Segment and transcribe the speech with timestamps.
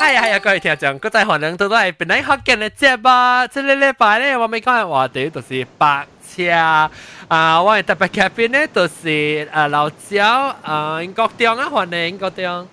[0.00, 6.50] 哎呀哎呀，各位聽眾，國際韓人都都係本來學緊嘅節目，即係禮拜咧，我哋講嘅話題就是白車
[7.28, 12.66] 啊，我哋特別嘉賓咧就是啊老焦啊，英國中啊，歡迎英國中。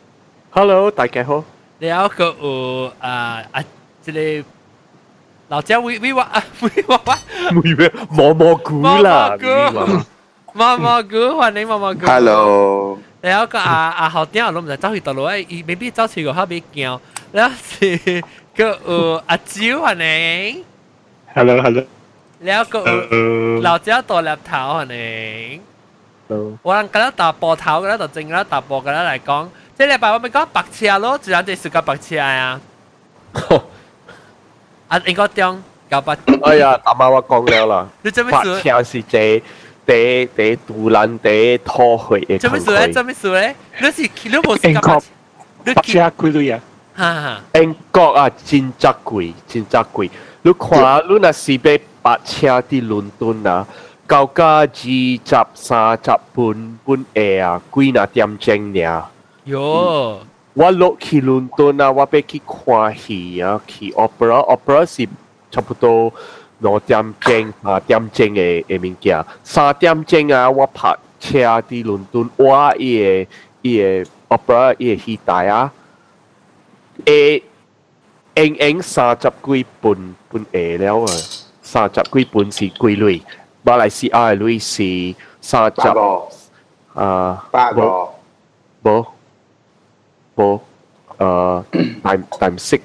[0.52, 1.44] Hello，大家好。
[1.80, 3.62] 你好，佢有啊啊，
[4.02, 4.44] 即係
[5.50, 7.18] 老焦威威話啊，威話話，
[7.62, 9.36] 威話毛毛菇啦，
[10.54, 12.06] 毛毛菇，歡迎毛毛菇。
[12.06, 12.98] Hello。
[13.22, 17.02] 你好，個啊啊，後天我諗唔知走去倒路，誒，未必走去個後邊叫。
[17.37, 17.93] ลไอ้ไม่พี่
[18.55, 20.25] เจ้าชิโกเขาไม่เกี่ยวแล้วสิก็เอออาจิ๋วอันนี้
[21.35, 21.83] Hello Hello
[22.47, 25.23] แล้วก็เออเราเจ้าตัวแลบเท้าอันนี้
[26.29, 29.31] Hello วันกันแล้วตาปอเท้ากันแล้วตัวจริงแล้วตาปอกันแล้ว嚟讲
[29.77, 32.61] 即系礼拜我咪讲白车咯自然就系个白车啊
[34.91, 36.09] 啊应该点搞白
[36.45, 39.19] 哎呀，大妈我讲了啦，你做咩白事车是这
[39.87, 45.01] 第第杜兰第拖去嘅做咩事咧做咩事咧你是你冇时间白
[45.65, 46.61] 你白车贵类
[47.54, 50.10] 英國啊，真則貴，真則貴。
[50.42, 53.68] 你看，你若是買白車喺倫敦啊，
[54.08, 59.10] 高價二十三十半半下啊，幾若點鐘爾？
[59.46, 60.18] 喲
[60.54, 65.08] 我落去倫敦啊，我要去看戲啊，去 opera，opera 是
[65.52, 66.12] 差不多
[66.60, 69.24] 兩點鐘、三點鐘嘅嘅物件。
[69.44, 73.30] 三點鐘啊，我拍車喺倫敦，我伊個
[73.62, 73.78] 伊
[74.30, 75.72] 個 opera 伊個戲台啊，
[77.06, 77.12] เอ
[78.36, 81.16] เองเองสาจับกุยปุ่นปุ่นเอแล้วอะ
[81.72, 83.18] สาจับกุยปุ่นสีกุยลุย
[83.66, 84.92] บาลายซีอาลุยสี
[85.50, 85.96] สาจับ
[87.00, 87.90] อ่าป้าบอ
[88.86, 88.88] บ
[90.34, 90.40] โบ
[91.18, 91.54] เอ่อ
[92.06, 92.84] time time six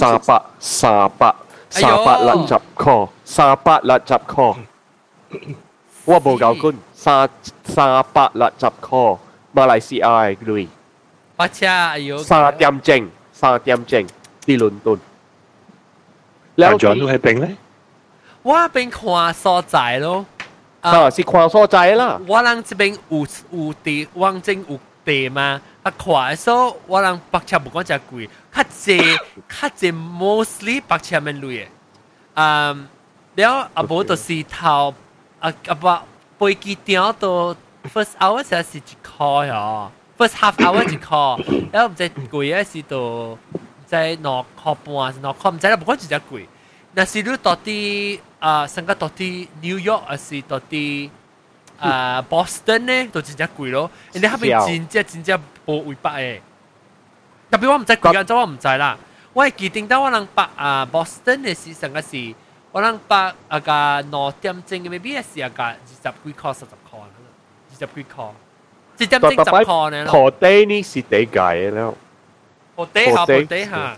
[0.00, 0.38] สาปะ
[0.80, 1.30] สาปะ
[1.82, 2.96] สาปะละจับคอ
[3.36, 4.48] สาปะละจับคอ
[6.08, 7.16] ว่าโบกาคุณซา
[7.74, 9.02] ซาปะละจับคอ
[9.56, 10.08] มาลายซีไอ
[10.48, 10.64] ลุย
[12.23, 14.07] 三点钟三点钟
[14.45, 14.99] 啲伦敦，
[16.55, 17.55] 大奖都喺边咧？
[18.41, 20.25] 我เป็น看所在咯。
[20.81, 25.59] 啊是看所在啦，我人这边有有地，往正有地嘛。
[25.81, 29.17] 啊，看的时候，我人白车唔讲真贵，较济
[29.49, 31.67] 较济 mostly 白车面类嘅。
[32.35, 32.87] 嗯，
[33.35, 34.93] 了啊无就是头
[35.39, 35.73] 啊啊
[36.37, 37.55] 不飞机点到
[37.93, 41.40] first hour 才是一块哦 first half hour 就考，
[41.72, 43.38] 然后唔知贵嘅是到
[43.86, 46.46] 在攞考半啊，攞考唔知啦，不过几只贵。
[46.92, 51.10] 那是你到底啊，上个到底 New York 还是到底
[51.78, 53.08] 啊 Boston 呢？
[53.10, 56.42] 都几只贵咯，人哋后边真只真只无尾巴诶。
[57.50, 58.98] 特别我唔知贵嘅，即我唔在啦。
[59.32, 62.34] 我系记定到我能把啊 Boston 嘅是上个是，
[62.72, 63.72] 我能把啊个
[64.10, 65.94] 攞点正嘅 maybe 系啊个二十
[66.24, 68.24] 几块、三十块，二十几块。
[68.99, 70.05] 一点钟十块呢。
[70.05, 71.93] 破地呢是地界嘅了。
[72.75, 73.97] 破地下破地下。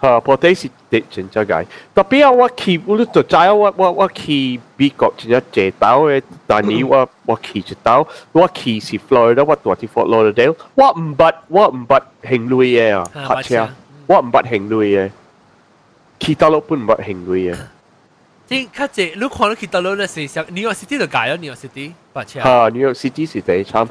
[0.00, 1.66] 吓，破地是地真正解。
[1.92, 13.68] 特别啊，我去我都就知我我我去美国真正借刀嘅，但系我我去一刀，我去是 Florida，我住喺 Fort Lauderdale，我唔捌我唔捌行路嘅啊，泊车，
[14.06, 15.10] 我唔捌行路嘅，
[16.20, 17.56] 去到落本唔捌行路嘅。
[18.46, 22.40] 即较济，你看你去到落咧是上 New York City 就解咗 New York City 白车。
[22.40, 23.88] 吓，New York City 是第三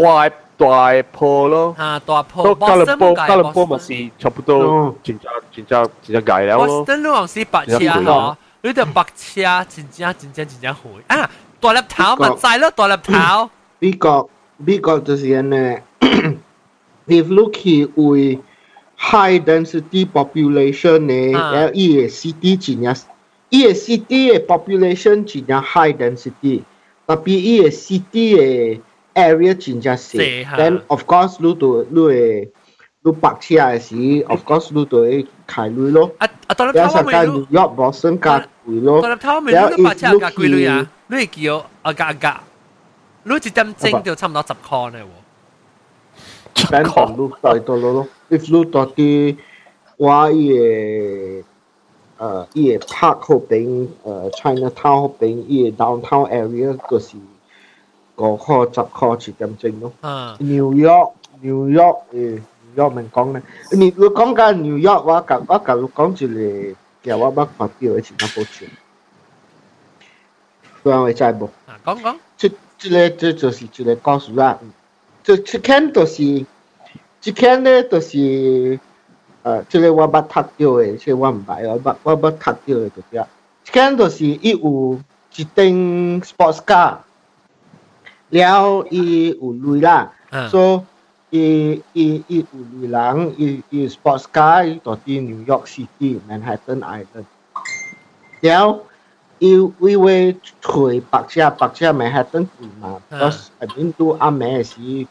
[0.00, 1.74] 大大坡咯。
[1.78, 6.84] 啊，大坡都加勒波加勒波咪是差不多真正真正真正解了咯。
[6.86, 11.30] Boston 你往是白車嗬，你條白車真正真正真正好啊！
[11.60, 13.50] 大粒頭咪知咯，大粒頭。
[13.78, 15.82] 美國美國就是咁咧，
[17.08, 18.38] if look 去為
[18.98, 22.94] high density population 咧，啊然 city 真正
[23.50, 26.62] 伊個 city 嘅 population 真正 high density，
[27.06, 28.80] 特別伊個 city 嘅
[29.16, 32.52] area 真正細，then of course 你都你會
[33.02, 36.10] 你白車嘅時，of course 你都會開镭咯。
[36.18, 39.00] 啊啊，當然頭尾你要保險加貴咯。
[39.02, 42.40] 當然頭尾你白車加貴镭啊，你係叫啊加加，
[43.24, 45.06] 你一點整就差唔多十塊咧喎。
[46.54, 49.36] 咁同你對到咯，if 你到啲
[49.96, 51.42] 我嘅。
[52.18, 57.16] 誒，伊個 park 嗰邊，誒 China Town 嗰邊，伊個 downtown area 嗰時。
[58.16, 59.92] 個科執科設咁正咯。
[60.38, 62.40] New York，New York，誒
[62.74, 63.42] ，New York mình 講咧，
[63.72, 66.74] 你如果講緊 New York 話，咁我咁講住嚟
[67.04, 68.64] 嘅話，乜發表喺前一部傳，
[70.82, 71.48] 對啊，我真係冇。
[71.84, 72.16] 講講。
[72.38, 74.58] 即即咧，即就是即咧，告訴啦，
[75.22, 76.44] 即即看就是，
[77.20, 78.78] 即看咧就是，誒，
[79.68, 83.28] 即咧我捌讀到嘅，即我唔係我捌我 �ת 讀到嘅嗰啲啊，
[83.64, 84.98] 即看就是伊有
[85.36, 86.96] 一定 sports car。
[88.29, 90.85] 了伊有累啦，嗯所
[91.29, 97.25] 以 伊伊伊有女人，伊伊 sports car，伊到啲 New York City Manhattan Island，
[98.41, 98.85] 然后
[99.39, 105.07] 伊伊会去白车白车 Manhattan 住嘛，because I mean 都暗暝时，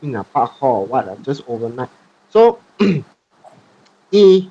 [0.00, 2.58] 应该八号 what just overnight，so
[4.10, 4.50] 伊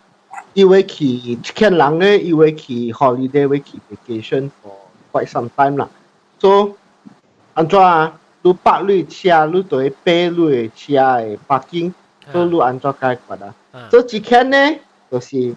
[0.53, 4.71] 伊会去，一千人咧，伊会去 holiday 会去 vacation for
[5.11, 5.87] quite some time 啦，
[6.39, 6.71] so
[7.57, 8.19] 安怎啊？
[8.45, 11.93] 你百类车，你就会八类车的北京，
[12.31, 13.89] 所以你安怎解决啊？
[13.89, 14.57] 所以之前呢，
[15.09, 15.55] 就是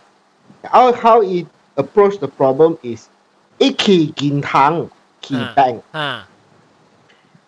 [0.63, 3.09] how how it approach the problem is
[3.59, 4.87] 一去银行
[5.21, 5.81] 去 bank，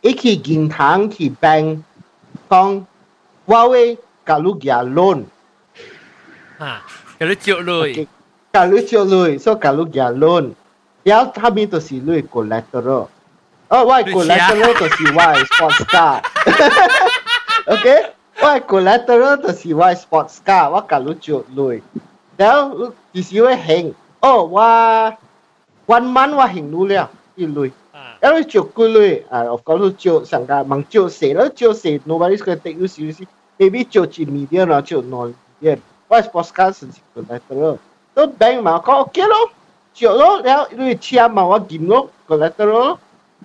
[0.01, 1.83] 一去银行去 bank，
[2.49, 2.85] 讲
[3.45, 5.25] 我会甲你寄 loan，
[6.59, 6.85] 啊，
[7.21, 8.09] 甲你借类，
[8.53, 10.53] 甲你借类，所以甲你寄 loan，
[11.05, 13.07] 然后下面就是你 collateral。
[13.73, 21.83] 哦，我系 collateral 就是我系 sports car。OK，我系 collateral 就是我系 sports car，我教你做累，
[22.37, 23.95] 然后就是会行。
[24.21, 24.61] 哦，我
[25.87, 27.71] one month 我行路了，一累。
[28.21, 29.43] 然后做几累啊？
[29.45, 35.79] Of course 做上个忙做死了，做死 nobody's gonna take you seriously。Maybe 做几 million 啦，做 non million。
[36.09, 37.79] 我系 sports car 是 collateral，
[38.15, 39.51] 都 bank 嘛，讲 OK 咯，
[39.95, 42.97] 做咯，然后你签嘛，我见咯 collateral。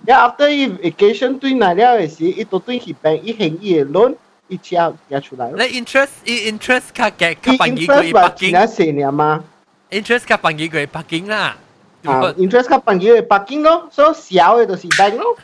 [0.06, 4.14] 呀，after 伊 vacation 对来了嘅时，伊都对去 bank 伊行伊嘅 loan，
[4.48, 5.50] 伊车寄出来。
[5.52, 8.48] 你 interest 伊 interest 卡嘅卡办几个北京？
[8.48, 9.42] 而家四年嘛。
[9.90, 11.56] interest 卡办几个北京啦。
[12.04, 15.36] 啊，interest 卡办几个北京咯，所以小嘅就是 bank 咯。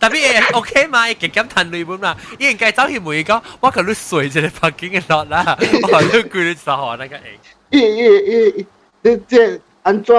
[0.00, 7.20] 特别诶 OK 嘛，极咁谈利本嘛，依然计走去每个，我佢都碎住你北京嘅落啦，我都攰你十号那个诶。
[7.72, 8.66] 咦咦
[9.02, 9.60] 咦，即系。
[9.82, 10.14] 安怎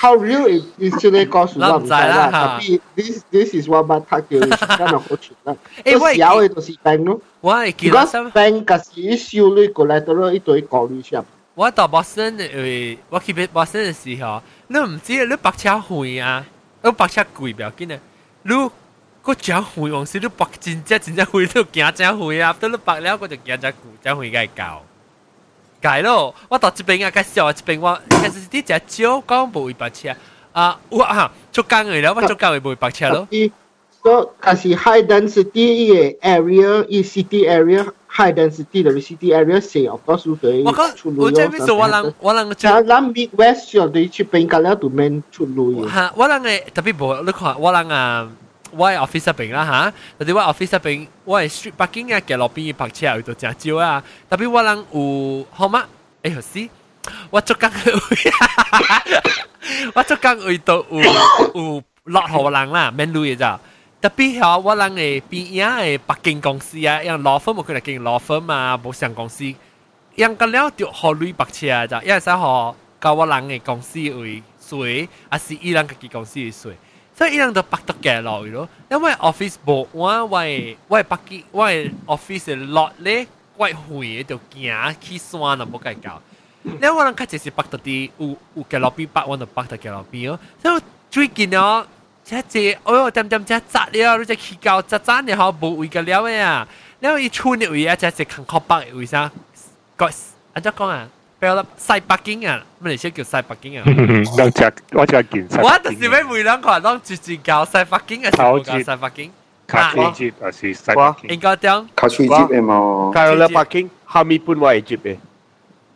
[0.00, 5.56] how real is is 出嚟告诉我唔知啦，特别 this this is what 我睇叫真系好传啦。
[5.84, 11.22] 诶，小嘅就是 bank 咯，我系记得 bank 嗰时收你过来到咯，一堆考虑先。
[11.54, 16.46] 我到 Boston 诶，我去 Boston 嘅时候，你唔知你白车贵啊，
[16.82, 17.98] 你白车贵唔要紧啊，
[18.44, 18.70] 你
[19.22, 21.46] 个真贵，往时你白真正真正贵，你
[21.80, 24.78] 惊真贵啊，到你白了我就惊真贵，真贵嘅够。
[25.84, 30.14] 解咯，我到这边啊，介绍啊，这边我其实啲只少讲冇会白车
[30.52, 33.28] 啊，我啊做工嘅了，我做工嘅冇会白车咯。
[34.02, 45.86] So 系是 high density 嘅 area，依 city area high density 嘅 city area 成日多数对我讲我这边说我人我人就谂 Midwest 上对出边隔了度面出路。
[45.86, 48.30] 吓，我人嘅特别冇，你看我人啊。
[48.75, 49.93] 我係 office 入邊啦吓，
[50.25, 54.03] 特別我 office 入邊，我係 street parking 啊，嘅路邊泊車有到真少啊。
[54.29, 55.85] 特别我人有好嗎？
[56.23, 56.69] 誒，好事，
[57.29, 57.69] 我做工
[59.93, 61.01] 我做工位到有
[61.53, 63.59] 有落後人啦，免路嘅咋。
[64.01, 69.43] 特別係我人嘅邊呀嘅北京公司啊，因 law firm 我佢哋經 law firm 啊，保險公司，
[70.15, 76.71] 因個了就學旅泊車啊，咋，因為使學教我人嘅公司為稅，啊是伊人嘅公司嘅稅。
[77.16, 81.68] 所以伊人都北得嘅落去咯，因为 office 冇我为我北京我
[82.06, 83.26] office 嘅落咧，
[83.56, 86.20] 我会就行去山啊冇计搞。
[86.62, 90.38] 因为我人较就是北得啲有有嘅落边北，我就北得嘅落边咯。
[90.62, 91.86] 所以最近哦，
[92.24, 96.66] 即系哎呦点点即系扎了，你只去搞扎扎你好冇位嘅了嘅啊，
[97.00, 99.30] 然后伊村嘅位啊，即系坑壳北嘅位啥，
[99.96, 100.06] 个
[100.52, 101.08] 安怎讲啊？
[101.38, 103.84] 比如西北京啊，乜嚟先叫西北京啊？
[104.36, 105.56] 两只我只件西。
[105.58, 109.30] 我就是俾每两个人当住住教西北京嘅时候教西北京。
[109.66, 111.30] 卡吹节还是西北京？
[111.30, 111.88] 应该点？
[111.96, 113.10] 卡吹节嘅嘛。
[113.14, 115.16] 教咗北京，下面半位接嘅。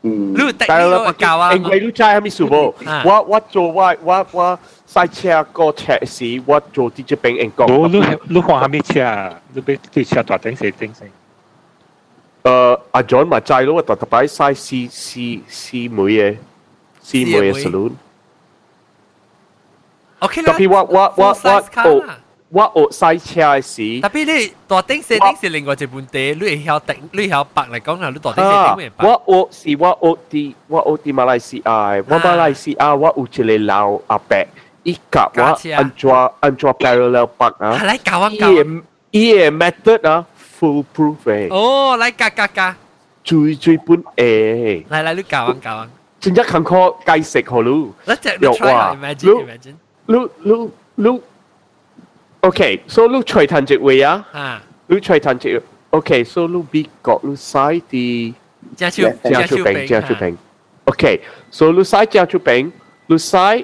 [0.02, 0.32] 嗯。
[0.32, 1.52] 你带呢个教啊？
[1.52, 2.72] 因为你知系咪数冇？
[3.04, 7.66] 我我做我我我赛车个车时，我做啲只边英国。
[7.66, 11.04] 我你你看下面车，你俾啲车大顶死顶死。
[12.42, 16.36] 诶阿 John 咪制咯，特特摆晒四四四妹嘅
[17.00, 17.92] 四妹嘅 saloon。
[20.18, 22.14] OK 特别我我我我学
[22.50, 29.04] 我学赛车嘅时，特别你大顶四顶是另外一本地，你系晓顶，你晓白嚟讲系你大顶四顶咩白？
[29.26, 34.36] 我学是我学啲我学啲马来西亚，我马来西亚我有一个老阿伯，
[34.84, 38.50] 伊教我安怎安怎 parallel 北啊，系嚟教我教。
[39.10, 40.26] 伊嘅 method 啊。
[40.59, 41.49] foolproof eh.
[41.51, 42.75] Oh, lai ka ka ka.
[43.23, 44.83] Chui chui pun eh.
[44.89, 45.89] Lai lai lu cào ăn cào ăn.
[46.19, 47.93] Chính chắc khăn khó cay sạch hồ lu.
[48.05, 48.15] Try.
[48.91, 49.75] Imagine, imagine.
[50.07, 51.19] Lu lu lu.
[52.41, 54.21] Okay, so lu chơi thành chỉ way á.
[54.31, 54.61] À.
[54.87, 55.49] Lu chơi thành chỉ.
[55.89, 58.31] Okay, so lu bị cọ lu sai thì.
[58.77, 60.17] Gia chu gia chu bánh gia chu à.
[60.21, 60.35] bánh.
[60.85, 61.17] Okay,
[61.51, 62.69] so lu sai gia chu bánh
[63.07, 63.63] lu sai.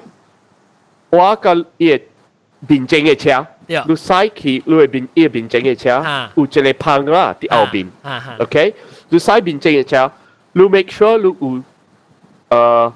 [1.10, 1.98] Wa ka ye
[2.68, 3.44] bình chênh cái chàng.
[3.67, 8.73] 你驶去你嘅面伊面前嘅车啊，有一个棚啦喺后边哈哈，OK，
[9.09, 10.11] 你驶面前嘅车，
[10.53, 11.63] 你 make sure 你有
[12.49, 12.93] 诶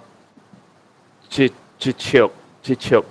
[1.35, 1.51] 一
[1.89, 2.29] 一尺
[2.65, 3.03] 一尺，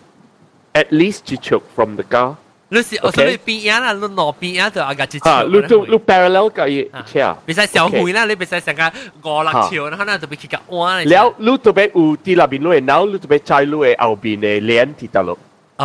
[0.75, 2.35] at least 一尺 from the car。
[2.71, 7.37] 你是我 OK 所以边样啦，你攞边样就阿个一啊，你都你 parallel 嘅车。
[7.47, 11.09] 别使小会啦，你别使成个五六条，可能就别去个弯嚟。
[11.11, 15.39] แล้วรู้ตัวเบอูที่ลาบินลุยnow รู้ตัวเบใจลุยเอาบินในเลียนที่ตลก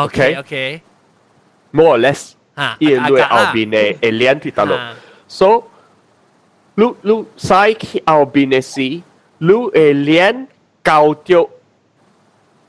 [0.04, 0.54] OK OK OK
[1.77, 2.23] more or less
[2.57, 4.77] ha, i lui au bine e lian titalo
[5.39, 5.49] so
[6.81, 7.17] lu lu
[7.49, 8.89] sai ki au bine si
[9.49, 10.47] lu e lian
[10.89, 11.43] cao tio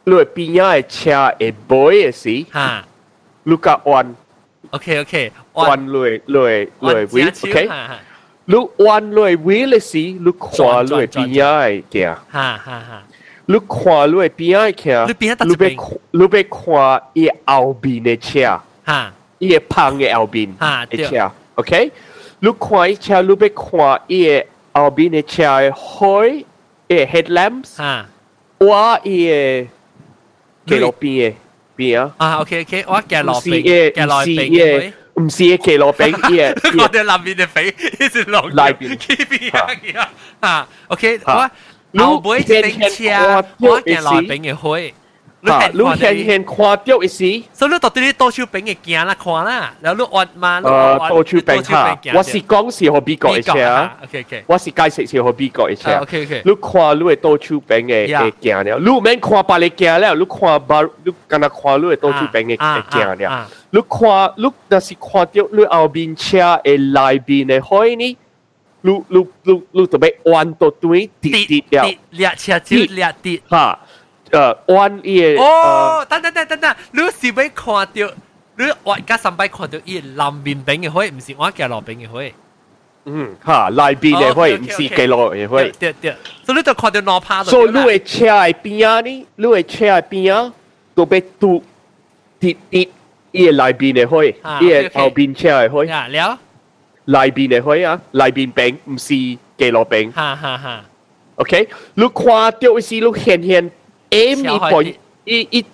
[0.10, 2.68] lu e pinya e cha e boy e si ha.
[3.46, 4.16] lu ka on
[4.78, 5.16] ok ok.
[5.54, 7.68] On lui lui lui wi okay
[8.52, 8.60] lu
[8.94, 13.00] on lui wi le si lu kwa lui pinya e kia ha ha ha
[13.54, 15.66] ลูกขวาลูกเปียกแค่ลูกเปียตัดลูกไป
[16.18, 16.86] ลูกไปขวา
[17.18, 18.50] อีเอาบีเนเชีย
[18.86, 21.92] 嚇，伊個棒嘅後邊嘅車，OK，
[22.40, 26.46] 你看伊車，你要看伊嘅後邊嘅車嘅開
[26.88, 28.06] 嘅 headlamps，嚇，
[28.60, 29.68] 我伊嘅
[30.66, 31.34] 記錄邊嘅
[31.78, 33.62] 邊啊，啊 OK OK，我記錄邊，
[33.94, 34.94] 記錄邊嘅。
[35.18, 40.10] 唔是嘅，騎羅餅嘅，我哋南邊嘅肥，呢是落內邊，K B 啊，
[40.42, 41.50] 啊，OK，我
[42.04, 44.94] 後背一頂車，我騎羅餅嘅開。
[45.74, 68.18] 你現現看到一時，所以你到底你倒手邊嘅行啦看啦，然後你按嘛，誒倒手邊嚇，我是講是何必講一下，OK OK，我是解釋是何必講一下，OK OK，你看你嘅倒手邊嘅嘅行了，你唔免看別你行了，你看別你干那看你嘅倒手邊嘅嘅行了，你看你若是看到你後邊車嘅內邊嘅海呢？
[68.82, 73.80] 你你你你就要彎到對跌跌了，跌車就跌跌嚇。
[74.35, 78.15] 诶弯伊嘅哦，等等等等等，你是要看到，
[78.57, 82.33] 你我而家上摆看到伊南面边嘅灰，唔是我夹落边嘅灰。
[83.07, 85.71] 嗯吓内边嘅海，唔是几落嘅海。
[85.79, 86.15] 对对，
[86.45, 87.45] 所以你就看到攞趴到。
[87.45, 90.53] 所以你嘅车嘅边啊呢，你嘅车嘅边啊，
[90.95, 91.65] 都被堵
[92.39, 92.87] 跌跌
[93.33, 95.85] 伊嘅内边嘅海，啊伊嘅 OK，OK 后边车嘅海。
[95.87, 96.39] 呀，了，
[97.07, 99.09] 内边嘅海啊，内边饼唔是
[99.57, 100.85] 记落饼哈哈哈，
[101.37, 101.69] ，OK？
[101.95, 103.71] 你看到是你显显
[104.16, 104.96] M 伊本
[105.26, 105.66] 伊伊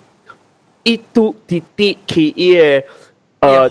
[0.82, 2.82] 伊拄伫伫去伊个
[3.38, 3.68] 呃，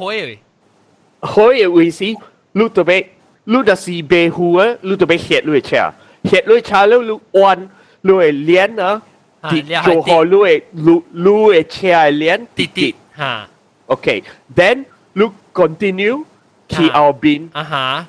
[1.19, 2.15] 好个位置，
[2.53, 3.09] 你特别，
[3.43, 5.91] 你若是白虎个，你特别歇落去车，
[6.23, 7.69] 歇落车了，你弯，
[8.01, 9.01] 你会连啊，
[9.41, 13.47] 伫做好你会，你你会车连滴滴哈。
[13.87, 16.23] OK，then look continue
[16.69, 18.07] 去后边啊哈，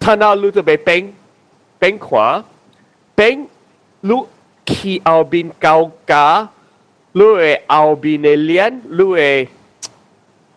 [0.00, 1.12] 他那路特别边
[1.78, 2.42] 边看
[3.14, 3.46] 边。
[4.10, 4.26] ลูก
[4.66, 6.46] khi ao bin cao cá
[7.14, 9.46] lúc ấy ao bin alien lúc ấy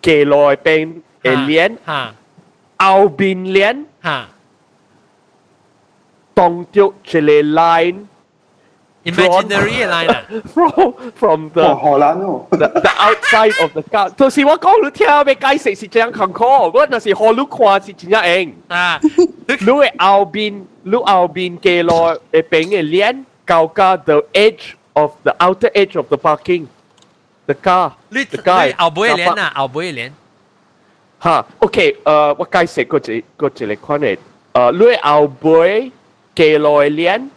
[0.02, 1.76] kể lời bên alien
[2.78, 3.84] ao bin alien
[6.36, 8.00] tông tiêu chỉ là line
[9.04, 10.22] imaginary line
[10.54, 11.62] from from the
[12.52, 18.88] the, the outside of the car ตัวสิว่าก็รู้เที่ยวไปไกลสิสิจังขังคอก็น่ะสิฮอลุกควาสิจิงเองอ่า
[19.68, 20.54] รู้เอาบิน
[20.92, 26.67] รู้เอาบินเกลอเอเป็งเอเลียน 高架 the edge of the outer edge of the parking
[27.47, 30.13] the car 你 the guy 你后尾连啊，后尾连，
[31.23, 34.19] 吓 OK 诶我解释个一个一个款嘅
[34.53, 35.93] 诶你后边
[36.35, 37.29] 嘅落链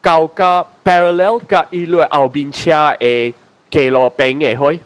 [0.00, 3.32] 高架 parallel 甲伊你后边车嘅
[3.70, 4.80] 嘅落边嘅开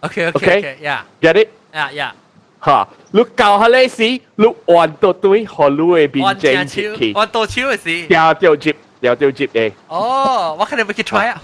[0.00, 2.14] OK OK OK OK，呀有啲呀呀，
[2.64, 4.02] 吓你教下你时
[4.36, 8.06] 你弯到对学你嘅边我正正超，去我倒超嘅事。
[8.06, 9.72] 掉掉接 掉掉接嘅。
[9.88, 11.42] 哦，我可能要去 try 啊。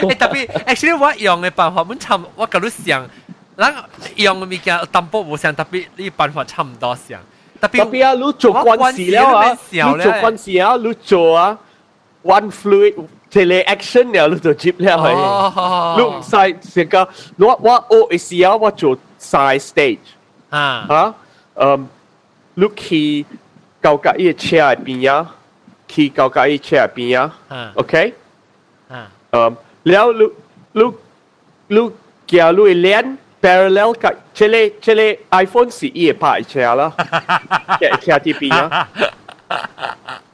[0.00, 3.08] 诶特别，actually 我用嘅办法，本差我觉得上，
[3.56, 3.74] 咱
[4.16, 7.18] 用嘅物件淡薄无相特别，呢办法差唔多上。
[7.60, 11.58] 特别特别啊，你做军事了啊，你做军事啊，你做啊，
[12.22, 12.94] one fluid
[13.30, 15.14] 即系 action 了，你就接了系。
[15.14, 16.30] 哦，你唔使
[16.74, 19.98] 成个，我我我时啊，我做 side stage
[20.50, 21.14] 啊吓，
[21.54, 21.88] 嗯，
[22.54, 23.24] 你去
[23.80, 25.34] 高架依车喺边啊，
[25.90, 27.94] 去高架依车喺边啊啊，OK，
[28.88, 28.94] 啊
[29.32, 29.36] 嗯，
[29.90, 30.22] แล้ว你
[30.78, 30.82] 你
[31.74, 31.76] 你
[32.26, 33.04] 叫你练
[33.42, 35.02] parallel กับเชลเชล
[35.44, 36.82] iPhone สี่อี拍车啦。
[37.80, 38.68] แกะแค่ที่ปีนะ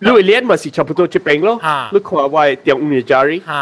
[0.07, 1.51] ลุยเลี้ยนมาสิ差不多จะเป็น咯
[1.93, 3.55] ลุยขวาไว้เตียงอุ้งจารี 啊，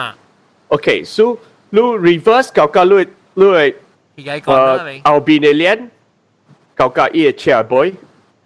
[0.70, 1.28] โอเคสู้
[1.76, 3.04] ลุย reverse เก่าก็ลุย
[3.40, 3.66] ลุย
[4.16, 5.78] 而家 เอ่ 讲 อ 啦，明 เอาบีในเลี้ยน
[6.76, 7.88] เก่าก็อีเชียร์บอย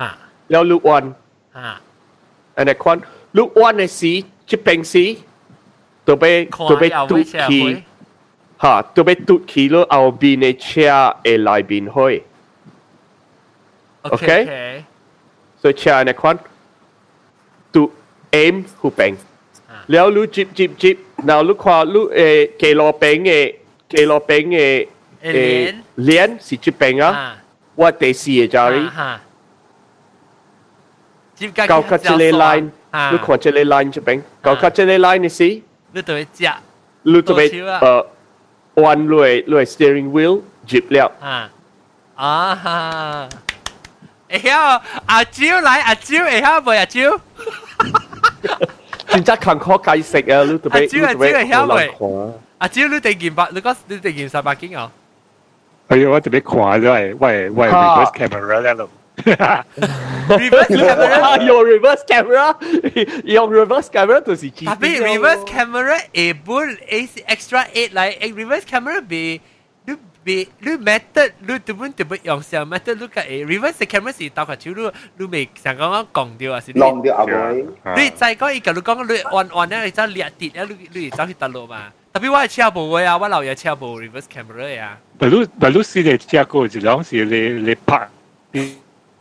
[0.03, 0.05] 啊
[0.51, 1.05] แล้วลุยวัน
[1.59, 1.61] 啊，
[2.57, 2.99] อันนี้ควัน
[3.34, 5.18] lúc oan này sĩ chỉ bánh sĩ
[6.06, 7.76] tôi bé tôi bé tụt khí
[8.58, 10.94] ha tôi bé tụt khí lo ao bin này chia
[11.24, 12.20] e lại bin hoi
[14.02, 14.84] okay, okay.
[15.64, 16.38] so chia này con
[17.72, 17.90] tụt
[18.32, 19.16] em hụp bánh
[19.92, 20.98] แล้วรู้จิบจิบจิบ
[21.30, 22.20] นาลูกควาลูกเอ
[22.58, 23.34] เกลอเปงเอ
[23.90, 24.62] เกลอเปงเอ
[25.34, 25.38] เอ
[26.04, 27.12] เลียนสิจิบเปงอ่ะ
[27.80, 28.84] ว่าเตสีจารี
[31.38, 36.58] จิบกาเกาคาเจเลไลน์ 啊，你看这个 line 这边，搞看这个 line 是，你特别夹，
[37.04, 37.48] 你特别
[37.82, 38.06] 呃，
[38.76, 41.50] 弯落落 steering wheel jeep 了，啊
[42.16, 43.30] 啊，
[44.30, 47.20] 会晓阿蕉来阿蕉会晓袂阿蕉？
[49.08, 52.34] 真正坎坷解释啊，你特别你特别会晓袂？
[52.58, 54.92] 阿蕉你第件白，你讲你第件三百斤哦？
[55.88, 56.82] 哎呀，我特别看咗，
[57.20, 58.90] 喂喂，reverse camera 咧度。
[59.19, 62.57] reverse camera， 用 reverse camera
[63.25, 69.41] 用 reverse camera 就是 G 但系 reverse camera 诶本 A extra eight 嚟，reverse camera 被
[69.87, 76.61] 你被你 method 你根本就不用上 method 你个诶 reverse camera 是倒个手你你未成讲讲讲掉啊？
[76.61, 77.65] 是你 lòng điều à boy
[77.97, 81.93] 你再讲一个你讲你按按咧，你走裂跌咧，你你走去得路嘛？
[82.13, 88.09] 特别我系车部嘅啊，我老爷车部 reverse camera 啊，不如不如试你车过一两时你你拍，
[88.53, 88.79] 你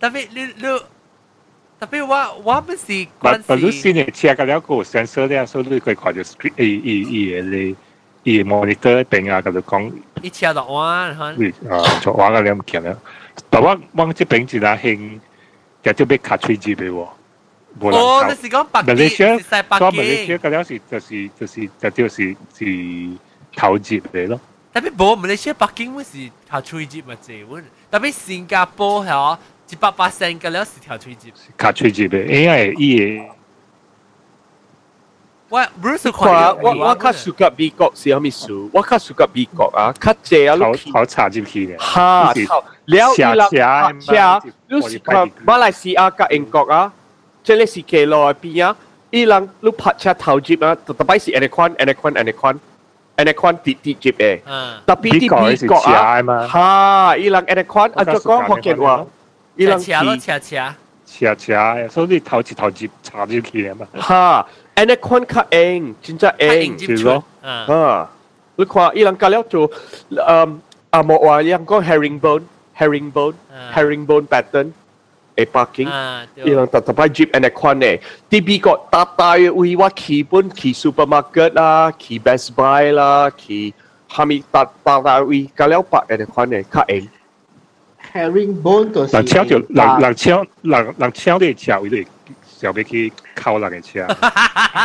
[0.00, 0.62] 特别你你
[1.80, 2.78] 特别我我不是
[3.18, 7.76] 不关不如系试你车个了个 sensor 咧，所以你可以看到 screen 诶诶诶
[8.24, 9.92] 你诶 monitor 边啊，嗰度讲
[10.22, 11.32] 伊车到弯吓。
[11.36, 12.96] 你啊做玩个两件啦。
[13.50, 15.18] 但我我即边一啦兴，
[15.82, 17.12] 就就俾卡吹机俾我。
[17.80, 20.38] 冇人哦，靠你是讲北京，马来西亚是在北所以马来西亚京。
[20.38, 23.10] 嗰了是就是就是就就是是
[23.56, 24.40] 投接嚟咯。
[24.74, 27.64] 特别无马来西亚北京，我是头吹接咪济阮。
[27.90, 29.38] 特别新加坡系
[29.70, 31.32] 一百八成嘅了是头吹接。
[31.56, 33.22] 卡吹接嘅，因为伊
[35.48, 38.70] 我 Bruce 看我我较 suka 美国是虾米数？
[38.72, 40.62] 我较 suka 美国啊，较济啊，你
[40.92, 41.78] 好好插入去嘅。
[41.78, 42.48] 哈，就是
[42.86, 43.48] 了伊拉
[43.92, 46.90] 车车，你是看马来西亚甲英国啊，
[47.44, 48.76] 即系是骑落边啊，
[49.10, 52.58] 伊人你拍车头接啊，特别是 any 款 any 款 any 款
[53.18, 59.04] any 款跌跌接嘅，嗯，特别啲美国啊，美国系嘛哈，伊人 any 款啊，就讲福建话，
[59.56, 60.74] 伊人车咯车车。
[61.06, 63.86] 车车，所以你头一头接插入去啊嘛。
[64.00, 66.74] 哈，any 款较硬，真正硬。
[66.76, 67.22] 接出。
[67.42, 67.66] 嗯。
[67.66, 68.10] 啊，
[68.56, 69.70] 你看伊人教了做，
[70.10, 70.60] 嗯，
[70.90, 74.72] 啊莫话伊人讲 herringbone，herringbone，herringbone pattern，
[75.36, 83.74] 诶北京，啊，伊人特特摆 jeep and 款诶，啲美国搭大位话去本去 supermarket 啦，去 Best Buy 啦，去
[84.08, 86.92] 哈咪搭搭大位教了白 and 款诶，较硬。
[86.92, 87.08] herringbone 就是
[88.16, 92.06] 人车就人人车人人车你车位你
[92.58, 94.06] 就俾佢靠人嘅车。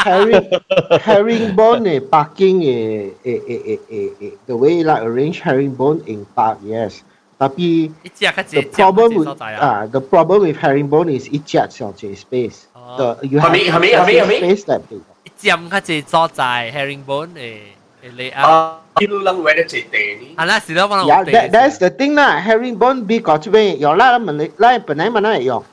[0.03, 0.61] herring
[0.99, 6.99] herringbone 诶北京诶诶诶诶诶诶 the way like arrange herringbone in park yes
[7.39, 7.61] 特别
[8.03, 9.83] 一只较 the 济， problem 所 with 在啊。
[9.83, 14.63] ah the problem with herringbone is 一只小只 space 哦 the you 系 have 咪系咪系咪系咪 space
[14.65, 17.57] that big 一只较济所在 herringbone 诶
[18.02, 20.34] Kilu lang wala si Tani.
[20.34, 22.42] Ala sila pang Yeah, that, that's the thing lah.
[22.42, 23.78] Herringbone be got away.
[23.78, 25.64] Yo la man la penai mana yo.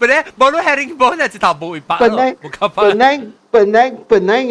[0.00, 1.98] Penai bolu herringbone at ta bo ipa.
[1.98, 2.38] Penai
[2.72, 4.42] penai penai penai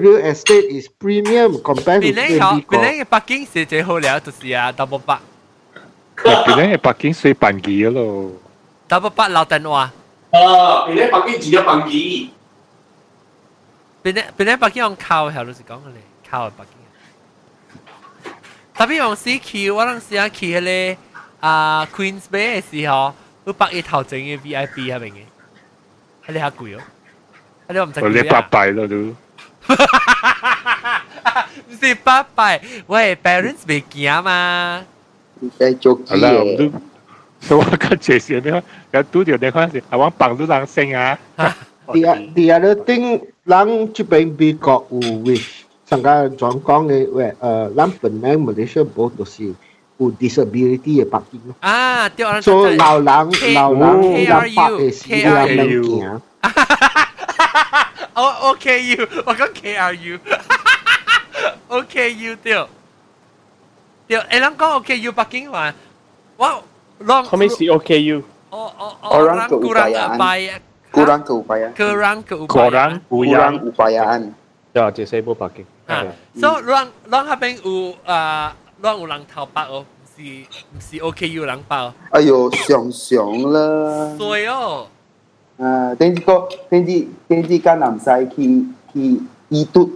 [0.00, 4.32] real estate is premium compared to Penai yo penai parking se je ho le to
[4.32, 5.20] sia ta bo pa.
[6.16, 8.32] Penai parking se pan gi lo.
[8.88, 9.86] Ta ờ, bo pa lao tan wa.
[10.32, 12.32] Ah, penai parking ji ya pan gi.
[14.02, 16.75] Penai penai parking on cow ha lo si gong le 来本来北京用靠系老实讲嘅咧，靠系北京。
[18.73, 23.13] 特别用 CQ，我当时啊去迄个啊 Queens Bay 嘅时候，
[23.45, 25.23] 佢北一头整嘅 VIP 系咪嘅？
[26.27, 26.81] 迄个较贵哦，
[27.69, 28.31] 迄个唔知我你几啊？
[28.31, 28.95] 八拜咯都。
[31.67, 34.83] 唔是八百，喂，parents 未惊嘛？
[35.57, 36.71] 在做机系啦，我嘅都
[37.41, 41.17] 所以我个这些咩，有拄着你看是，系往帮到人声啊。
[41.87, 45.47] The, the other thing，咱这边美国有 which
[45.85, 49.45] 上个状讲嘅喂，诶，咱本来 Malaysia 冇都是
[49.97, 56.21] 有 disability 嘅北京咯，啊，对，我所以老人 K- 老人 KRU 人北嘅时伊人免行，
[58.13, 60.19] 哦，OKU，我讲 KRU，
[61.69, 62.65] OKU 对，
[64.07, 65.73] 对，诶，咱讲 OKU 北京话，
[66.37, 66.63] 我
[66.99, 70.17] 让后面是 OKU，哦哦哦， Orang 让 kurang keupayaan.
[70.17, 70.53] upaya
[70.91, 74.21] kurang keupayaan kurang keupayaan Kurang kurang uyang upayaan
[74.73, 75.65] 呀，disable parking。
[76.38, 79.84] 所以乱乱那边有啊，乱有人偷包哦，
[80.16, 80.44] 不是
[80.96, 81.92] 是 OK 有人包。
[82.10, 84.16] 哎呦，想想了。
[84.18, 84.86] 对哦。
[85.58, 89.88] 啊，等于个等于等于加南西去去伊都，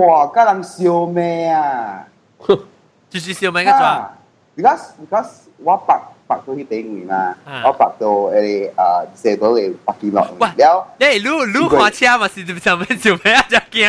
[0.00, 2.04] 哇，加南烧咩啊？
[3.08, 4.10] 就是烧咩个状
[4.56, 7.34] ？Because because 我白白到去顶五嘛，
[7.64, 10.20] 我白到诶啊，射到诶白几落。
[10.40, 13.42] 哇，了，诶，路路滑车嘛，是不是想问烧咩啊？
[13.48, 13.88] 就惊。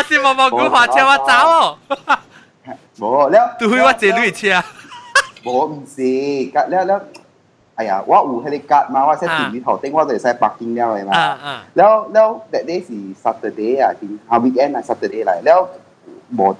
[0.00, 1.78] 但是毛毛菇看车我走哦，
[2.98, 4.62] 冇了除非我坐你车，
[5.44, 7.02] 冇唔是隔了了
[7.76, 11.12] 哎呀我有迄个格嘛我识电语头顶我就会使白见了嘅嘛。
[11.12, 12.90] 啊啊，แล้วแล้ว that day 是
[13.22, 15.58] Saturday อ่ะจริงฮา weekend อ่ะ Saturday 嚟แล้ว
[16.36, 16.54] หมด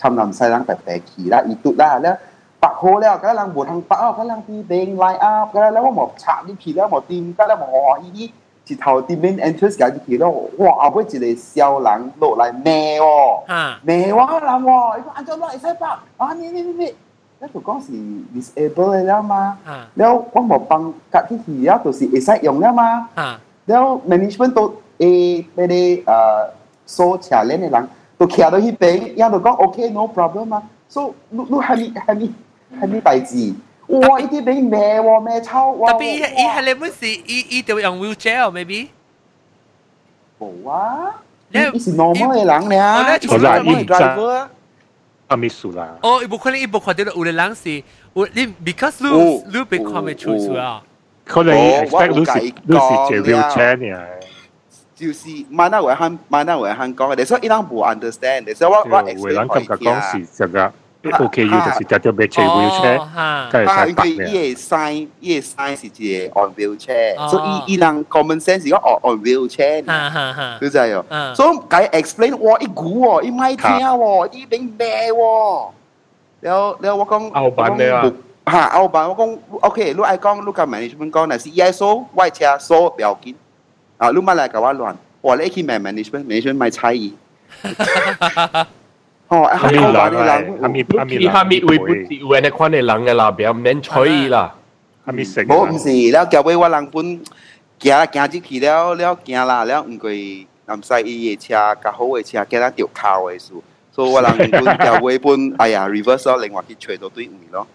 [0.00, 2.16] ชำนำใส่ลังแต่แต่ขี่ละอีตุละแล้ว
[2.62, 8.28] ปักโฮแล้วก็ลังบวชทางปักอ้าวก็ลังตีเบงไลน์อัพก็แล้วว่าหมดฉากที่ขี่แล้วหมดทีมก็แล้วหมดอ๋ออีนี่
[8.67, 10.89] 一頭啲 main entrance 架啲橋咯，哇！
[10.89, 13.39] 後邊一隻小人落嚟咩喎？
[13.83, 14.63] 咩話啦喎？
[14.63, 16.33] 佢話按照落係使包，啊！
[16.33, 16.85] 你你你你，
[17.41, 17.91] 你都講係
[18.33, 19.57] disable 咗啦嘛？
[19.95, 23.09] 你我冇幫架啲橋，都係使用啦嘛？
[23.65, 26.47] 你 management 都 A 俾啲誒
[26.85, 32.33] 坐車嚟嘅人，都企到一邊，然後講 OK no problem 啊，所以都都係咪係咪
[32.81, 33.53] 係咪白痴？
[33.99, 35.87] 我一啲俾咩喎咩抽喎。
[35.91, 38.87] 特別伊伊係你本事，伊伊就用 wheelchair maybe。
[40.39, 41.15] 冇啊，
[41.51, 44.47] 伊是 normal 嘅人嚟啊，我係伊揸。
[45.27, 45.95] 阿秘書啦。
[46.01, 50.81] 哦，伊無可能伊無看到有嘅人是，我你 because 你你被看未出出啊。
[51.25, 53.99] 可能 expect 你是你是坐 wheelchair 呢。
[54.95, 60.71] 就是，mana 會肯 mana 會肯講嘅，所以伊人無 understand，所以我我 expect 佢嘅。
[61.09, 64.27] 屋企要就是搭咗俾坐 wheelchair，跟住曬白嘅。
[64.27, 68.07] 依係 sign，依係 sign 是自己 on wheelchair，所以依依人 ờ.
[68.09, 69.81] common sense 如果 on on wheelchair，
[70.61, 71.35] 你知喎。
[71.35, 72.01] 所以佢 ờ.
[72.01, 75.67] explain 我一估喎，一咪聽喎，一邊咩喎？
[76.39, 78.09] 然後然後我講，澳版咩啊？
[78.45, 83.35] 嚇澳版我講，OK，如果講如果 management 講，那是 ESO 外車 so 不要緊，
[83.97, 87.11] 啊，如果買嚟嘅話亂，我嚟去買 management，management 買差異。
[89.33, 94.53] 哦，阿米冷係阿米阿米，阿米會本地會，你看你冷嘅那邊唔能吹啦。
[95.05, 95.43] 阿米食。
[95.47, 97.21] 冇唔是，了後尾我人本
[97.79, 100.09] 行行入去了了行啦了，唔過
[100.65, 103.51] 南西伊嘅車，較好嘅車，叫咱掉靠嘅事，
[103.91, 107.65] 所以我人本後尾本哎呀 reverse 咯，另外去吹到對位咯。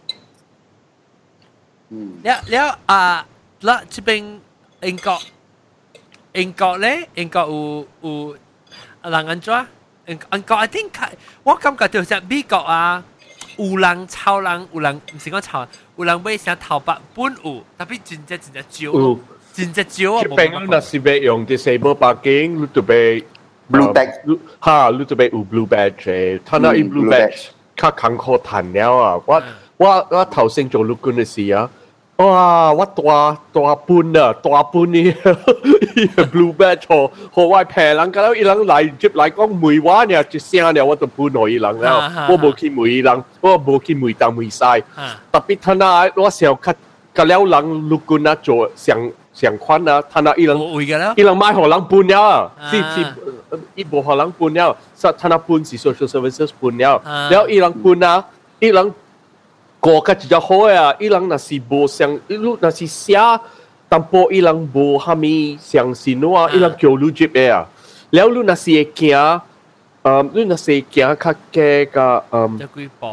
[1.90, 2.12] 嗯。
[2.22, 3.26] 了了啊，
[3.62, 4.38] 啦這邊
[4.82, 5.18] 英國，
[6.34, 7.86] 英國咧，英國有
[9.02, 9.66] 有人安怎？
[10.08, 10.88] 英英國 I think
[11.44, 13.04] 我感覺就係美國啊，
[13.56, 15.66] 有人抄人，有人唔是講抄，
[15.96, 19.20] 有人買成頭白本有，特別真正真正少有，
[19.52, 20.22] 真正少啊！
[20.22, 23.22] 這邊那是要用 disable parking，你就被
[23.70, 29.20] Blue badge 哈，你就被有 blue badge 嘅，睇那伊嗯 blue badge 較艱苦談了啊！
[29.26, 29.44] 我嗯
[29.76, 31.68] 我我頭先做陸軍嘅時啊，
[32.18, 32.72] 哇！
[32.72, 35.14] 我大大半啊，大半呢
[36.32, 38.12] ，blue battle，何謂平人？
[38.12, 42.26] 咁樣一人嚟接嚟講梅話呢，一聲呢，我就半落一人啦。
[42.28, 44.58] 我冇去梅人，我冇去梅東梅西。
[45.30, 46.74] 特別他那我想看，
[47.14, 48.98] 咁了人如果那做想
[49.32, 50.58] 想款啊，他那一人
[51.16, 53.14] 一人買何人半了，是是
[53.76, 57.00] 一部何人半了，實他那半是 social services 半了，
[57.30, 58.24] 了一人半啊，
[58.58, 58.92] 一人。
[59.88, 63.16] 过个比较好啊，伊人若是无相，伊路若是写
[63.88, 67.66] 淡薄伊人无虾米相信侬啊，伊人叫路接诶啊，
[68.10, 69.16] 了路若是会惊，
[70.02, 73.06] 嗯，路若是惊较加个嗯，一几步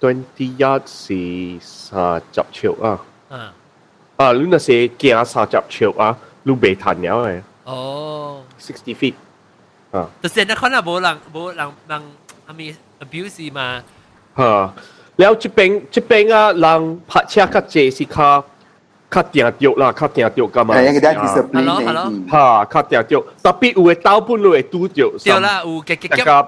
[0.00, 2.98] ，twenty yard 是三十尺啊，
[3.30, 3.48] 嗯，
[4.16, 9.14] 啊，路若是惊三十尺啊，路未ทัน了诶，哦，sixty feet，
[9.92, 12.02] 啊，但是那可能无人无人人
[12.48, 13.80] 虾米 abuse 嘛，
[14.34, 14.74] 哈。
[15.17, 18.43] แล้ว即边即边啊，人拍车较济是较
[19.09, 20.75] 较定着啦，较定着㗎嘛。
[20.75, 25.11] 系一个 Hello，discipline 嘅 hello 嗯吓，较定着，特别有嘅刀本你会拄着。
[25.23, 26.47] 对啦，有嘅嘅嘅，大家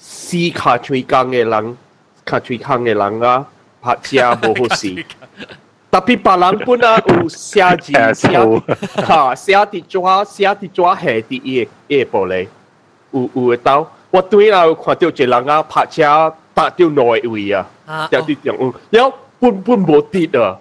[0.00, 1.76] 试卡吹工嘅人，
[2.24, 3.44] 卡吹工嘅人啊，
[3.82, 5.04] 拍车无好事。
[5.90, 8.32] 特别别人本啊有写字写
[9.06, 12.46] 吓写啲纸写啲纸下啲嘢嘢玻璃，
[13.12, 13.86] 有有嘅刀。
[14.10, 17.66] 我对啦，有看到一个人啊拍车打到内位啊。
[17.90, 20.56] 啊，有啲人嗯，有半半无跌啊，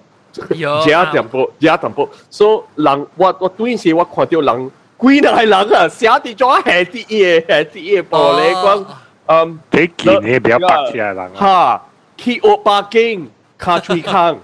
[0.55, 2.07] 有加淡薄，加淡薄。
[2.29, 8.85] 所以人我我对时我看到人 几大人啊，写啲咗系啲嘢，系啲嘢玻璃讲，
[9.27, 11.81] 嗯，俾见嘅比较白痴嘅人啊，哈，
[12.17, 14.35] 去学北京，卡吹康，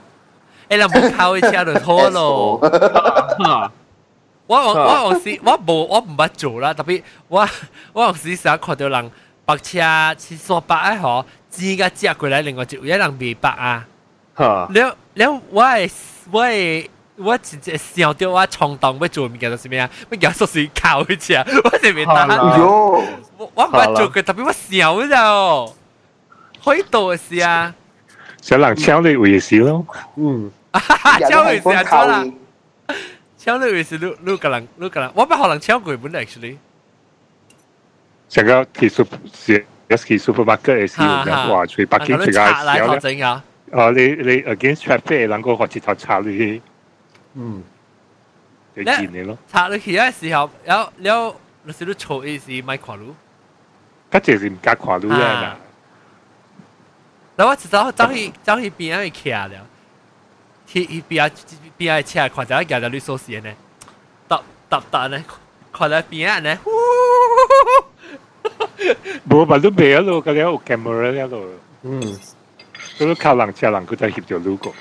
[0.69, 2.57] 诶，人冇靠嘅车就好咯。
[3.39, 3.71] 哈，
[4.47, 7.47] 我我我有时我冇我唔捌做啦，特别我
[7.93, 9.11] 我有时成日看到人
[9.46, 9.80] 白车
[10.18, 13.86] 七三八哎吼，钱个借过来，另外就有一人未白啊。
[14.36, 14.68] 了
[15.14, 15.64] 了，我
[16.30, 16.44] 我
[17.16, 19.88] 我直接想到我冲动要做物件就是咩啊？
[20.10, 22.26] 要搞熟水烤一下，我就未打。
[22.36, 25.74] 我我唔係做嘅，特別我想就
[26.62, 27.72] 可以做嘅事啊。
[28.42, 30.50] 小人敲你回事咯，嗯，
[31.30, 32.24] 敲回事啊，做啦，
[33.38, 36.56] 敲你回事，你你個人你個人，我唔可能敲佢本 actually。
[38.28, 39.18] 成個去 super
[39.88, 41.64] 有去 supermarket 嘅時候咧，哇！
[41.66, 43.44] 去北京佢食拆來頭嘅時候咧，整啊。
[43.72, 46.60] 哦，你你 against traffic 能夠學住頭插你，
[47.34, 47.62] 嗯，
[48.74, 51.36] 你見你咯，拆你去嘅時候，有有
[51.66, 53.14] 有時都錯嘅是買跨路。
[54.10, 55.56] 佢就是唔加跨路嘅啦，
[57.36, 59.04] 然後我就走走去走去邊啊？
[59.04, 59.66] 去徛了，
[60.66, 61.30] 去去邊啊？
[61.78, 61.98] 邊啊？
[62.00, 63.52] 徛，看到夾到你鎖匙呢，
[64.26, 65.24] 搭搭搭呢，
[65.72, 66.38] 看到邊啊？
[66.40, 66.58] 呢，
[69.29, 71.45] 冇咪都未一路嗰啲有 camera 一路，
[71.83, 72.01] 嗯，
[72.97, 74.71] 嗰啲靠人车人佢就协咗路个，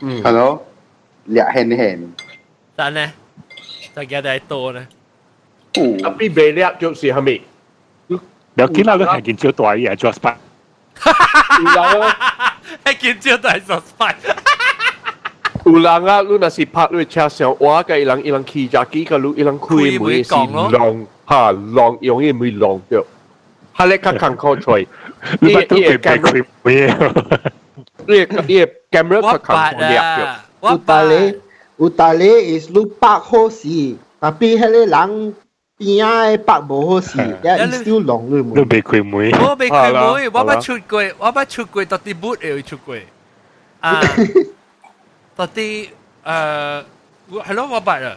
[0.00, 0.66] 嗯， Hello，
[1.24, 2.08] 俩 hand hand，
[2.74, 3.12] 但呢
[3.94, 4.86] 就夹到多呢，
[5.74, 7.42] 哦，特别未叻就是系咪？
[8.54, 10.34] 有见到都系件超大嘢 just by，
[11.58, 14.16] 有人啊，系见招都系 suspect。
[15.64, 21.96] 有人啊，你若是拍你车上，我嘅伊人伊人骑架机个路，伊人开门是浪，哈浪
[23.75, 24.87] Haleka kanko choi.
[25.43, 26.87] Iba tu ke pe kui pui.
[28.07, 30.39] Ie ie camera ka kanko dia.
[30.63, 31.35] Utale
[31.79, 33.99] utale is lu pak ho si.
[34.23, 35.35] Tapi hele lang
[35.75, 37.19] piai pak bo ho si.
[37.43, 38.55] That is still long lu mu.
[38.55, 39.35] Lu pe kui mui.
[39.35, 40.23] Wo pe kui mui.
[40.31, 41.11] Wo ba chut kui.
[41.19, 43.03] Wo ba chut kui tot boot e chut kui.
[43.83, 43.99] Ah.
[47.43, 48.15] Hello wo ba.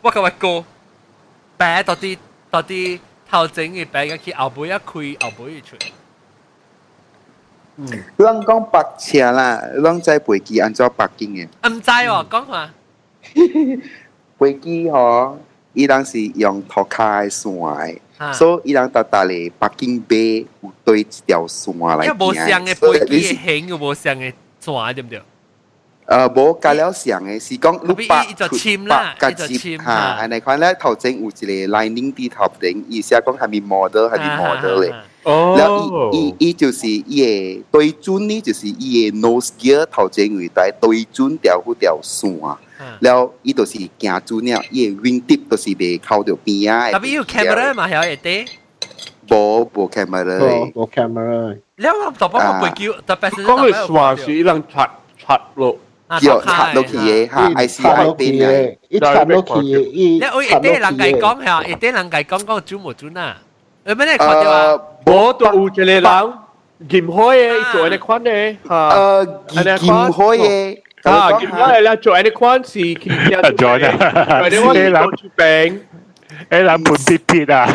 [0.00, 0.64] Wo ka wa ko.
[1.60, 2.00] Ba tot
[2.72, 2.96] di
[3.29, 5.75] 头整嘅白嘅，佢后背一开，后背一出。
[8.17, 11.47] 咱讲白车啦，咱在飞机安怎北京嘅？
[11.69, 12.69] 唔知喎，讲下。
[14.37, 15.39] 飞机吼，
[15.73, 17.77] 伊当是用头卡嘅线啊
[18.19, 24.33] 嘅，所以伊人搭搭嚟北京bay有对一条线来因为无相嘅所以你是飞机嘅型，又无相嘅
[24.63, 25.21] 线，对唔对？
[26.08, 34.94] 呃，冇加了想诶，是讲六八千八加千哈，安尼款咧头前有一个 lining 的头顶，伊写讲还没 model，还没 model 咧。
[35.24, 42.34] 哦，然后伊伊就是伊诶对准呢，就是伊诶 nose gear 头前会带对准掉不掉线，
[43.00, 46.90] 然后伊就是行准了，伊诶 wing tip 都是被靠着边啊。
[46.90, 48.46] 特 camera 嘛，还有一对。
[49.28, 51.58] 无无 camera，无 camera。
[51.76, 53.44] 然后我特别我叫，特别是。
[53.44, 55.76] 讲佢话是伊人拆拆落。
[56.20, 59.92] 叫插落去嘅嚇，I C I 邊啊，一插落去嘅，一插落去嘅。
[59.92, 63.36] 你一啲人計講係啊，一啲人計講講準唔準啊？
[63.86, 64.16] 誒咩咧？
[64.16, 66.02] 誒，冇到有一個人
[66.88, 68.90] 劍開嘅，做呢款嘅嚇。
[69.48, 70.78] 誒劍開嘅。
[71.04, 73.56] 啊，劍開啦，做呢款是劍一。
[73.56, 75.78] 做啦，做呢款是做出餅，
[76.50, 77.68] 誒，人盤撇撇啊！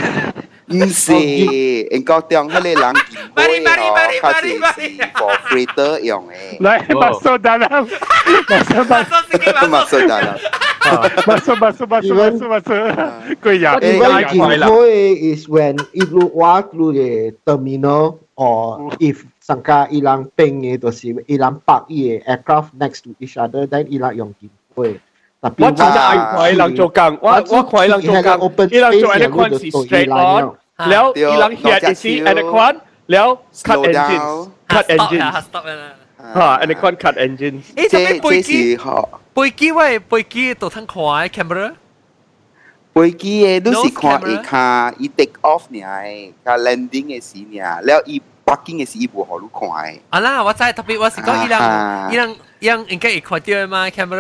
[0.72, 3.40] 唔是，应该当迄个人剑开
[3.80, 6.60] 哦，较是是 for freighter 用嘅。
[6.60, 7.68] 嚟麦苏达啦，
[8.48, 10.36] 麦苏麦马司机马嘛，司说得啦。
[10.80, 12.68] 麦苏麦苏麦苏麦苏麦苏，
[13.42, 19.24] 佢人 Even 哎 Kim eh, Hoi is when it lu walk through the terminal or if
[19.44, 24.14] sangka ilang ping itu si ilang park ye aircraft next to each other then ilang
[24.14, 25.00] yung Kim Hoi.
[25.40, 30.50] Tapi 我真系睇人做工，我我睇人做工，伊人做呢款是 straight on，
[30.90, 32.74] แล้ว伊人 hit อีซีอันนี้ควัน
[33.12, 33.26] แล้ว
[33.66, 34.36] cut Slow engine down
[34.72, 35.90] cut ฮั engine สต็อปนะ
[36.36, 38.86] ฮะอันนี้ควัน cut engine เอ๊ะทำไม 这 ปุย 这 กี้ 是嗬，
[39.36, 41.76] ปุยกี้ไว้ปุยกี้ตัวทั้งขวาแคมเปอร์
[42.94, 44.52] 飞机嘅都是 Nose 看 camera 伊卡
[45.02, 45.78] 伊 take off 呢，
[46.44, 47.56] 卡 landing 嘅时呢，
[47.86, 48.14] แล้ว伊
[48.46, 49.88] parking 嘅时伊无好路看嘅。
[50.12, 52.30] อ่ะล่ะว่าใจ特别ว่าสิก็อีหลัง อ่า อีหลัง
[52.62, 54.12] อีหลัง应该อีกขวาเดียวมาแคม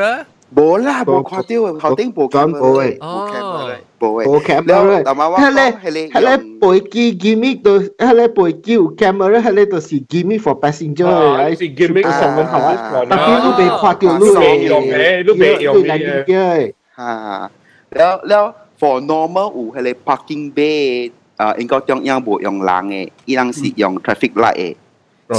[0.54, 2.98] เปอร์ 无啦，无看到嘅，头顶无 Don't go away.
[2.98, 4.20] camera，无 camera，无嘅。
[4.28, 4.66] Oh camera.
[4.66, 7.72] แล้ว但系我 Hele 讲，系 hele 你 poiki gimmick to
[8.06, 11.58] hele poiki u camera hele to si gimmick for passenger 啊 right?
[11.58, 12.78] 是 gimmick Super 啊 seven 啊 hundred.
[12.78, 16.72] 啊 Tapi lu be kuat tu lu ลูกเบ 用嘅ลูกเบ用嘅 landing gear.
[16.96, 17.50] 吓，
[17.96, 18.44] แล้วแล้ว
[18.80, 24.74] for normal 有系你 parking bay，诶应该中央无用人嘅，伊人是用 traffic light 嘅，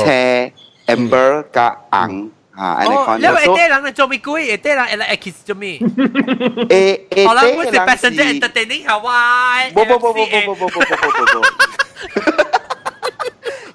[0.01, 0.51] 车
[0.93, 4.57] amber 加红 啊，安尼哦，款你话所以啲人嚟做咩鬼？
[4.57, 5.79] 啲人嚟嚟 X 做咩？
[6.69, 9.71] 诶诶，好啦，我是啲人 passenger 是 entertaining Hawaii。
[9.73, 11.45] 不不不不不不不不不不不不。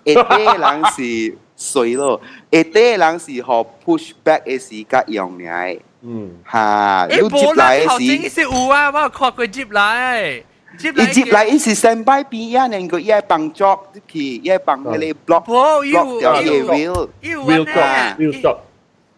[0.04, 3.42] 一啲人是水咯，一啲人是学
[3.86, 10.42] push back 嘅时间用嚟，嗯，吓，诶，你接冇啦，嚟头先时，是有啊，我有看过接嚟，
[10.76, 11.10] 接你嚟。
[11.10, 17.08] 接嚟伊是 stand by 边啊，能够伊系帮 job 去，伊系帮佢哋 block 冇，要 block 掉伊嘅 wheel。
[17.22, 18.56] 要 real 啊 stop real stop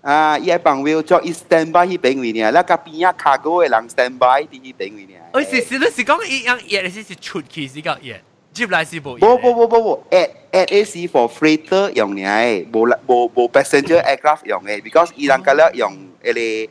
[0.03, 2.53] 啊，伊系帮 wheel job，伊 stand by 去边位呢？
[2.53, 5.15] 嗱，个边啊 cargo 嘅人 stand by 啲去边位呢？
[5.33, 8.15] 我是是你是讲一样嘢，你是是出去是个嘢，
[8.53, 9.19] 接嚟是冇嘢。
[9.19, 16.69] 不不不不不，at at AC for freighter 用嘅，冇啦冇冇 passenger aircraft 用嘅，because 伊人家咧用诶咧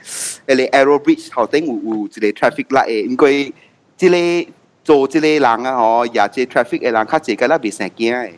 [0.47, 3.53] 诶咧 aero bridge 后顶有有一个 traffic light 嘅，因为
[3.97, 4.09] 即
[4.45, 4.51] 个
[4.85, 8.31] 做即个人啊，吼，也即 traffic 嘅人较济个咧别成惊嘅，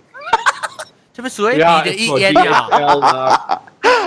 [1.14, 2.58] 这不所以你的 E N 啦，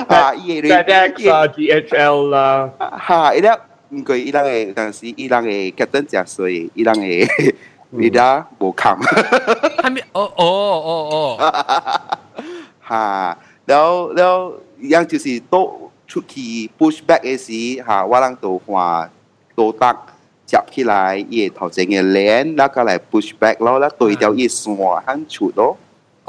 [0.07, 2.69] 啊 E N FedEx 啊 DHL 啦，
[3.05, 3.55] 哈，伊拉
[3.89, 7.29] 唔過伊拉嘅，但是伊拉嘅格登食水，伊拉嘅
[7.91, 8.97] 伊拉冇冚，
[9.83, 10.01] 係咪？
[10.13, 10.43] 哦哦
[10.89, 11.37] 哦哦，
[12.81, 19.09] 哈，然後然後一樣就是都出去 push back 嘅時，哈，我人都話
[19.55, 19.95] 都得。
[20.53, 25.71] จับที่ลายเย่ถอดใจเงี้ยเลนแล้วก็ไหล push back แล้วแล้วตัวเดียวอีสัวหันฉุดแล้ว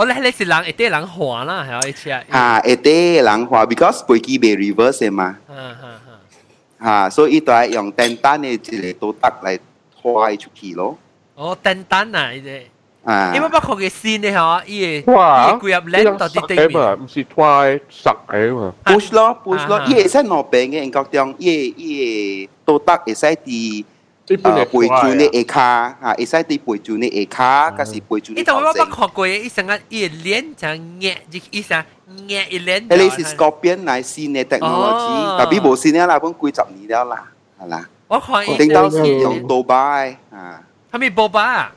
[0.05, 2.23] 咧你是人一啲人还啦，系我一次啊。
[2.31, 6.85] 吓，一啲人话 because 飞机未 reverse 嘅嘛，嗯嗯嗯。
[6.85, 9.59] 吓，所以都系用简单嘅一个都得嚟
[10.01, 10.97] 开出去咯。
[11.35, 12.61] 哦，单单啊，呢啲。
[13.03, 17.03] 啊因为包括嘅线你吓，伊个哇，伊个入链到啲地嘛，面。
[17.03, 23.83] 唔是拖实嘅嘛， push 咯，push 咯啊，伊会使攞病嘅，英国中，伊伊都得会使啲。
[24.27, 28.95] 呢本啊，系背住你拖下卡，吓，会使啲背住你下卡，嗰时背住你伊同我头前捌。
[28.95, 30.67] 看过嘅，伊成个伊个链就
[31.01, 31.15] 压，
[31.51, 31.85] 伊成
[32.27, 32.87] 压一链。
[32.87, 37.25] 诶，你是 Scorpion 嚟新嘅 technology，特别冇新嘅啦，本几十年了啦，
[37.59, 37.89] 系啦。
[38.07, 40.61] 我看伊顶到是用杜拜啊，
[40.91, 41.75] 系咪波巴啊？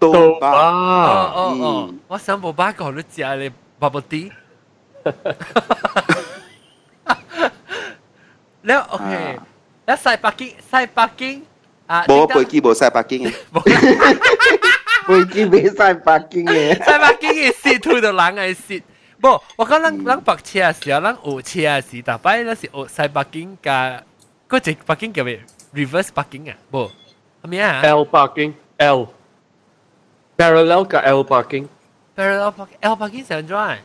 [0.00, 4.30] 杜到拜哦啊，哦哦嗯，我想波巴讲你食你 bubble tea。
[8.66, 9.12] แล้วโอเค
[9.86, 11.34] แล้วใส่ปักกิ่งใส่ปักกิ่ง
[11.87, 13.61] à, bố bố kia bố sai parking bố
[15.33, 18.81] kia bố sai parking sai parking 嘅事，推到冷嘅事。
[19.19, 24.03] 不，我講咱咱白車嘅時候，咱學車嘅時，大擺那是學西北京加，
[24.49, 25.39] 嗰隻北京叫咩
[25.75, 26.89] ？reverse 北京啊，不，
[27.43, 29.07] 係咪啊？L 北京，L
[30.37, 31.69] parallel 加 L 北京
[32.15, 33.77] ，parallel 北 L 北京成點啊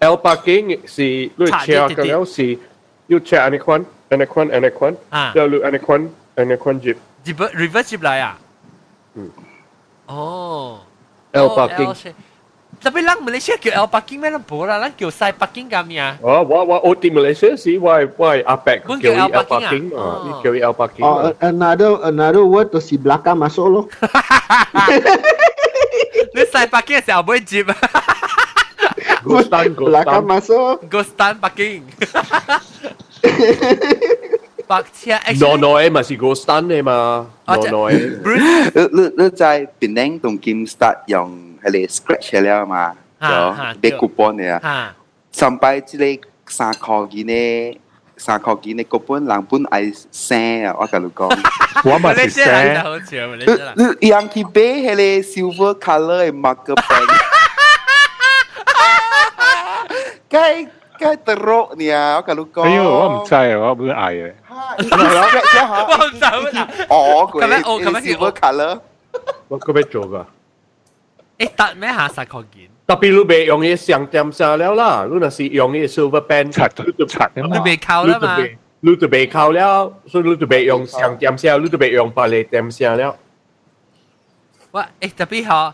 [0.00, 2.58] ？L 北京是你車嘅了是，
[3.06, 4.96] 要車安尼款，安尼款，安尼款，
[5.32, 6.96] 就你安尼款，安尼款接。
[7.22, 8.36] reverse ジブ、リバーシブライア。
[9.16, 9.32] うん。
[10.08, 10.80] おー。
[11.32, 11.42] L lah ya?
[11.42, 11.48] hmm.
[11.48, 11.54] oh.
[11.54, 11.94] パーキング。
[12.82, 14.42] tapi oh, lang Malaysia kau L parking mana?
[14.42, 16.18] Pula lang kau side parking kami ya?
[16.18, 20.02] Oh wah wah OT Malaysia si why why APEC kau L parking ah?
[20.02, 20.58] ah kau oh.
[20.58, 21.06] L parking.
[21.06, 23.86] Oh another another word tu si belakang masuk lo.
[26.34, 27.70] Ni side parking si abu jeep
[29.22, 30.82] ghostan ghostan belakang masuk.
[30.90, 31.86] Ghostan parking.
[34.72, 35.10] 白車
[35.44, 41.30] ，no no，誒咪是個 stun 嚟嘛，no no，你你在電影同 game start 用
[41.62, 43.26] 係嚟 scratch 了嘛，就
[43.82, 44.94] big coupon 嚟啊，
[45.30, 47.80] 上擺即係三塊幾呢，
[48.16, 51.28] 三塊幾呢，個本兩本係聲啊，我同你講，
[51.84, 52.96] 我咪係聲，
[53.76, 57.06] 你你樣去買係嚟 silver colour 嘅 marker pen，
[60.30, 64.32] 梗係梗係 teruk 你啊，我同你講，哎呦，我唔知啊，我唔係嘅。
[64.51, 66.67] 我唔知乜啊！
[66.89, 68.79] 哦，佢咁样哦咁样 silver colour。
[69.47, 70.25] 我嗰边做㗎。
[71.39, 72.69] 诶，特咩下实确件？
[72.87, 77.57] 特别你未用嘅上点晒了啦，你若是用嘅 silver pen，擦你就擦啊嘛。
[77.57, 78.37] 你未扣啦嘛？
[78.79, 83.15] 你就未扣了，所以你就未用上点晒，你就未用白嚟点晒了。
[84.71, 84.87] 哇！
[85.01, 85.73] 诶，特别好，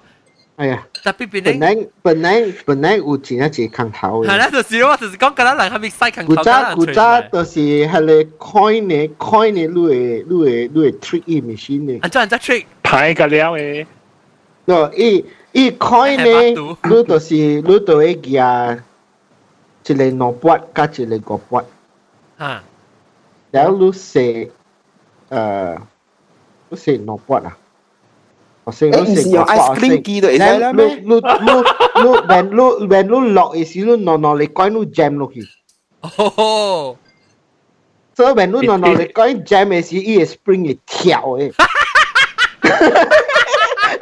[0.58, 4.28] 哎呀，特别变你本来本来本来有钱一只空头嘅。
[4.30, 12.00] 系啦，就是我就是讲，嗰啲人系咪西近古早古早就是系你 coin 呢 coin 呢，你会你会你会 trick 伊 machine 呢。
[12.04, 13.86] 啊，做人则 trick，派个了嘅，
[14.68, 16.42] 喏，伊伊 coin 呢，
[16.90, 18.80] 你就是你就会夹
[19.86, 21.66] 一个两拨加一个五拨，
[22.38, 22.64] 吓，
[23.50, 24.52] 然后你写
[25.32, 25.78] 诶，
[26.70, 27.57] 你写两拨啊？
[28.73, 30.73] Sen eh, is your ice cream key tu Isai lah.
[30.73, 31.21] Lu lu
[32.03, 35.29] lu when lu when lu log is lu no no lấy coin lu jam lu
[35.29, 35.43] ki.
[36.19, 36.97] Oh.
[38.17, 41.53] So when lu no no lấy coin jam is i is spring i tiao eh.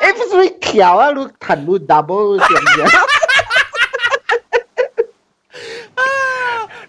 [0.00, 3.15] Eh 不是会跳啊，lu 弹 lu double 这样子。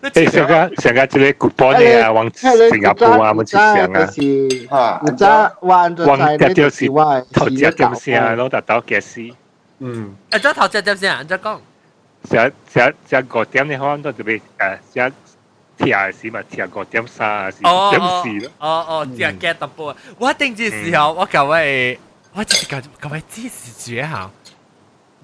[0.06, 5.24] 你诶成个成个即个 coupon 嘅啊，往新加坡啊，冇去上啊，是吓你知
[5.60, 9.32] 我按照往在一条是你我头一点先攞得到嘅事，
[9.80, 11.24] 嗯，诶，咗头只点先啊？
[11.24, 11.58] 再讲。
[12.30, 15.12] 成成成个点你可能都特别诶，成
[15.78, 18.50] 贴时嘛，贴个点三啊，是哦点哦四咯。
[18.58, 19.96] 哦哦，只系 get 到波。
[20.18, 21.98] 我定住时候，我各位，
[22.32, 24.30] 我只系各位支持住一下，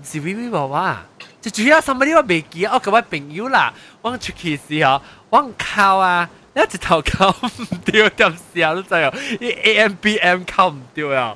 [0.01, 1.03] 唔是 V V 娃娃，
[1.41, 2.15] 就主要什么呢？
[2.15, 3.73] 我未记，我各位朋友啦，
[4.04, 5.02] 往出去时候，
[5.32, 8.74] 往靠啊，你一头靠唔掉点事啊？
[8.74, 11.36] 你知哦， 一 A M B M 靠唔掉啊。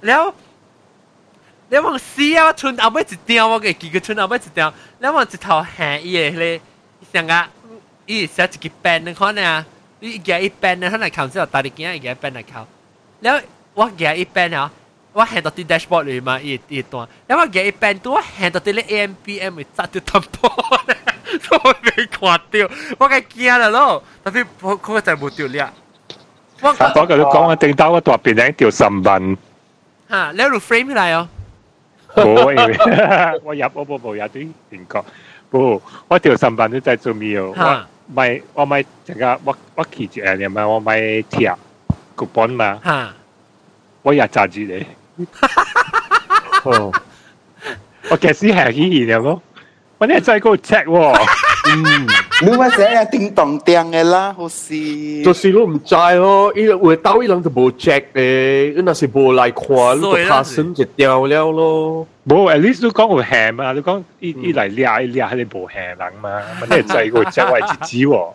[0.00, 0.34] 然后
[1.68, 4.72] 你往西啊，我吞后妹一掉，我给几个吞后妹一掉。
[4.98, 6.60] 你往一头黑伊个咧，
[7.12, 7.48] 想啊，
[8.06, 9.66] 伊写一个班的看呢啊，
[10.00, 12.66] 伊加一班的看来靠之后，大力加伊加班来靠。
[13.20, 13.44] 然后
[13.74, 14.70] 我加一班了。
[15.12, 20.96] 我行到啲 dashboard 裏嘛，一一段，然後我嘅一邊都我行到啲咧 A M P M 會砸到突破咧，
[21.48, 21.56] 都
[21.96, 25.68] 未掛掉，我嘅驚啦咯，特別我佢就冇掉咧。
[26.62, 29.36] 我我跟你講，我頂到我大便頂掉十萬。
[30.08, 31.28] 嚇，你攞 frame 嚟哦。
[32.14, 35.02] 冇，我入我冇冇入啲情況，
[35.50, 37.52] 冇，我掉十萬都在做咩哦？
[37.56, 40.98] 我咪我咪成個我我企住誒，你咪我咪
[41.30, 41.56] 貼
[42.16, 42.78] coupon 嘛。
[42.84, 43.12] 嚇，
[44.02, 44.84] 我廿廿字嚟。
[46.63, 46.91] 哦，
[48.09, 49.41] 我其实系起然咯，
[49.97, 51.27] 我呢真系个 check 喎，
[51.67, 52.07] 嗯，
[52.43, 54.73] 你咪写啊叮当叮嘅啦，好似
[55.23, 62.07] 就是都唔知咯，伊会到伊人就无 check 嘅，伊若是无来看，你就拍身就掉了咯。
[62.27, 68.33] 冇 at least 都讲会喊啊，你讲依依嚟掠掠喺你部喊人嘛，我呢真系个 check 我系知喎，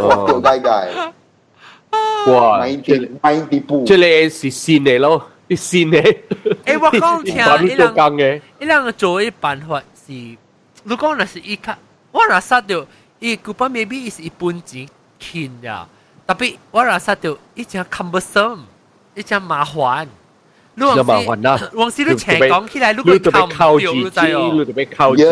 [0.00, 6.16] 我掉街街，哇，买啲买啲布，即系是线嚟咯， 啲线嚟。
[6.64, 10.36] 诶我讲听把你做工嘅，伊两个做嘅办法是，
[10.84, 11.76] 如果那是伊卡，
[12.12, 12.86] 我若杀掉，
[13.18, 14.86] 伊古巴 maybe 是一本钱
[15.20, 15.86] 轻呀，
[16.26, 18.60] 特别我若杀掉，伊真 cumbersome，
[19.14, 20.06] 伊真麻烦。
[20.76, 24.64] 你就麻烦啦往时你斜讲起来，你你就佢被靠自靠唔掉，你己，知哦你。
[24.64, 25.22] 就被靠自己。
[25.22, 25.30] 耶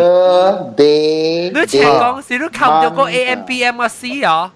[0.77, 4.53] 地，你斜讲时，你靠唔掉个 AMPM 嘅 C 啊？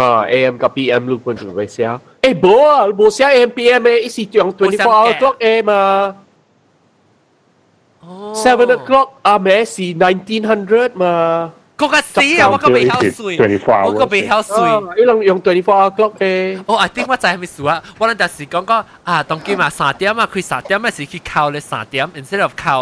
[0.00, 2.00] Ha, AM ka PM lu pun tu siya.
[2.24, 5.60] Eh boa, bo siya AM PM eh isi tu yang 24 à, hour clock eh
[5.60, 5.80] ma.
[8.02, 8.34] Oh.
[8.34, 11.12] 7 o'clock ah me si 1900 ma.
[11.76, 13.34] Ko ka si ah, wa ka bei hao sui.
[13.36, 13.84] 24 hour.
[13.90, 14.70] Wa ka bei hao sui.
[14.70, 16.56] Ah, ilang yung 24 hour clock eh.
[16.70, 18.78] Oh, I think ว่าจะให้มิสัวว่าเราจะสิกงก็
[19.08, 22.76] อ่าต้องกินมา3เดียมอ่ะคือ3เดียมไม่สิคือเข้าเลย3เดียม instead of เข้า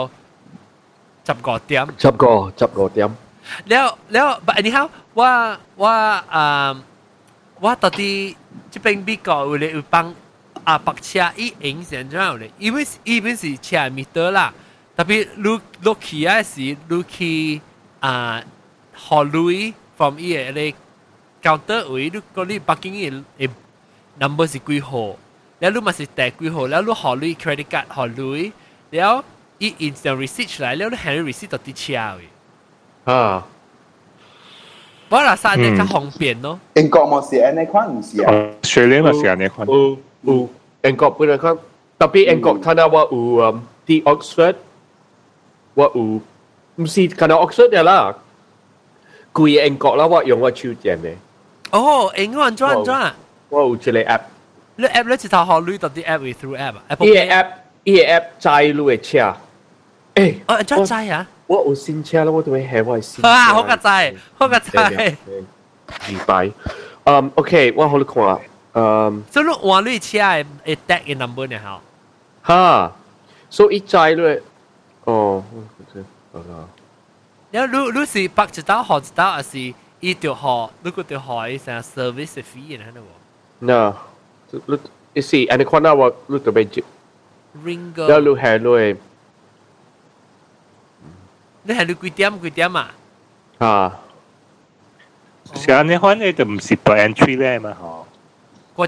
[1.26, 3.10] จับก่อเดียมจับก่อจับก่อเดียม
[3.68, 4.86] แล้วแล้ว but anyhow
[5.20, 5.32] ว่า
[5.82, 5.94] ว่า
[6.34, 6.70] อ่า
[7.63, 8.13] ว่าตอนที่
[8.71, 10.13] 这边美国有咧有帮
[10.63, 14.53] 啊白车伊影成咗有咧，因为伊本是车米多啦，
[14.95, 17.61] 特别你落去啊时你去
[18.01, 18.43] 啊
[18.93, 20.73] 荷雷 from 伊个咧
[21.43, 23.49] counter 位，你讲你北京嘅诶
[24.19, 25.17] number 是几号，
[25.59, 28.51] แล้ว你嘛是第几号，แล้ว你荷雷 credit card 荷雷，
[28.91, 29.23] แล้ว
[29.59, 31.95] 伊 instant receipt 出来，แล้ว你 hand receipt 到啲车位。
[32.11, 32.11] อ่า 我话晒你较方便咯。
[32.11, 32.11] 英国冇写呢款唔是啊？
[32.11, 32.23] 水呢咪成日你看，
[32.95, 33.43] อูอูแองกอกเพื่อนครับแต่พี่แองกอกท่า
[35.10, 36.56] 不過啦，生日較方便咯。
[36.74, 38.32] 英國冇是安尼款，唔是啊？
[38.62, 39.66] 雪梨嘛是安尼款。
[39.66, 40.48] 有有，
[40.84, 41.52] 英國不能看，
[41.98, 44.54] 特別英國睇到我有 the Oxford，
[45.74, 46.00] 我有，
[46.76, 48.14] 唔是睇到 Oxford 嘅啦，
[49.34, 51.14] 貴英國啦，我用我手機嘅。
[51.72, 53.10] 哦，英國轉轉。
[53.48, 54.20] 我有一個 app。
[54.76, 56.82] 你 app 你直頭學你到啲 app 係 through app 啊？
[56.88, 57.46] 呢個 app
[57.82, 59.36] 呢個 app 載你嘅車。
[60.14, 61.26] 誒，我載載啊！
[61.50, 63.28] 我有新車啦，我都會係我係新車。
[63.28, 65.16] 啊，好個仔，好個仔。
[66.08, 66.48] 明白。
[67.02, 68.38] 嗯，OK，我好你看啊。
[68.74, 69.24] 嗯。
[69.28, 71.58] 所以你換你車係會 tag in number 呢？
[71.58, 71.82] 好。
[72.42, 72.92] 哈，
[73.50, 74.40] 所以一載咧，
[75.02, 75.42] 哦，
[76.32, 76.68] 好啦。
[77.50, 80.70] 然後你你是北一道、南一道，還是伊條河？
[80.82, 82.84] 你個條河係啥 service fee 呢？
[82.94, 83.96] 那我。
[84.68, 84.78] 那，
[85.14, 86.84] 你是安尼看到我，你特別接。
[87.64, 88.06] Ringo。
[88.06, 88.58] 然後你係
[88.92, 89.00] 你。
[91.69, 92.91] 你系你几点几点啊？
[93.59, 93.99] 啊，
[95.53, 98.05] 成日你看你就唔是 per entry 咧嘛，嗬。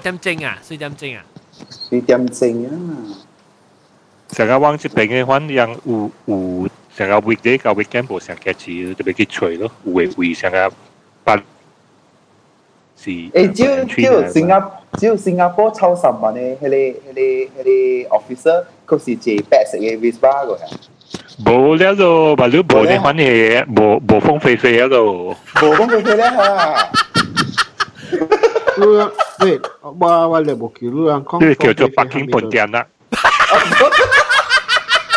[0.10, 0.58] 点钟啊？
[0.62, 1.24] 四点钟啊？
[1.70, 2.70] 四点正啊！
[4.30, 10.70] 成日往这边嘅话，让有有成个 weekday 个 weekend 无成几次，特别去吹咯，有嘅会成个
[11.24, 11.36] 八
[12.96, 13.10] 是。
[13.10, 19.98] 诶，只有只有新加只有新加坡超十万嘅，迄个迄个迄个 officer，佢是借白色嘅
[21.32, 21.58] Vespa 个呀。
[21.58, 25.36] 冇了咯，咪你冇你款嘢，冇冇风飞飞了咯。
[25.54, 26.90] 冇讲佢佢咧吓。
[28.78, 28.86] 你
[29.44, 31.40] 喂，我我嚟冇叫你人讲。
[31.44, 32.86] 呢个叫做北京本店啦。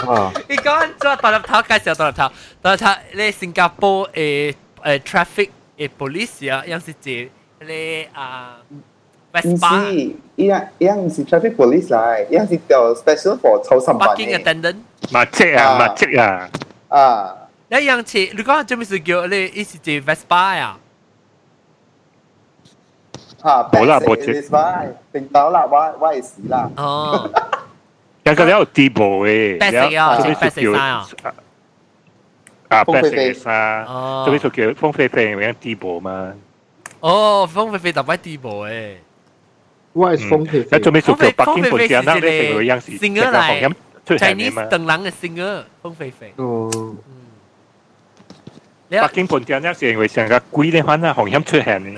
[0.07, 2.31] 啊，你讲咗独立头介绍独立头，
[2.63, 8.57] 独立头你新加坡诶诶 traffic 诶 police 啊，样是借你啊
[9.35, 9.95] 唔 Vespa 是，
[10.35, 14.43] 依样依样唔是 traffic police 嚟，依样是叫 special for 抽三班 parking 嘅。
[14.43, 14.75] attendant。
[15.11, 16.49] 麻雀啊，啊麻雀啊，
[16.89, 17.35] 啊，
[17.69, 20.77] 你样似你讲做咩事叫你一是借 Vespa 啊？
[23.41, 26.69] 吓，冇啦冇 police 嚟，定到啦，我我系死啦。
[26.77, 27.29] 哦，
[28.23, 31.07] 有个有地步嘅，白色啊有白色衫啊
[32.67, 36.33] 啊，白色风飞飞嘅衫，哦做咩就叫风飞飞有样地步嘛？
[36.99, 38.95] 哦，风飞飞特别地步诶。
[39.95, 40.91] 我系风飞飞一做。
[40.91, 44.63] 咩就叫北京本地人啦，你风飞飞成个样是是成个红音出现嘅 Chinese 嘛？
[44.63, 46.33] 邓冷嘅 singer 风飞飞。
[46.37, 46.97] 哦，嗯，
[48.89, 51.97] 你北京本地人咧成为成个鬼咧，反正红音出现嘅。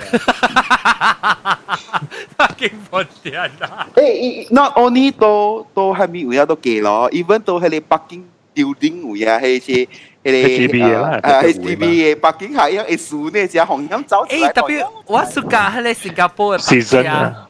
[2.38, 3.88] 北京本地人啊！
[3.96, 9.88] 诶，not only 到到系咪有到几咯，even 到系你北京 building 会啊，系些。
[10.24, 14.54] HDB 啦啊就是会嘛，HDB 嘅北京系一会数呢，只红音走出诶，来。
[14.54, 17.47] 特别我 suka 喺你新加坡嘅白 season 车，啊，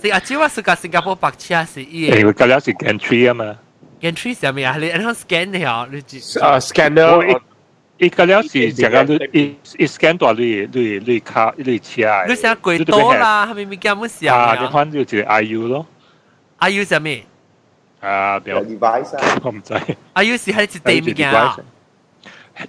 [0.00, 3.56] 是啊，只我 suka 新加坡白车是伊因嘅为嗰条是 gantry 啊嘛，
[4.00, 7.40] entry 上面啊，你你 scan 你啊，你知啊我 scanner
[7.98, 14.70] 伊嗰条是成个你伊伊 scan 到你你你卡你车，你成鬼多啦，系咪咪咁嘅时候啊，你啊？
[14.72, 15.86] 看就系 IU 咯，
[16.60, 17.22] IU 上面
[18.00, 19.74] 啊，有表 device 啊，我唔知，
[20.14, 21.56] ，IU 是喺一地面啊。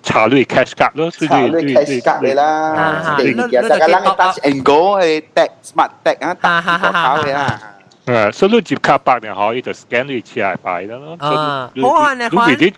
[0.02, 2.44] 查你 cash card 咯，所以查你 cash card 嚟啦
[2.74, 7.62] 啊，你而家个人 touch and go 系 tag smart tag 啊，tag 个口嘅啦。
[8.06, 12.74] 啊，所以你接卡百年可以就 scan 你车牌啦咯，啊所以好啊你看 within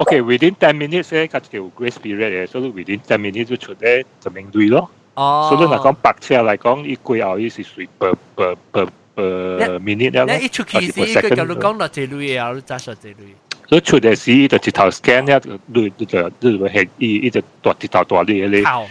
[0.00, 4.90] OK within ten minutes 咧，佢叫 grace period 嘅，所以 within ten minutes 就出咧就明对咯。
[5.14, 13.34] 哦，所以嚟讲白车嚟讲，依贵后依是随 per per per per minute 啦咯，你一出去时，佢就你讲到这类啊，你揸实这类。
[13.68, 18.86] 所以出嚟时就直头 scan 咧，你你就你就系依依就大直头大啲你靠，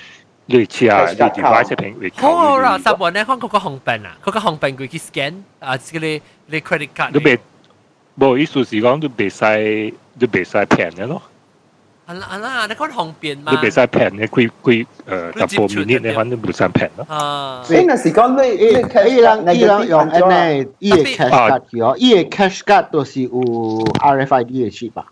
[0.48, 7.12] 你车啊，你 device 平会好好啦，十วัน咧，看嗰个红病啊，嗰个红病佢去 scan 啊，嗰啲你 credit card。
[7.14, 7.40] 你未
[8.18, 11.22] 冇意思是讲你未使你未使平嘅咯。
[12.07, 13.51] 啊啦啊啦，你講紅病嘛？
[13.53, 17.05] 你袂使平嘅，佢佢誒十五 minute 你反正冇使平咯。
[17.09, 20.49] 啊，所以那時講你伊你伊人伊人用安呢？
[20.53, 25.07] 尼，伊嘅 cash card 去哦，伊嘅 cash card 都是有 RFID 嘅 chip 吧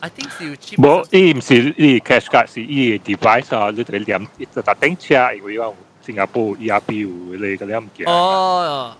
[0.00, 5.72] ？I think 是有伊唔是伊 cash card 是伊 device 啊，你就連就搭頂車，因為講
[6.04, 8.92] 新加坡 ERP 有你嗰啲唔見哦，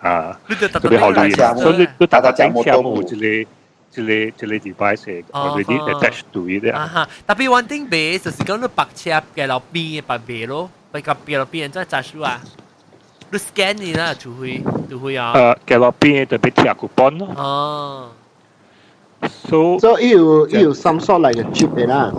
[0.00, 3.04] 啊，你就特特別好難啲，所以你你搭搭頂車大家冇一
[3.42, 3.50] 個
[3.95, 12.41] 一个一个 device already attached to it 啊哈，特别 one thing 俾就是讲你白车嘅路边嘅白俾咯，白个边路边再揸书啊，
[13.31, 15.33] 你 scan 你啦，就会就会啊。
[15.33, 18.11] 诶，嘅落边特别贴 coupon 咯哦，
[19.49, 22.11] ，so 所以伊有伊有 some sort like 嘅 chip 嘅啦。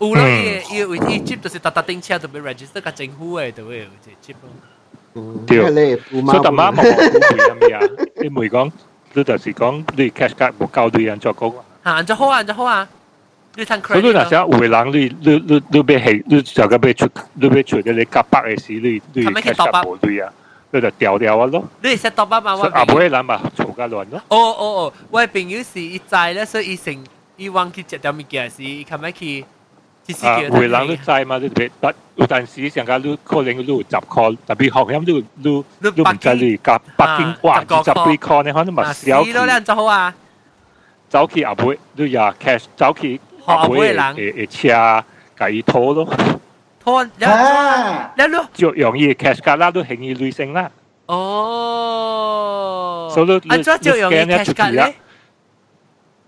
[0.00, 4.50] 有啦，伊伊伊 chip 就是搭搭顶车就俾 register 个政府嘅就会有只 chip 咯。
[5.14, 7.80] 嗯，对你布所以大妈猫冇讲咁咩啊？
[8.20, 8.70] 你唔会讲，
[9.12, 11.54] 你就是讲你 cash card 冇够对人作工。
[11.84, 12.86] 吓，按照好啊，按照好啊，
[13.54, 20.30] 你睇所以 credit 那时候有个人你你你你要系你就咁要出你要出嘅你夹百嘅时，你你 cash card 冇对啊，
[20.72, 21.64] 你就掉掉啊咯。
[21.82, 22.56] 你 set top up 嘛？
[22.56, 24.20] 所以阿妹人嘛嘈架乱咯。
[24.28, 27.04] 哦哦哦，我朋友是伊知咧，所以伊成
[27.36, 29.46] 伊忘记食条物件时，伊琴日去只是
[30.22, 40.14] 啊，叫会人都知嘛，你特别但有阵时上架你可能你有十块，特别学音你你你唔知你夹北京话二十几块，你可能咪啊，少死咯，你按照好啊，
[41.08, 45.04] 走去阿妹你也 cash 走去学阿妹嘅人诶诶车
[45.38, 46.08] 甲伊拖咯，
[46.82, 50.70] 拖你啊，你咯，就容易 cash 卡啦都轻易累性啦。
[51.06, 54.92] 哦，所以你按照就用 cash card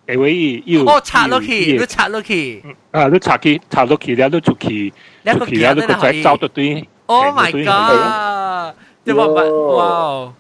[0.06, 4.92] 咧，因为要哦插落去，你插落去，啊，你插去插落去了，你就去
[5.22, 6.88] 你个就去了，你个仔走到对。
[7.06, 8.74] ，Oh my god！
[9.04, 9.50] 你话乜？
[9.76, 10.32] 哇！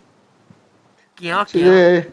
[1.20, 2.04] 惊惊，即系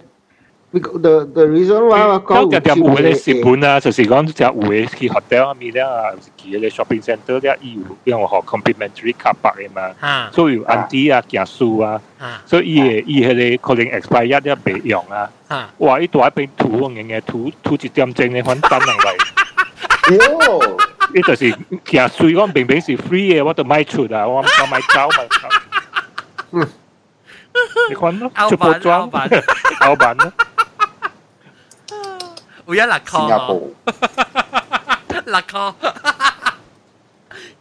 [0.74, 14.26] the the reason why 我讲有啲有嘅成本啊，就是讲只有嘅去 hotel 啊面咧，啊，去嘅 shopping centre 咧，伊有因为学 complimentary 卡白嘅嘛，吓所以有 auntie 啊、行书啊，吓所以伊嘅伊迄个可能 expire
[14.26, 15.99] 一啲备用啊，吓，哇！
[15.99, 19.16] 伊大一边涂嘅嘅涂涂一点钟咧，反等人嚟。
[20.20, 20.78] 哟，
[21.16, 21.49] 呢就是
[21.86, 26.66] 行水讲明明是 free 嘅，我就卖出啊，我我买走嘛。
[27.89, 29.30] 你看咯，欧出包版欧装，版，
[29.82, 30.34] 老板咯，
[32.70, 33.61] 有一粒新加坡，
[35.26, 35.74] 粒壳，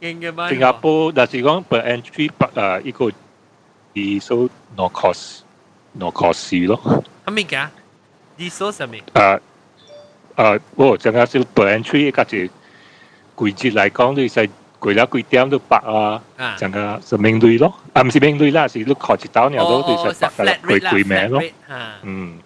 [0.00, 0.48] 劲嘅咩？
[0.48, 5.40] 新加坡，但是讲 per entry 不诶一个二数 no cost
[5.92, 7.68] no cost 咯，系咪㗎？
[8.36, 8.96] 你说什么？
[9.14, 9.40] 诶
[10.36, 12.50] 诶，我净系少 per entry 一个就季
[13.36, 14.48] 节嚟讲，你使
[14.80, 22.38] 攰了几点都白啊，啊整个是命类咯，啊唔是命类啦，是你靠一刀鸟都哦，就是白噶啦， flat 攰 rate 啦攰命咯，flat，rate，吓嗯，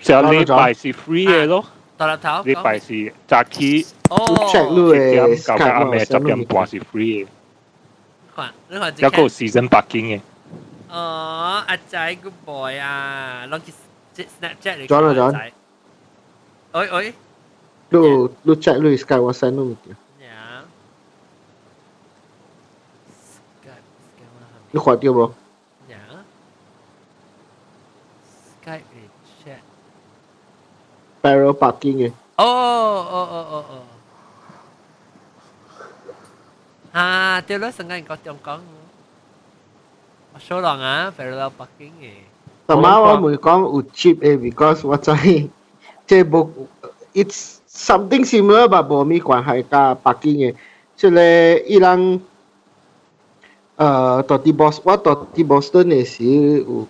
[0.00, 1.64] ，OK，OK，上礼拜是 free 嘅咯，
[1.96, 4.16] 到啦头，礼拜是早起哦，
[4.52, 7.26] check 七 luôn 点 rồi 到到阿妹十 Skype 点半是 free 嘅，
[8.34, 10.20] 看，你看一个 season 北京嘅，
[10.90, 13.72] 哦，阿仔 good boy 啊，攞佢
[14.40, 15.52] Snapchat 嚟 John 啊，John 仔，
[16.72, 17.14] 喂喂，
[17.90, 19.90] lu lu check lu Sky WhatsApp lu gitu.
[20.22, 20.64] 呀，
[23.64, 25.32] Skype Skype lu
[31.23, 32.11] barrel parking ấy.
[32.35, 32.45] Ồ,
[32.95, 33.79] ồ, ồ, ồ, ồ.
[36.91, 38.59] À, tiêu lúc sân ngay có chồng có
[40.39, 42.11] số lần á, parallel parking ấy.
[42.67, 45.47] Tầm áo mới có u chip ấy because what's I
[46.07, 46.23] chế
[47.13, 50.53] it's something similar but bộ mi quan hệ cả parking ấy.
[50.97, 52.21] Cho nên ilang uh,
[53.75, 54.97] ờ, Totti Bos what
[55.47, 56.87] Boston is uh,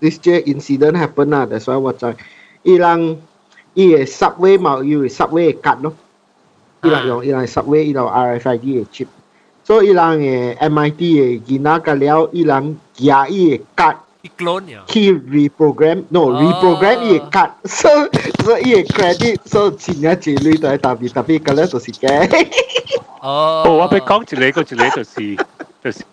[0.00, 1.48] this je incident happen lah.
[1.48, 2.12] That's why what I
[3.75, 5.93] i subway mau you subway cut no.
[6.83, 7.07] Ilang Ah.
[7.07, 9.09] yung ilang subway ilang RFID eh chip.
[9.65, 14.65] So ilang eh MIT eh gina ka liao ilang gia i eh cut 啲 clone
[14.73, 16.37] 呀， he reprogram no Oh.
[16.41, 17.89] reprogram 伊会 cut so
[18.43, 22.09] so 伊会 credit so 钱一钱类都系特别特别嘅咧就是嘅
[23.21, 25.35] 哦，哦，我俾讲一个一个就是
[25.83, 26.03] 就是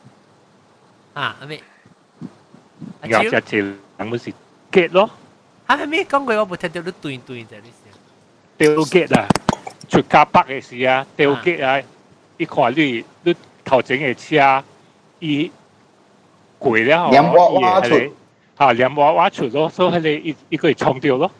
[1.14, 1.60] 啊，阿咩？
[3.00, 3.58] 阿咬超，只条
[3.98, 4.32] 人冇是
[4.70, 5.08] get 咯，
[5.66, 7.92] 啊阿咩讲过我冇听到你对对就系呢先。
[8.58, 9.26] 掉 get 啊，
[9.88, 11.82] 出卡北嘅时啊，掉 get 啊，
[12.36, 13.34] 你看你你
[13.64, 14.62] 头前嘅车，
[15.20, 15.50] 伊
[16.60, 17.94] 攰了，黏娃娃出
[18.58, 21.30] 吓黏娃娃出咯，所以佢哋一一个冲掉咯，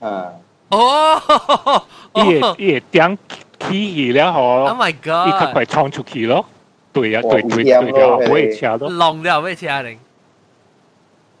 [0.00, 0.32] 啊，
[0.70, 1.82] 哦，
[2.14, 3.18] 伊个伊个点
[3.60, 5.52] 起起了 Oh 嗬， my 伊较 god！
[5.52, 6.44] 快冲出去咯，
[6.92, 9.96] 对啊，哇对对有险对啊，咯我嘅车咯，浪了咩车嚟？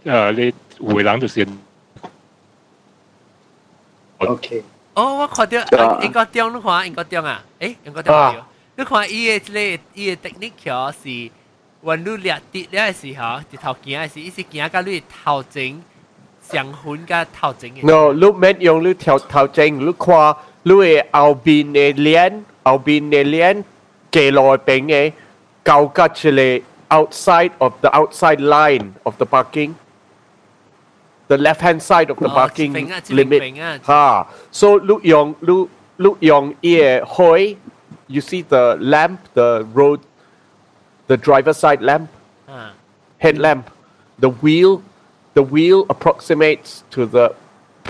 [0.04, 0.32] 诶
[0.78, 1.46] 你回人就是。
[4.27, 4.63] OK。
[4.93, 5.57] 哦，我看到
[6.01, 7.43] 英國中，你看英國中啊？
[7.59, 8.47] 誒，英國中啊？
[8.75, 11.31] 你看伊誒即個伊誒 technique 是
[11.83, 15.81] 運路掠跌咧時候，直頭行誒時，伊是行到你頭前
[16.41, 17.85] 上分甲頭前誒。
[17.85, 23.63] No，你免用你頭頭前，你看你誒後邊誒鏈，後邊誒鏈
[24.11, 25.13] 記落邊誒，
[25.65, 29.73] 交甲一個 outside of the outside line of the parking。
[31.31, 32.71] the left hand side of the parking
[33.19, 33.41] limit.
[33.91, 34.03] Ha.
[34.03, 34.17] Ah.
[34.59, 35.69] So look Yong look
[36.03, 37.41] Lu Yong Ye Hoi,
[38.13, 38.63] you see the
[38.93, 39.99] lamp, the road,
[41.07, 42.09] the driver side lamp,
[42.49, 42.73] ah.
[43.25, 43.65] headlamp,
[44.23, 44.71] the wheel,
[45.37, 47.25] the wheel approximates to the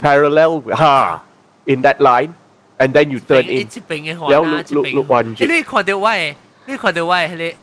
[0.06, 1.24] parallel ha
[1.66, 2.36] in that line,
[2.82, 3.68] and then you turn in.
[4.32, 6.16] แล้วลูกลูกลูกวันจีนี่ขอเดียวไว้
[6.68, 7.54] นี่ขอเดียวไว้เลย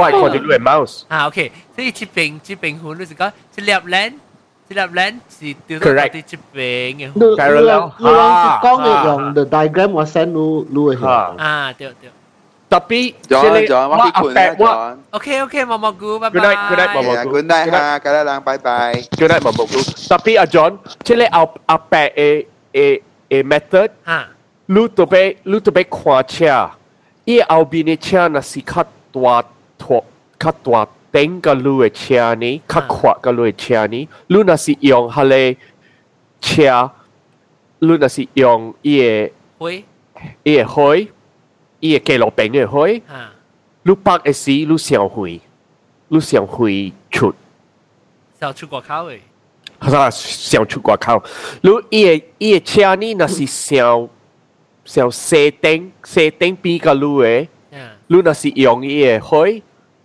[0.00, 0.10] Why.
[0.20, 0.94] ขอเดียวด้วย mouse.
[1.12, 1.38] อ่าโอเค
[1.74, 4.10] ที่จีเป็นจีเป็นหูรู้สึกก็จะเลียบเลน
[5.80, 6.14] Correct.
[6.14, 7.88] The, parallel.
[7.90, 9.32] Ha, ha, ha.
[9.32, 10.94] The diagram was sent to Lu.
[11.00, 12.10] Ah, 对对。
[12.72, 14.96] tapi John, John, what affect what?
[15.12, 16.40] Okay, okay, Mama Gu, bye bye.
[16.40, 17.28] Good night, good night, Mama Gu.
[17.28, 18.96] Good night, ha, kala lang, bye bye.
[19.12, 19.80] Good night, Mama Gu.
[20.08, 22.86] Tapi ah John, sila au affect a a
[23.28, 23.92] a method.
[24.08, 24.32] Ha.
[24.72, 26.72] Lu tu be lu tu be kuat cia.
[27.28, 29.44] Ia au bini cia nasi kat tua
[29.76, 30.00] tua
[30.40, 31.40] kat tua Teng
[31.90, 34.08] 车呢，较快个 chiani
[34.56, 35.56] 是用哈嘞
[36.40, 36.90] 车
[37.80, 39.84] 你若是用伊 chiani luna si iyong hale chia luna si iyong iye hoi
[40.44, 41.08] iye hoi
[41.80, 42.52] iye ke lopeng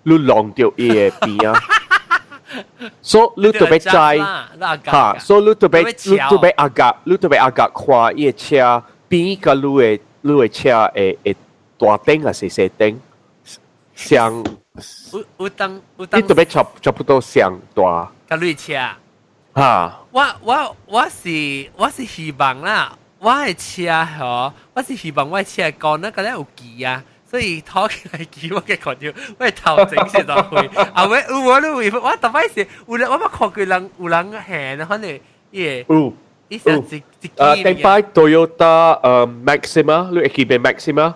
[0.10, 1.60] 你浪掉伊个边啊。
[3.02, 11.36] 所以你特别知，啦，那哈，所以你特别特別你特別阿格，你特别阿格看伊个車邊個路诶路诶車诶诶
[11.78, 12.96] 大燈還是細燈，
[13.94, 14.34] 像
[15.12, 18.74] 有有當有你當特别差差不多像大甲你车。
[19.54, 20.00] 哈。
[20.12, 36.13] 我我我是我是希望啦，我的车吼，我是希望我嘅車講那个咧有机啊，所以拖起来机我嘅看到我嘅头整先到会，啊喂有我都会，我特别是有人我捌看过人有人行可能伊有。
[36.49, 41.15] 伊是一一Uh, 机 tempai Toyota uh, Maxima, lu ekibe Maxima.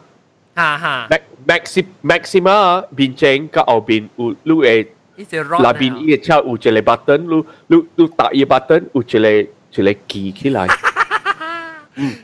[0.55, 4.87] 哈哈， Max, Maxi, Maxima bincang ka au bin u lu e
[5.17, 8.89] 伊是 rock la bin i cha u chele button lu lu lu ta i button
[8.95, 10.67] u chele chele ki ki lai.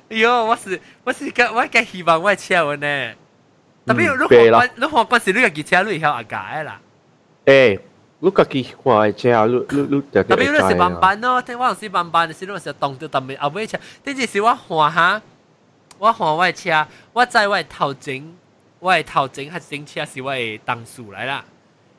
[0.09, 3.12] 哎呦，我是我是个我嘅希望我嘅车有呢，
[3.88, 6.82] 特别你白啦學你學嗰時你個機車你會曉阿解啦。
[7.46, 7.80] 誒，
[8.20, 15.22] 你家己看嘅車，你你你就特別你是慢慢咯，聽我是慢慢，是你是動到特別後尾車，呢件事我换下，
[15.98, 18.30] 我换我嘅車，我知我嘅頭前，
[18.80, 21.46] 我嘅頭前係整车是我嘅當數嚟啦。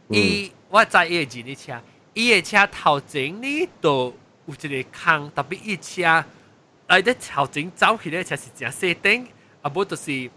[0.08, 1.80] 伊我知伊嘅二啲車，
[2.12, 4.14] 伊嘅車頭前呢度
[4.44, 6.24] 有一个坑，特別伊車，
[6.88, 9.24] 嚟啲頭前走起咧車是正細頂，
[9.62, 10.30] 啊無就是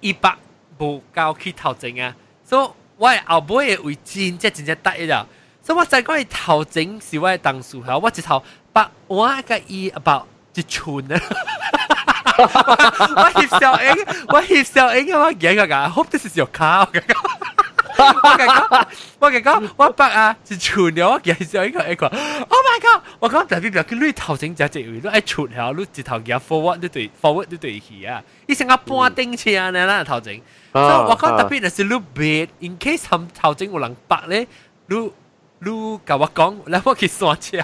[0.00, 0.34] 一百
[0.78, 2.14] 無夠去头前啊，
[2.44, 2.70] 所以。
[2.98, 5.26] 我係後尾嘅位真，即真正得意啦。
[5.62, 10.24] 所以我知讲伊头前是我嘅當數後，我一头把我甲伊 about
[10.54, 11.20] 一寸啊！
[12.38, 16.88] 我翕小影，我翕小影，我影个噶，hope this is your car。
[17.97, 18.87] 我讲，
[19.19, 22.15] 我讲，我百啊一寸了，我影小影个一个，Oh
[22.65, 23.01] my god！
[23.19, 28.21] 我讲特别表叫你头前就只位，你爱寸后，你一头行 forward 你对 forward 你对去啊！
[28.47, 30.41] 伊成个半顶车呢啦头前。
[30.73, 34.47] 所以我讲特别就是你别，in case 含头前有人白咧，
[34.87, 35.11] 你
[35.59, 37.59] 你甲我讲，然后我去山车，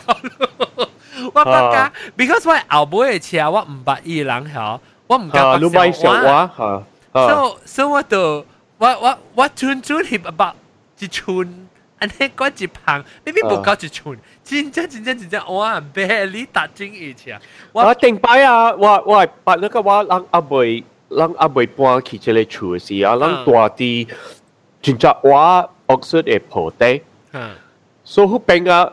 [1.34, 8.46] 我不敢，because 我后尾嘅车我唔捌伊人晓，我唔敢你买小话吓，所以所以我就
[8.82, 10.54] 我我我转转翕 about
[11.00, 11.68] 一寸，
[12.00, 15.64] 安尼讲一旁，maybe 无够一寸，真真真真真真我
[15.94, 17.40] 白你搭正一车，
[17.72, 20.84] 我定摆啊，我我系捌那个我人阿妹。
[21.10, 24.10] 咱阿未搬去即个厝时啊，咱大啲
[24.82, 27.02] 真正我学术嘅铺地，
[28.04, 28.92] 所以嗰边啊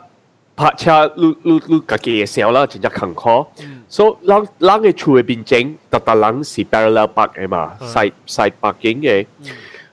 [0.54, 3.44] 拍车，你你你家己嘅声啦，真正坎坷。
[3.88, 9.26] 所以咱咱嘅厝嘅边境，特特人是 parallel park 嘅嘛，side side parking 嘅。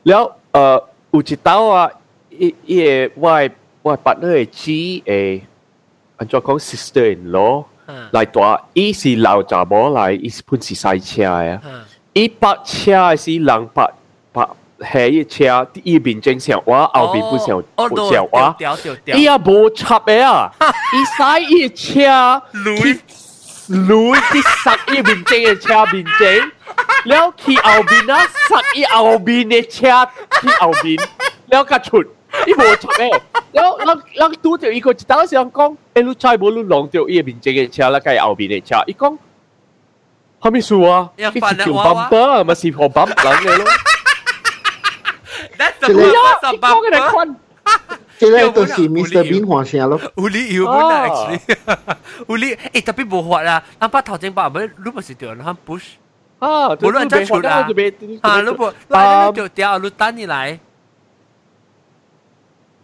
[0.07, 0.21] แล้ว
[0.53, 0.77] เอ่อ
[1.11, 1.89] 有一道啊，
[2.29, 5.41] 伊伊嘅我嘅我嘅 partner 嘅姊诶，
[6.17, 7.65] 按照讲 sister in law
[8.11, 11.59] 来大，伊是老查某来，伊是本是赛车嘅。
[12.13, 13.91] 伊泊车是人泊
[14.33, 18.55] 泊系一车，伊边正常话，后边不常不常话，
[19.15, 20.51] 伊也无插嘅啊！
[20.93, 22.99] 伊使伊车去
[23.69, 26.51] 拢去塞伊边正嘅车边正，
[27.05, 30.05] แล้ว去后边啊塞伊后边嘅车
[30.39, 30.99] 去后边，
[31.49, 32.01] แล้ว个出
[32.47, 33.21] 伊无插嘅，
[33.53, 39.17] แล้ว人人拄着伊个一当时人讲，诶你猜无你弄着伊边正嘅车啦，计后边嘅车，伊讲。
[40.39, 41.09] 哈咪数啊？
[41.17, 43.65] 要翻条泵波咪是河泵冷嘅咯。
[45.57, 47.35] That's the purpose of bumper。
[48.17, 49.99] 即系都是 Mr Bean 话声咯。
[50.15, 51.39] 有理由本啊，actually。
[52.27, 55.83] 有理，诶特别无法啦，咱把头前把咪，你咪是掉咱 push。
[56.39, 57.67] 啊，无论再出啦，
[58.21, 60.59] 啊，你无，来你就掉，你等你来。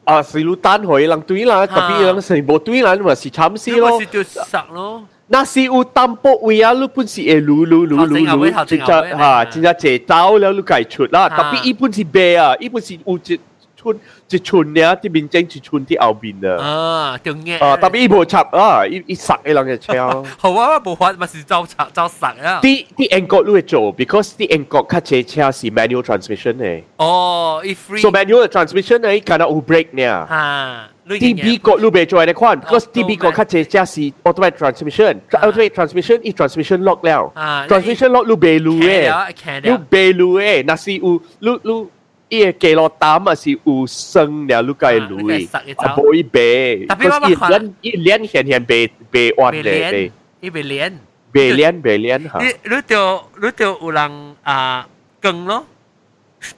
[0.04, 4.00] 啊，是你等佢人对啦，特别人成无对啦，咪是惨死咯。
[4.00, 5.04] 咪是掉实咯。
[5.30, 11.28] 那是有淡薄位啊，你本是会撸撸撸撸撸，真正吓，真正借走了你计出啦。
[11.28, 13.40] 特别伊本是白啊，伊本是有一
[13.76, 14.00] 寸
[14.32, 16.64] 一寸咧，啲面整一寸啲后边啊。
[16.64, 17.64] 啊，条嘢。
[17.64, 20.24] 啊，特别伊无插啊，伊伊实嘅人嘅车。
[20.38, 22.60] 好啊，无法咪是走插走实啊。
[22.62, 26.84] 啲啲 Angkor 你会做，because 啲 Angkor 卡车车是 manual transmission 嘅。
[26.98, 28.02] 哦，伊 free。
[28.02, 30.28] So manual transmission 咧，可能有 brake 呢。
[30.30, 30.90] 吓。
[31.08, 37.32] DB 国你未做嘅款，because DB 国卡车车是 automatic transmission，automatic transmission 伊 transmission lock 了，
[37.70, 41.88] transmission lock 你未录嘅，你未录嘅，那是有你你。
[42.32, 45.48] 伊个记落胆啊是有生了，你该录嘅，
[45.78, 46.40] 啊无伊白，
[46.88, 50.94] 特别我伊脸伊脸显显白白弯嘅，伊白脸，
[51.32, 52.40] 白脸白脸吓。
[52.40, 54.88] 你你就你就有人啊
[55.22, 55.66] 更咯。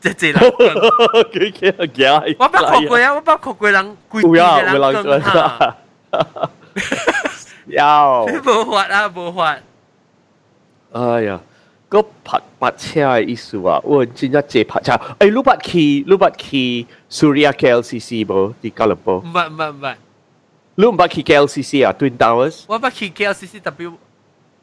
[0.02, 0.42] 即系人
[1.32, 3.14] 几几嘅，我不学过啊！
[3.16, 5.78] 我不学过人贵啲嘅人更吓。
[7.68, 7.84] 有。
[8.44, 9.58] 冇法啊，冇法。
[10.92, 11.40] 哎呀，
[11.90, 14.94] 个拍拍车嘅意思啊，我真系借拍车。
[14.94, 18.54] 诶，你捌去你捌去 Suria KLCC 冇？
[18.62, 19.18] 啲加勒波。
[19.20, 19.96] 唔系唔系唔系。
[20.76, 21.94] 你唔捌去 KLCC 啊？
[22.00, 22.64] Twin Towers。
[22.68, 23.94] 我捌去 KLCC，特别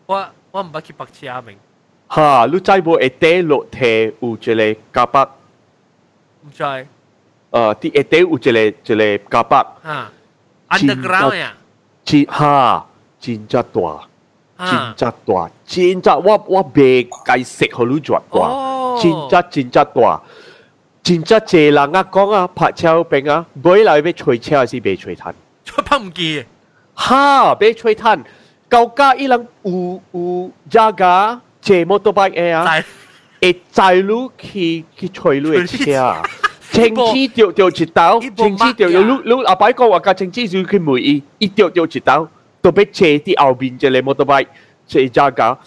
[0.07, 1.57] 我我唔捌去拍车明。
[2.09, 2.95] 哈，你知无？
[2.97, 5.25] 会底落地有一个加北，
[6.43, 6.63] 唔知。
[6.63, 6.87] 诶，
[7.51, 9.57] 啲会底有一个一个加北。
[9.83, 10.13] 哈，
[10.71, 11.55] underground 呀。
[12.05, 12.87] 真哈，
[13.21, 14.09] 真正大，
[14.61, 20.23] 真正大，真正我我未解释好你做大，真正真正大，
[21.03, 25.35] 真正济人啊讲啊，拍车边啊，买来要吹车还是未吹炭？
[25.85, 26.45] 拍唔记。
[26.95, 28.25] 哈，要吹炭，
[28.69, 31.41] 高价伊人有有价格。
[31.59, 32.81] 借 motorbike 嘅啊，
[33.43, 36.23] 会载路去去吹路嘅车，
[36.71, 42.29] 政治掉掉一刀，政治掉掉，你你阿伯讲话架政治就去梅伊，一掉掉一刀，
[42.61, 44.49] 都俾借啲后边只嚟 motorbike
[44.87, 45.59] 借价格，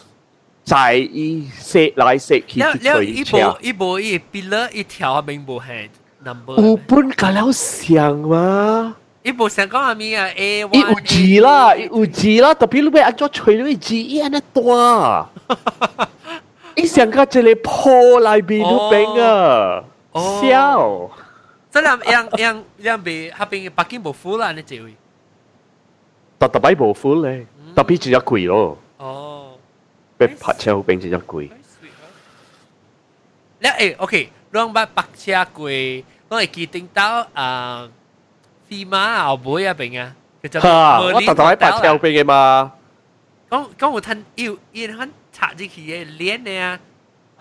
[0.63, 3.57] 在伊射来射去了去了，一吹车部。
[3.61, 5.89] 一部一 pillar 一条面部系
[6.23, 8.95] number，有本甲了像吗？
[9.21, 10.27] 一部想讲系咩啊？
[10.35, 15.29] A 伊有字啦，伊有字啦，特别你要安怎吹你字，伊安尼大。
[16.75, 21.11] 伊想甲一个铺内边嗰边啊，哦笑。
[21.71, 24.95] 即系样样样被下边北京部夫啦，你这位。
[26.38, 28.78] 特特擺無符咧，特別只一貴咯。
[28.98, 29.52] 哦，
[30.16, 31.50] 被拍車變只一貴。
[33.60, 37.88] 咧誒，OK，兩把白車貴，我係記定到啊，
[38.68, 42.72] 飛馬後尾啊邊啊，佢就我特特擺白車邊嘅嘛。
[43.48, 46.78] 講講我聽要要肯插住佢嘅臉你啊。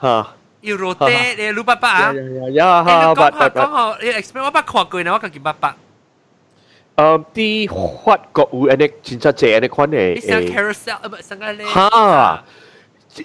[0.02, 0.28] 嚇！
[0.62, 2.14] 要 rotate 你六八八啊！
[2.14, 2.22] 呀
[2.52, 3.10] 呀呀！
[3.10, 5.76] 你講下講下，你 explain 我八看過呢，我講見八八。
[6.96, 11.02] 誒啲法國有安尼真正濟安尼款誒，你想 carousel 啊？
[11.06, 12.44] 唔係，想講咧嚇，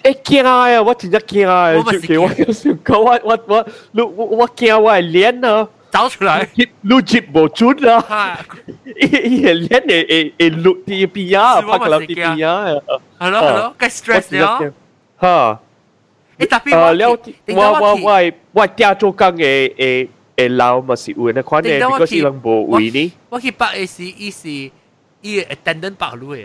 [0.03, 0.83] 誒驚啊！
[0.83, 1.73] 我真正驚啊！
[1.77, 5.69] 我咪我有想講，我我我我我驚我臉啊！
[5.91, 6.47] 走出來，
[6.85, 8.39] 錄接無準啊！
[8.85, 9.07] 伊
[9.39, 12.67] 伊個臉會會會錄啲邊啊，拍個錄啲邊啊！
[13.19, 14.73] 係咯係咯，太 stress 了
[15.21, 15.61] 嚇！
[16.39, 17.17] 誒，特別
[17.55, 20.09] 我我我我我聽做工嘅誒。
[20.39, 23.13] allow 嘛是有那款的，不過是人無位呢。
[23.29, 24.49] 我去北的是伊是
[25.21, 26.43] 伊 attendant 北路的。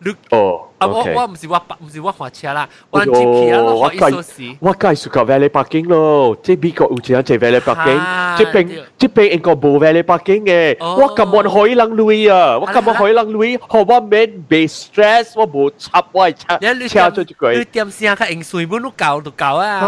[0.00, 4.56] Look 哦，啊我我唔是我唔是我看車啦，我 GPS 咯，可以鎖匙。
[4.60, 10.76] 我介紹個 valet parking 咯，即美國有隻隻 valet parking，即邊即邊英國冇 valet parking 嘅。
[10.84, 16.58] 我根本可以人累啊，我根本可以人累，好我免被 stress，我冇插我係車
[16.88, 17.24] 車咗一
[17.54, 17.58] 句。
[17.60, 18.16] 你點先啊？
[18.16, 19.80] 佢用水本都搞都搞啊！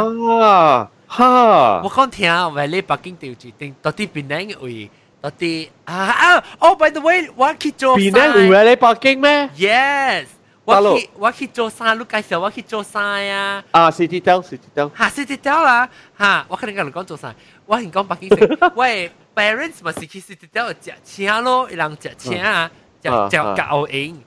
[0.43, 0.91] 啊！
[1.09, 1.81] 哈！
[1.83, 4.91] 我讲听，我嚟北京就指定到底邊呢位？
[5.21, 10.27] 到底啊啊！Oh by the way，我去做邊呢位嚟北京咩？Yes，
[10.65, 13.65] 我去我去做生，你介紹我去做生啊！
[13.73, 15.89] 啊，是啲雕，是啲雕，嚇是啲雕啦
[16.19, 16.47] 嚇！
[16.47, 17.35] 我可能講做生，
[17.67, 18.59] 我係講北京食。
[18.77, 22.71] 喂，parents 咪是去是啲雕食青咯，一人食青啊，
[23.03, 24.23] 食食狗影，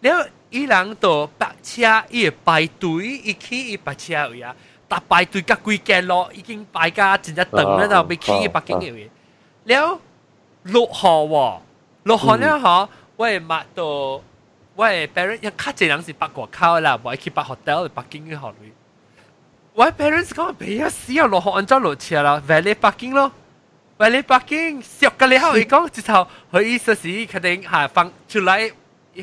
[0.00, 4.54] 然後一人到白車，伊會排隊，伊去伊白車位啊。
[4.88, 9.08] 搭拜對吉貴嘅咯，已經敗家前一頓咧就被起一百幾條嘢。
[9.64, 10.00] 了
[10.64, 11.58] 落雨喎，
[12.04, 14.22] 落雨咧嗬，我係買到我
[14.86, 18.72] 係 parents 一卡濟人是北國靠啦，唔係去北 hotel 北京嘅學女。
[19.74, 23.32] 我 parents 講俾啊死啊落雨按咗落車啦，為你北京咯，
[23.98, 24.82] 為你北京。
[24.82, 28.72] 熟嘅你後嚟講之後，佢意思是佢哋係放出嚟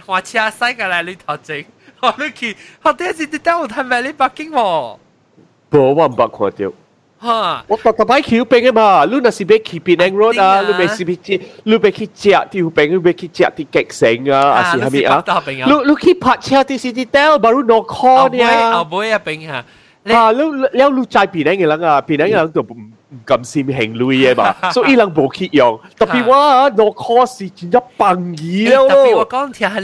[0.06, 1.66] 換車駛過嚟你頭前，
[2.02, 4.98] 我哋去，我第一次跌到我睇為你北京喎。
[5.73, 6.73] 冇我唔捌看到。
[7.21, 15.21] 吓，我特特摆桥边嘅嘛，你若是要去槟城 road 啊，你咪是要去，你要去食条边，你要去食啲极城啊，还是系咪啊？
[15.27, 15.69] 到边啊？
[15.85, 18.85] 你你去拍车啲 city town，baru no 后 call 背后呢？
[18.85, 19.65] 背啊边吓，
[20.05, 22.71] 你啊，你你你在槟城嘅人啊，槟城嘅人就唔
[23.11, 23.45] 唔咁善
[23.81, 25.77] 行类嘅嘛，所以人冇去用。
[25.99, 29.29] 特别我啊，no call 是真系崩耳诶特别我咯。
[29.29, 29.81] 讲听系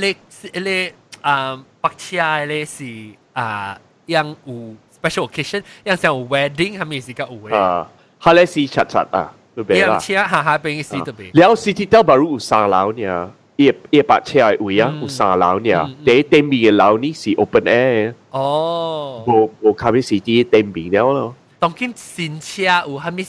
[0.52, 2.84] 你你啊白车你是
[3.32, 7.54] 啊样有 special occasion，样像有 wedding 系咪是个有嘅？
[7.56, 7.88] 啊，
[8.20, 10.06] 系你是柒柒啊，你明啦样。
[10.06, 11.30] 车下下边是特别。
[11.40, 13.32] 了 city town baru 有三楼呢。
[13.56, 15.94] 伊伊白车嘅位啊，有三楼呢。
[16.04, 18.12] 第一顶面嘅楼呢是 open air。
[18.30, 21.34] 哦，冇冇卡比 CD 顶面了咯。
[21.60, 23.22] 当今新车有系咪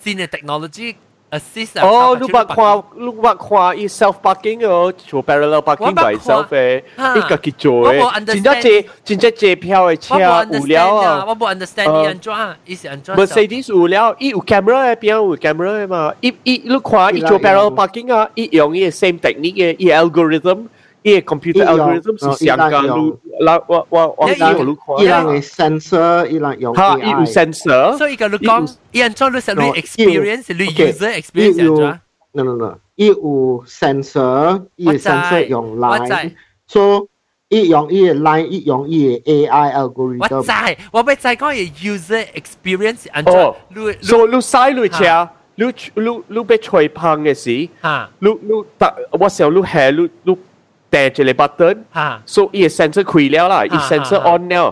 [0.00, 0.96] 新嘅 technology
[1.30, 6.82] assist 哦，你捌看你捌看伊 self parking 哦，做 parallel parking by self 嘅，
[7.16, 11.24] 伊家己做嘅，真正借真正借票嘅车有了啊。
[11.26, 12.32] 我冇 understand 伊安怎，
[12.66, 13.14] 伊是安怎。
[13.16, 16.12] Mercedes 有了，伊有 camera 嘅边有 camera 嘅嘛？
[16.20, 20.66] 伊伊你看伊做 parallel parking 啊，伊用伊嘅 same technique 嘅，伊 algorithm。
[21.06, 24.96] 伊 computer algorithm 是相干路，啦我我我伊有路看。
[25.00, 27.26] 伊人嘅 sensor，伊人用哈，伊有 AI。
[27.26, 27.96] sensor。
[27.98, 32.00] 所以个你讲，伊安怎你实你 experience，你 user 伊 experience 有安
[32.32, 32.44] 怎？
[32.44, 37.06] no no no，伊有 sensor，伊嘅 sensor 用我知 line，so
[37.48, 40.44] 伊用伊嘅 line，伊用伊嘅 AI 我 algorithm。
[40.44, 43.56] 知，我要再讲伊 user experience 安怎哦？
[43.74, 45.64] 你你所以你驶你车，你
[45.94, 47.68] 你你被吹碰嘅时。
[47.82, 50.38] 吓你你特我想你系你你
[50.91, 51.81] แต่จะเลยบัตเตอร์
[52.35, 54.65] so e อีเซนเซอร์คุยแล้วล่ะอีเซนเซอร์ออนแล้ว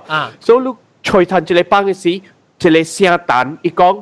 [0.46, 0.76] so ลูก
[1.08, 2.14] ช่วยทันจะเลยปังสิ
[2.62, 3.96] จะเลยเสียตันอีกอง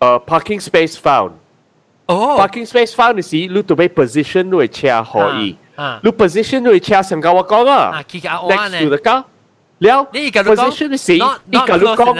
[0.00, 1.30] เอ่อ parking space found
[2.12, 5.48] oh parking space found สิลูกตัวไป position ด้วยเชียร์หออี
[6.04, 7.82] ลูก position ด้วยเชียร์สังกาวกองอ่ะ
[8.50, 9.20] next to the car
[9.84, 9.98] แล้ว
[10.52, 11.16] position สิ
[11.54, 12.14] อีกลูกกอง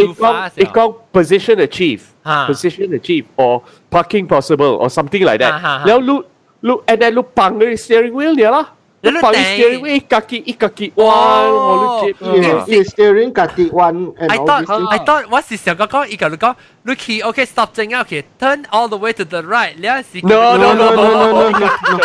[0.00, 2.02] อีกองอีกอง position achieve
[2.50, 3.54] position achieve or
[3.94, 5.52] parking possible or something like that
[5.86, 6.20] แล้วลูก
[6.68, 8.64] ลูก and then ลูกปังด้วย steering wheel เนี่ยล่ะ
[9.01, 12.13] 啦， 放 steering wheel 一家己一家己弯，我都接。
[12.13, 14.89] Yeah, yeah, steering 家己弯 and I all thought these things.
[14.89, 20.73] I thought 我是想讲讲，伊个你讲，Lucky OK stop 正啊，OK turn all the way to the right，你系 No no
[20.73, 21.97] no no no no no，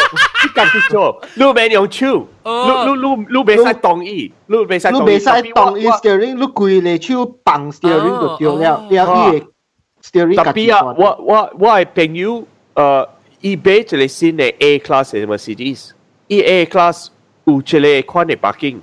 [0.45, 5.19] 一家己做，你免用手，你你你你袂使同意，你袂使你同意。
[5.19, 9.47] 袂使当伊 steering，你规个手绑 steering 就对了，了伊个
[10.03, 10.95] steering 家己特别啊，弯。
[10.99, 13.09] 我我我系朋友，诶，
[13.41, 15.91] 伊买一个新嘅 A class 嘅 Mercedes，
[16.29, 17.09] 伊 A class
[17.45, 18.81] 有一个款嘅北京，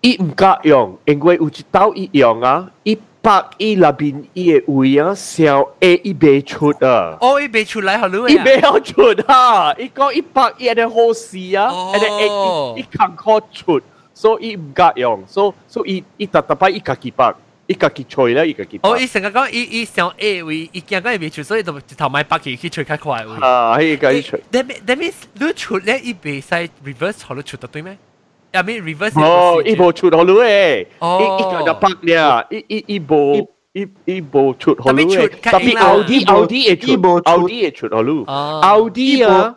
[0.00, 7.16] 伊唔敢用，因为有一道伊用啊，伊北伊那边伊嘅位啊，小 A 伊卖出啊。
[7.20, 9.72] 哦，伊未出来好你伊未有出啊！
[9.78, 13.80] 伊讲伊北伊系好试啊，哦系伊伊坎坷出，
[14.12, 17.32] 所以伊唔敢用，所所以伊特特摆伊家己北，
[17.66, 18.88] 伊家己吹咧，伊家己北。
[18.88, 23.32] 哦，伊成日讲伊伊上 A 位，伊惊讲伊未出，所以就一头买北去去吹较快位。
[23.40, 24.42] 啊，迄个伊吹。
[24.52, 27.96] That mean that means 你出咧，伊未使 reverse 好你出得对咩？
[28.52, 33.48] I mean reverse 哦，伊无出好你诶，哦伊伊个就北咧，伊伊伊无。
[33.74, 36.92] 伊伊无出好你诶，特别奥迪奥迪会出，
[37.22, 38.10] 奥迪会出好你。
[38.26, 39.54] 奥迪啊，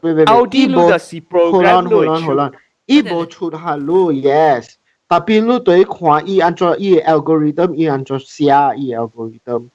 [0.00, 2.52] 喂喂喂，奥迪你就是 program 你会 hold on hold on 出 hold。on，
[2.86, 4.70] 伊无出下路，yes。
[5.08, 8.44] 特别你对看伊按照伊嘅 algorithm，伊按照写
[8.76, 9.68] 伊嘅 algorithm。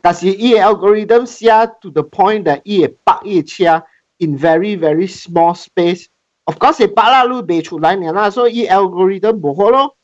[0.00, 1.50] 但是伊嘅 algorithm 写
[1.80, 3.84] to the point that 伊会摆伊嘅车
[4.18, 9.96] in very very small space。Of course 会摆啦，你未出来呢啦，所以伊 algorithm 无好咯。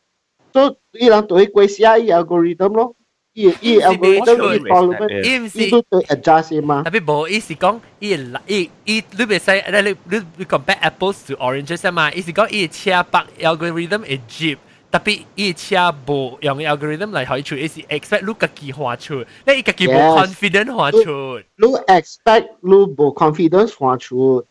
[0.53, 2.95] 所以伊人对佢写伊 algorithm 咯，
[3.33, 5.71] 伊伊 algorithm 伊 follow 伊毋是伊。
[5.71, 6.83] 都对 adjust 嘅嘛。
[6.83, 8.11] 特别无，伊是讲伊
[8.47, 9.53] 伊伊你袂使，
[9.83, 12.13] 你你你 compare apples to oranges 啊嘛？
[12.13, 14.59] 伊是讲伊车北 algorithm 会 Jeep，
[14.91, 21.41] 特别伊车无用 algorithm 嚟可以出，伊是 expect 你家己画出，你伊家己无 Yes confident 画出。
[21.57, 24.47] 你 expect 你无 confidence 画出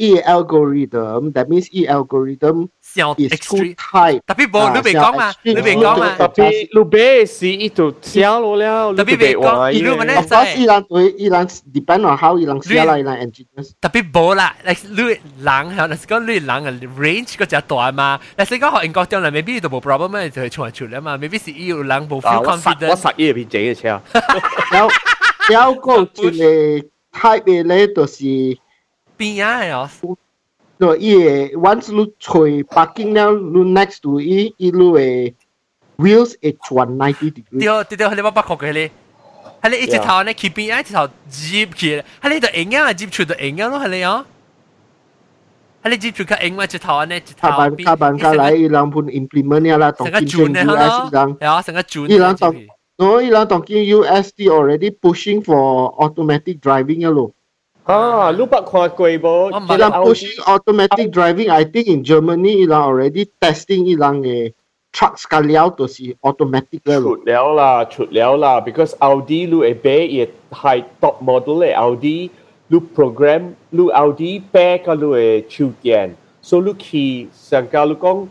[0.00, 4.20] 伊 algorithm，that means 伊 algorithm 上 is too extreme， tight。
[4.26, 6.14] 特别无你袂讲嘛，你袂讲嘛。
[6.18, 13.70] 特别路边时伊就写落了，特别袂讲伊路咪咧 Of course，伊人对伊人 depend on how 伊人写啦，伊人 engineers。
[13.80, 15.18] 特别无啦，like 你人
[15.76, 22.40] 吓，若是讲你人嘅 range 嗰只大嘛，若是讲学英国中嚟，maybe 都冇 problem 咩，就系出嚟出嚟嘛，maybe 是伊有人冇 feel 啊！
[22.40, 22.96] 我实我 confident。
[22.96, 24.02] 实伊入边整嘅车，
[24.72, 24.90] 然后
[25.48, 26.28] 然后个一个
[27.18, 28.24] type 嘅咧，就是
[29.20, 30.16] 边啊系哦，
[30.78, 31.14] 就伊
[31.54, 35.34] 个 once 你吹北京了，你 next to 伊，伊你嘅
[35.96, 37.60] wheels 会转90 degree。
[37.86, 38.90] 对对对，你冇北学嘅你，
[39.62, 44.24] 系你一直头呢，佢边啊一直头 jeep 佢，系你就影啊 jeep 出就影啊咯，系你哦。
[45.82, 51.36] 系你 jeep 出个影嘛，一头呢一头卡班卡班卡来，伊人盘 implement 呀啦，当成个今天 June 呢 US 伊人。
[51.38, 52.08] 系啊，成个 June。
[52.08, 52.54] 伊人当，
[52.98, 57.32] 我伊人当今 USD already pushing for automatic driving 嘅咯。
[57.89, 59.49] Ah, lupa kuah kuih bo.
[59.73, 64.53] ilang pushing automatic driving, I think in Germany ilang already testing ilang eh.
[64.93, 67.01] Truck sekali out to si automatic lah.
[67.01, 68.57] Cut lah lah, cut lah lah.
[68.61, 72.29] Because Audi lu eh be ye high top model eh Audi
[72.69, 76.13] lu program lu Audi be kalu eh chu kian.
[76.43, 78.29] So lu ki sangka lu kong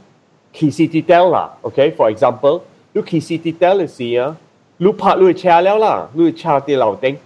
[0.52, 1.58] ki city tell lah.
[1.64, 4.36] Okay, for example, lu ki city tell is si ya.
[4.78, 7.18] Lu pak lu eh chia lah lah, lu eh, chia di lau ting.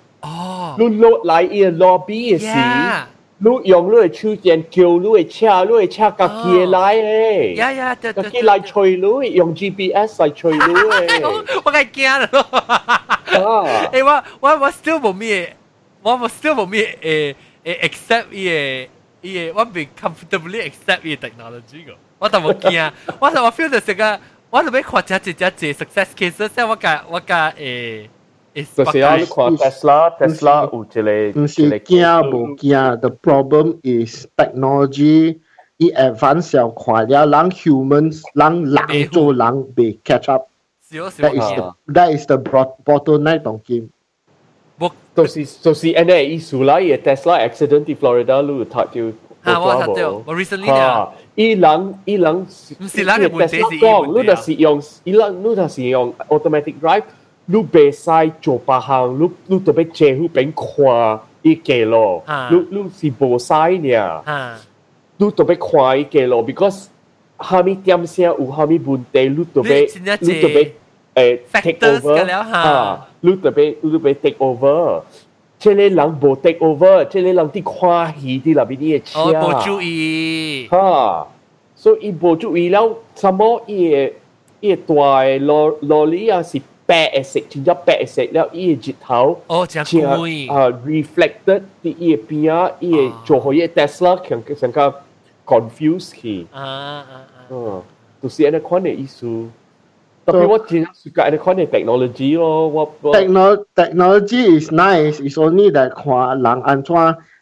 [0.81, 2.21] รุ่นโลดไหลเอียร์รอบี
[2.51, 2.67] สี
[3.45, 10.77] ลู่ยองลู่ชื่อเจียนเกียวลู่เชีลู่เชียกะเกียไลเอ้ยยาๆตะกี้ไลชอยลู่ยอง GPS ไลชอยลู่
[11.09, 11.31] เอ้
[11.65, 12.43] ว่าไงเกียเหรอ
[13.93, 15.31] เอ้ว่าว่าว่า still บ่มี
[16.05, 17.09] ว่าว่า still บ่มีเอ
[17.65, 18.39] เอ accept เอ
[19.23, 22.81] เอว่าบ่ comfortably accept เอ technology ก็ว่าแต่บ่เกีย
[23.21, 24.11] ว่าแต่ว่า feel แต่สิกะ
[24.53, 27.65] ว่าจะไม่ขอจะจะจะ success cases แต่ว่ากะว่ากะเอ
[31.80, 35.40] 惊无惊，the problem is technology
[35.78, 40.48] 伊 advance 了快了，人 humans 人人做人未 catch up。
[40.82, 43.90] 少少 That is 惊 the that is the bro- bottleneck 当今。
[44.80, 49.52] 冇就是就是安尼意思啦，伊 Tesla accident 喺 Florida 你有睇到？
[49.54, 51.14] 啊，我睇到，我 recently 啊，啊！
[51.36, 52.46] 伊人伊人唔
[52.88, 57.04] 是人嘅问题是伊讲，问题啊你就是用伊人，你就是用 automatic drive，
[57.46, 64.22] 你袂使做别项，你你特别借去边看伊记录啊，你你是无使呢。
[64.26, 64.56] 吓，
[65.18, 66.86] 你特别看伊记录，because
[67.38, 70.72] 虾米点声有虾米问题，你特别你真系你特别
[71.16, 75.02] 诶 take factors over 㗎了吓啊，你特别你特别 take over。
[75.60, 79.40] 即系人无 take over，即系人啲看戏啲入边啲嘢我车。
[79.42, 81.28] 冇注意，哈，
[81.76, 84.14] 所以伊无注意了，什么伊个
[84.62, 89.40] 伊个大嘅罗罗里啊是 白嘅色，真正白嘅色了，伊个日头。
[89.48, 94.94] 哦，真像贵，啊 reflected 啲伊个边啊，伊个做好伊个 Tesla 强上加
[95.46, 97.38] confuse 去，啊啊啊！
[97.50, 97.82] 嗯，
[98.22, 99.26] 就是安尼款嘅意思。
[100.26, 105.16] 特别我真系 suka 安尼款嘅 technology 咯，我我 Techno technology is nice.
[105.20, 106.94] It's only that 看人安怎，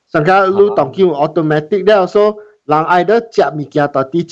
[0.07, 4.25] 上加你当叫 automatic 了，所人爱得食物件到啲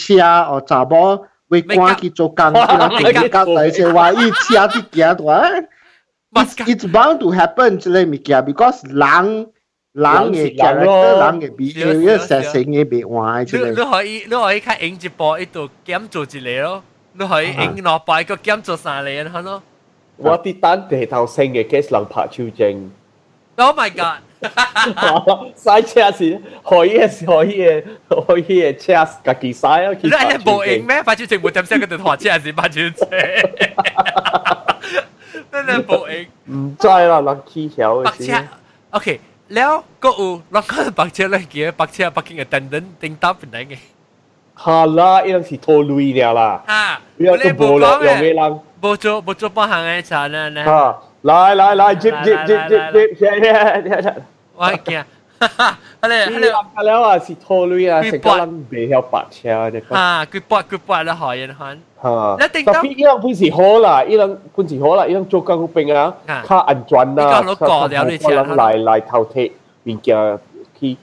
[1.49, 5.41] 车或查某会赶去做工，佢人定甲嚟些话伊车啲件话。
[6.33, 9.47] It's it's bound to happen 之类物件，because 人
[9.93, 13.63] 人嘅 character、人嘅 behavior 成成嘅变坏之类。
[13.63, 16.83] 你你可以你可以睇影一部一度减做一个咯，
[17.13, 19.63] 你可以影落摆个减做三个人咯。
[20.17, 22.91] 我啲单地头升嘅 case 人拍超正。
[23.57, 24.21] Oh my god！
[24.40, 27.84] 嘥車錢，可以嘅可以嘅
[28.26, 29.98] 可以嘅車架幾嘥啊！
[30.02, 31.02] 你係冇影咩？
[31.02, 33.06] 發出全部點聲嗰度學車先，發出車，
[35.52, 36.26] 真係冇影。
[36.46, 38.48] 唔知啦，落機橋嘅先。
[38.90, 43.76] OK，了，嗰有落個白車咧，叫白車北京嘅等等定搭唔定嘅。
[44.64, 46.62] 嚇啦，依樣是拖累了啦。
[46.66, 48.60] 嚇，你冇落用咩人？
[48.80, 50.64] 冇做冇做幫行嘅查啦咧。
[50.64, 50.96] 嚇。
[51.22, 54.14] 来来来，接接接接接，耶耶耶耶！
[54.56, 55.04] 我惊，
[55.38, 59.94] 哈哈，阿咧阿咧，阿了啊是拖累啊，成個人未曉白車呢個。
[59.94, 61.78] 啊，佢白佢白啦，害人喊。
[62.02, 62.36] 嚇！
[62.40, 62.82] 你定到？
[62.82, 66.14] 伊人本事好啦，伊人本事好啦，伊人做緊個病啊，
[66.48, 69.50] 較安全啦，較冇人來來偷竊，
[69.86, 70.38] 而家。
[70.80, 70.96] 去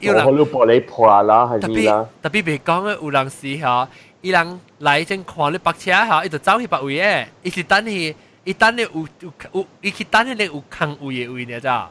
[0.00, 2.06] 去好多玻璃破啦，係咪啦？
[2.22, 3.88] 特別別講嘅有人是嚇，
[4.22, 8.14] 伊人來先看你白車嚇，伊就走去別位誒，伊是等佢。
[8.43, 11.89] 伊等你有有有，伊去等你有空位嘅位呢咋？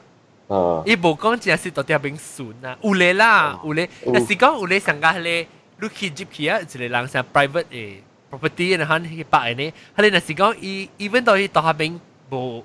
[0.48, 0.82] 啊！
[0.86, 5.46] 伊无讲真系到底边顺啊，有咧啦，有咧，但是讲有咧上加咧，
[5.80, 7.94] 你去接去啊，一个人上 private 嘅
[8.30, 11.98] property 然后去摆呢，佢哋那是讲伊 even 到伊到下边
[12.30, 12.64] 无。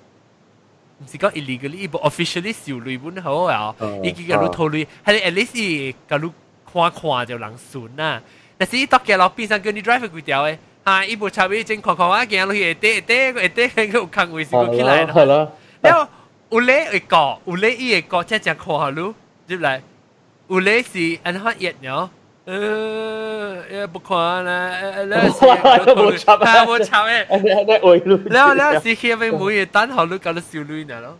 [1.01, 3.73] 唔是讲 illegally，伊无 officially 收类本好啊，
[4.03, 6.29] 伊叫佢偷类，系 at least 伊叫你
[6.69, 8.21] 看看就人顺啊。
[8.57, 15.12] 但是伊到嘅路边上叫你 drive 几条诶， 啊，伊部插尾真看看我行落去，会跌会跌会跌，迄个有空位是过起来咯。
[15.14, 15.52] 好咯。
[15.82, 16.08] 了，
[16.50, 19.14] 有咧会搞，有咧伊会搞，才才看下路
[19.46, 19.82] 入来。
[20.48, 22.10] 有咧是安哈热鸟。
[22.44, 24.14] 呃，也不看
[24.44, 24.70] 啦，
[25.08, 25.30] 那是
[25.94, 27.26] 无插诶，无插诶，
[28.26, 31.16] 了了是去边每月单号你搞到少镭呢咯。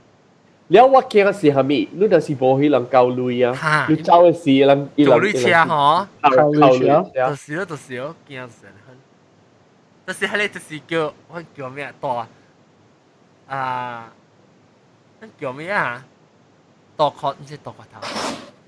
[0.68, 8.66] 了我见是虾米，你那是无去人交镭啊，你走的是人，做镭车吼，交镭车，就是咯就是咯，惊死。
[10.05, 12.27] 但是迄个就是叫我叫咩大
[13.47, 14.11] 啊？
[15.19, 16.03] 那叫咩啊？
[16.95, 18.07] 大壳唔知大壳头。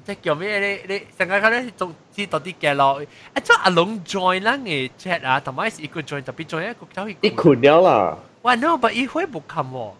[0.03, 0.59] 即系叫咩？
[0.59, 3.01] 你你成日睇咧，总之到啲嘅咯。
[3.33, 8.17] 啊，即系阿龙 join 啦嘅 chat 啊，同埋是一个 join 特别 join 一个走一一群了啦。
[8.41, 9.93] 哇，no，but 伊会冇冚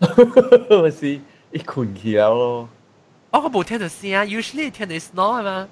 [0.00, 0.82] 喎。
[0.82, 1.08] 咪是
[1.50, 2.68] 一群去了咯。
[3.30, 5.68] 我个冇听到声，usually 听到 snore 嘛。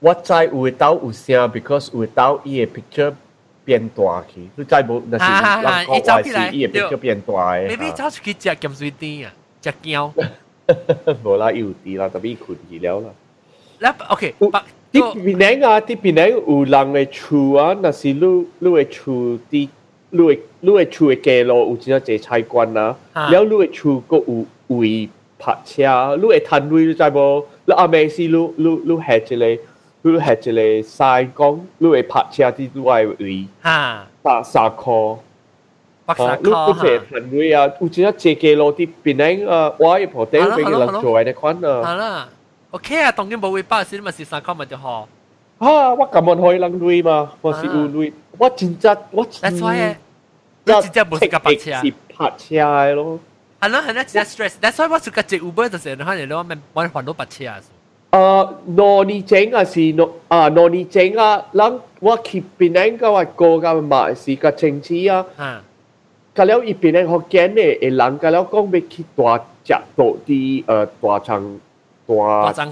[0.00, 3.14] 我知有兜有声，because 有兜伊个 picture
[3.65, 7.67] 變大去，你再無就是人國外事伊會變叫變大誒。
[7.67, 10.11] 你你走出去食鹹水甜啊，食膠。
[11.23, 13.09] 無啦，幼稚啦，特別困去了啦。
[13.79, 14.33] 那 OK，
[14.91, 19.13] 啲平頂啊，啲平頂有人嘅厝啊，那是你你嘅厝
[19.49, 19.69] 啲，
[20.09, 27.45] 你嘅你嘅厝嘅街路有真濟菜館啊，了你嘅厝閣有位泊車，你嘅攤位你知無？
[27.65, 29.63] 你阿妹是你你你係一個。
[30.02, 35.18] 你系一个晒讲，你嘅泊车啲你嘅位，吓，三三块。
[36.06, 36.58] 百三你你这
[37.10, 41.68] 摊位啊，有真系这街路啲边领啊，我一旁边俾人做嘅款啊。
[41.84, 42.28] 系啦，
[42.70, 45.06] OK 啊，当然冇会包先，咪是三块咪就好。
[45.58, 49.50] 啊，我咁样可以人累嘛，我是有累，我真真我真。
[49.52, 49.96] That's why
[50.64, 51.72] 你真正冇是架泊车。
[51.82, 53.20] 是泊车嘅咯。
[53.60, 57.44] 系咯系咯，真 stress。That's why 我是架借 Uber 就是可能我咪我还到泊车
[58.13, 65.25] 呃诺尼整啊是诺啊诺尼整啊，咱我去别人个话过个嘛是个亲戚啊。
[65.35, 65.59] 吓，
[66.35, 71.59] 佮了伊别人福建的，诶人家了讲要去大只多的，呃大张
[72.05, 72.71] 大张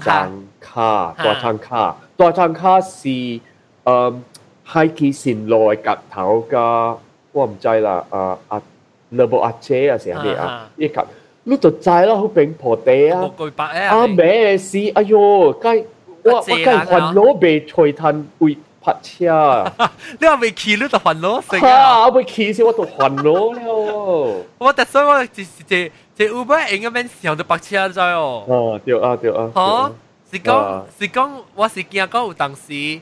[0.60, 3.40] 卡，大张卡，大张卡是
[3.82, 4.14] 呃
[4.62, 6.96] 海基线路的夹头噶，
[7.32, 8.62] 我唔知啦，啊啊，
[9.10, 11.00] 勒布阿姐啊，是啊，一夹。
[11.00, 11.08] 啊
[11.43, 13.97] 你就知啦，好并破地啊，冇句白诶。
[13.97, 14.77] 啊咩事？
[14.95, 15.83] 哎呦，该
[16.23, 18.57] 我我该还攞被随摊会。
[18.87, 19.69] 泊车，
[20.17, 22.05] 你话未骑你就还攞食啊！
[22.07, 24.45] 我未骑先，我就还攞了。
[24.57, 28.45] 我特所以我就是这这 Uber 应该免上到泊车咗哦。
[28.47, 29.51] 哦，对啊，对啊。
[29.53, 29.91] 吓，
[30.31, 33.01] 是讲是讲，我是惊讲有当时你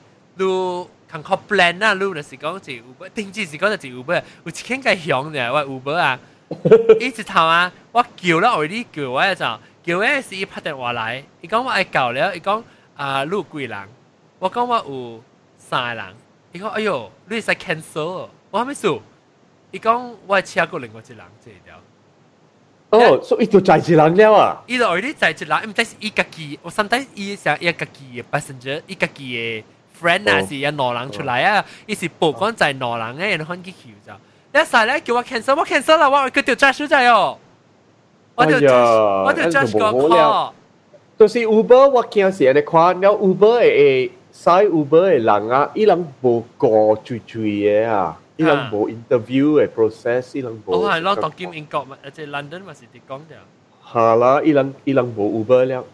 [1.07, 6.20] 看靠 plan 啊，你就是讲这 Uber，定之是讲就这 Uber，有一千个响嘅我 Uber 啊，
[6.99, 12.64] 一直头啊，我叫啦，我啲叫我就叫咧是伊拍电话来，伊讲我爱搞了，伊讲
[12.95, 13.88] 啊，你有几人？
[14.40, 15.24] 我讲我有
[15.57, 16.16] 三个人，
[16.53, 19.02] 伊讲哎呦，你使 cancel，我还没数，
[19.72, 21.80] 伊讲我车过另外一人这条。
[22.91, 24.64] 哦，所以就在一人了啊。
[24.68, 29.64] 伊就 already 在一人，唔知是伊家己，我 sometimes 伊想伊家己嘅 passenger，伊家己嘅
[29.99, 34.14] friend 啊，是有两人出来啊，伊是报讲在两人嘅，然后去求就。
[34.53, 37.38] 你晒咧叫我 cancel，我 cancel 啦，我佢条 judge 仔哦，
[38.36, 40.52] 我条 judge，我条 judge 个 call。
[41.18, 48.20] 就是 Uber 我见时你看，了 Uber 嘅使 Uber 嘅人啊，伊人无过追追嘅啊。
[48.38, 50.74] 伊人无 interview 嘅 process，伊人无。
[50.74, 53.38] 哦，系咯，当今英国嘛，即系 London 嘛是啲讲掉。
[53.90, 55.86] 系啦，伊人伊人无 Uber 了，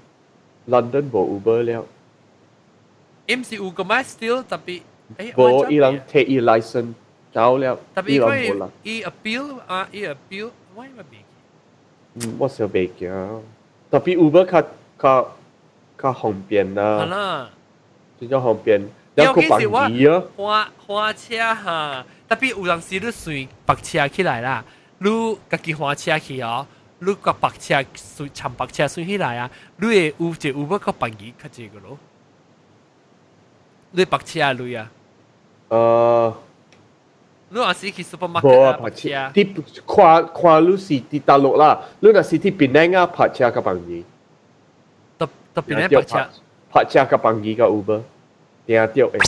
[0.68, 1.86] London 无 Uber 了。
[3.28, 4.82] M 是有个咩 still 特别？
[5.20, 6.94] 诶，无伊人 take 伊 license
[7.36, 11.24] 走了，特别佢伊 appeal 啊，伊 appeal，我咪别。
[12.16, 13.40] 嗯，我想别嘅，
[13.90, 14.68] 特别 Uber 较
[15.00, 15.32] 较
[15.98, 17.00] 较方便啦。
[17.02, 17.50] 系啦，
[18.20, 18.82] 比较方便。
[19.16, 20.24] 有个便宜啊！
[20.38, 24.64] 花花车哈，特别有阵时你随白车起来啦，
[25.00, 26.66] 你家己花车去哦，
[27.00, 31.98] 你个白车随寻白车随起来啊，你会有一有乜个便宜较济个咯？
[33.92, 34.90] 你白车啊，你啊？
[35.70, 36.34] 诶，
[37.56, 38.74] 你话是去 supermarket 啊？
[38.82, 44.06] 白车，啲看看你是啲大陆啦，你若是啲槟榔啊，白车较便宜。
[45.20, 46.28] 特特别咧白车，
[46.72, 48.02] 白车较便宜个 Uber。
[48.68, 49.26] 听到诶。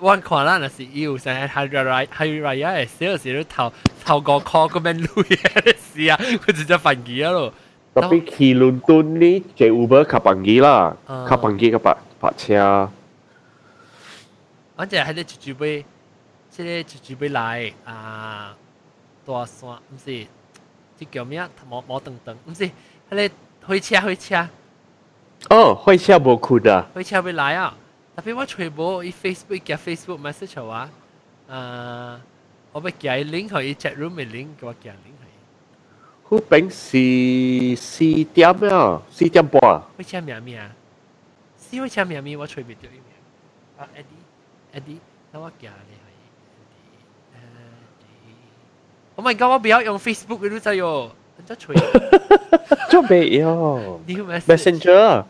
[0.00, 3.72] 我看啦，那是有成系 Hari Raya Hari Raya 嘅时时都头
[4.04, 7.52] 头个 call 咁样累嘅事啊，佢就只份嘢咯。
[7.94, 12.90] 特别去伦敦呢，借 Uber 较便宜啦，较便宜个白白车。
[14.76, 15.84] 我就喺啲住住杯，
[16.52, 18.56] 即系住住杯来啊，
[19.24, 20.26] 大山唔是，
[20.96, 21.40] 即叫咩？
[21.70, 22.70] 冇冇等等，唔是，喺
[23.10, 23.30] 啲
[23.66, 24.48] 开车开车。
[25.50, 26.86] 哦，开车冇困啊！
[26.94, 27.76] 开车杯来啊！
[28.16, 30.90] 特别我全部以 Facebook 嘅 Facebook message 话，
[31.48, 32.18] 诶，
[32.72, 35.28] 我俾寄 link 去 chat room 嘅 link，叫我寄 link 去。
[36.28, 39.60] 嗰边是四点啊，四点半。
[39.98, 40.74] 开车咩咩啊？
[41.70, 42.36] 是开车咩咩？
[42.36, 43.02] 我随便掉啲咩？
[43.78, 44.98] 啊，Eddie，Eddie，
[45.30, 45.94] 等我寄你
[49.16, 49.50] Oh my god！
[49.50, 51.74] 我不要用 Facebook 嘅都得哟，人家随。
[52.90, 53.44] 做咩要？
[54.06, 55.24] New Messenger。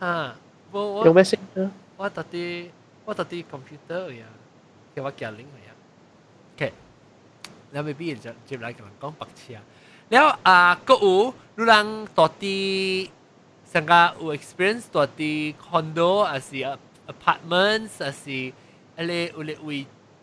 [0.00, 0.34] 吓，
[0.72, 1.68] 我用 Messenger。
[1.96, 2.68] 我特啲
[3.04, 4.24] 我特啲 computer 呀，
[4.94, 5.70] 叫我叫 link 呀。
[6.54, 6.72] OK，
[7.70, 9.58] แล้วไม่พี่จะจะ嚟กำลังก้องปักเชีย
[10.10, 10.58] แล้วอ่า
[10.88, 11.14] ก็อู
[11.56, 11.86] รู้ลัง
[12.18, 12.62] ตัวที่
[13.72, 16.00] สังกัดอู experience ตัวที่คอนโด
[16.30, 16.60] อาสิ
[17.12, 18.40] apartments อาสิ
[18.96, 19.78] อะไรอูเลยวี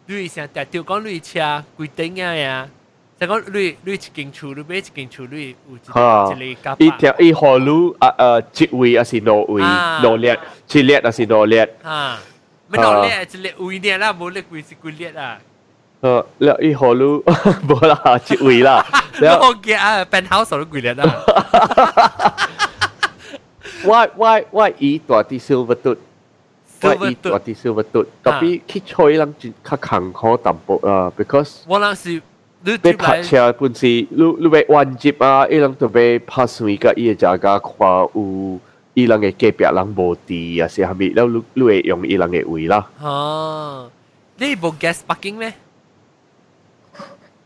[0.07, 1.29] ลุย成日掉讲ลุย车
[1.77, 2.74] 规定啊呀，就讲ลุยลุย
[3.21, 6.77] 一间厝，你买一间厝，ลุย有一一个甲板。
[6.79, 9.61] 伊条伊河路啊呃一位还是两位？
[9.61, 10.39] 两列，
[10.71, 11.69] 一列还是两列？
[11.83, 12.19] 啊，
[12.67, 15.37] ไม่两列，一列位列啦，冇列位是几列啊？
[16.01, 17.23] 诶，แล้ว伊河路
[17.67, 17.93] 冇啦，
[18.27, 18.83] 一位啦。
[19.21, 21.03] แล้วโอเคอ่ะ penthouse 都几列啊？
[23.85, 25.95] 我我我伊大啲 silver 盾。
[26.81, 32.21] 我伊大啲 silver 盾，特别去吹人较艰苦淡薄啊，because 我谂是。
[32.66, 34.08] 你拍车本事，你
[34.40, 35.46] 你咪弯接啊！
[35.46, 37.72] 伊人特别拍水个伊个家家看
[38.12, 38.58] 有
[38.94, 41.12] 伊人嘅隔壁人无地啊，是虾米？
[41.14, 42.84] 然后你会用伊人嘅位啦。
[43.00, 43.88] 哦，
[44.38, 45.54] 你无 gas parking 咩？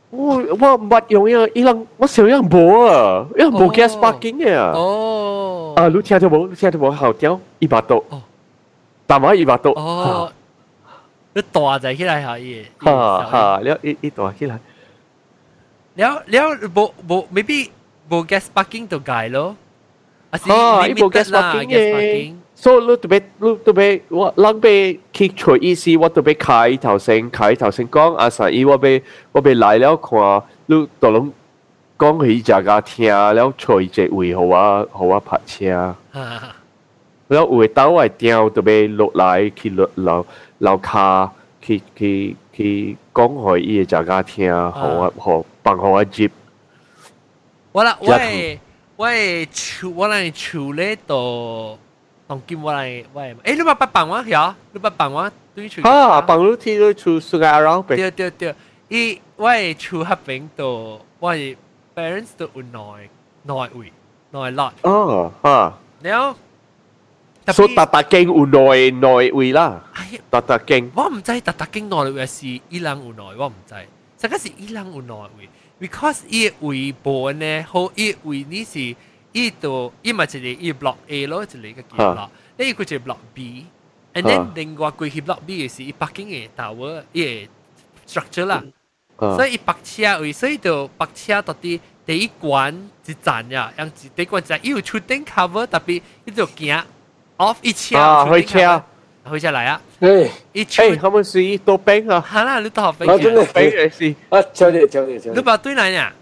[0.08, 4.72] 我我唔捌用伊个伊人，我小样无啊，伊人无 gas parking 嘅啊。
[4.74, 6.48] 哦，啊，你听到无？
[6.48, 6.90] 你听到无？
[6.90, 8.02] 好屌，一百多，
[9.06, 9.72] 大马一百多。
[9.72, 10.32] 哦，
[11.34, 12.64] 你大就起来下伊。
[12.78, 14.58] 哈哈，了一一大起来。
[16.00, 17.58] แล้วแล้วโบโบ maybe
[18.08, 19.46] โบ gas parking ตัวไกลเหรอ
[20.52, 21.80] อ๋อไอโบ gas parking เอ
[22.26, 22.28] ง
[22.62, 23.80] so ลูตัวเบลูตัวเบ
[24.18, 24.66] ว่าลังเบ
[25.16, 28.86] คิดช่วยอีซีว่าตัวเบขายทาวเซงขายทาวเซงกองอาศัยว่าเบ
[29.32, 30.28] ว่าเบไหลแล้วขวา
[30.70, 31.24] ลูตัวลง
[32.02, 34.54] กองให้จากาเทียแล้วช่วยเจวีหัว
[34.98, 35.76] หัวาพัดเชีย
[37.30, 38.68] แล้วอวยเต้าไอเดียวตัวเบ
[39.00, 39.24] ลดไหล
[39.58, 39.72] คิด
[40.04, 40.14] เรา
[40.62, 41.08] เราคา
[41.64, 42.74] คิดคิดคิด
[43.18, 46.30] กองให้จากาเทียหัวหัว北河一接。
[47.72, 48.58] 我啦，喂
[48.96, 51.78] 喂，潮我嚟潮呢度，
[52.28, 54.56] 同見我嚟喂，誒你咪不辦我呀？
[54.72, 55.88] 你不辦我對潮。
[55.88, 57.82] 啊，辦到天都潮蘇格蘭。
[57.84, 58.54] 對對對，
[58.88, 61.56] 伊喂潮黑餅度，喂
[61.94, 63.08] parents 都有內
[63.44, 63.92] 內位
[64.30, 64.72] 內落。
[64.82, 65.74] 哦，嚇。
[66.02, 66.36] 了。
[67.52, 69.82] 所以特特經有內內位啦。
[70.30, 70.90] 特特經。
[70.94, 73.74] 我唔知特特經內位是伊朗有內，我唔知。
[74.20, 75.48] 这个是伊人有难为
[75.80, 78.94] ，because 伊微博呢，好伊为你是
[79.32, 87.02] 伊度伊嘛一个伊 block A 咯，一个嘅角落，你一就 block B，and then 另外归去 block B 是伊 parking tower
[88.06, 88.62] structure 啦，
[89.16, 96.78] 所以伊 park 车位，所以就 park 车到底第一关一站呀，样第一关站伊有 two den cover，特别伊就惊
[97.38, 98.84] off 一车，啊，车。
[99.30, 99.80] 去下来啊！
[100.00, 102.20] 哎，一哎，他们是一多兵啊！
[102.20, 104.42] 哈啦，你多兵，我真系兵嚟是啊！
[104.52, 106.12] 教你教你教你，你把对嚟呀？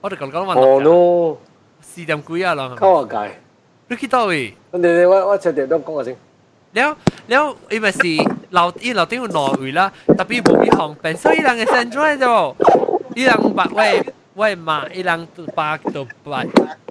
[0.00, 1.36] 我哋讲讲问哦 no，
[1.80, 3.34] 四点几啊啦，靠下界，
[3.88, 4.54] 你去到位？
[4.72, 6.16] 你你我我坐电动讲下先。
[6.72, 6.96] 了
[7.28, 7.98] 了，伊咪是
[8.50, 12.56] 楼伊楼顶有挪位啦，特别无比方便，所以人嘅身材就，
[13.14, 14.02] 伊人白喂
[14.34, 16.46] 喂嘛，伊人白都白，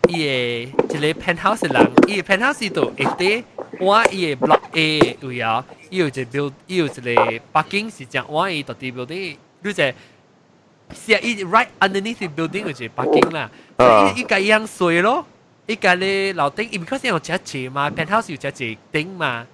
[0.07, 3.43] 伊嘅一个 penthouse 人，伊 penthouse 度一啲。
[3.83, 9.93] 我伊个 block A 位啊，伊有一个 build，伊有一个 parking 是讲我伊到底 building，你只
[10.93, 13.49] 是伊 right underneath the building 有一个 parking 啦，
[14.15, 15.25] 伊伊个一样水咯，
[15.67, 19.45] 伊个咧楼顶，伊 because 有只只嘛，penthouse 有只只顶嘛。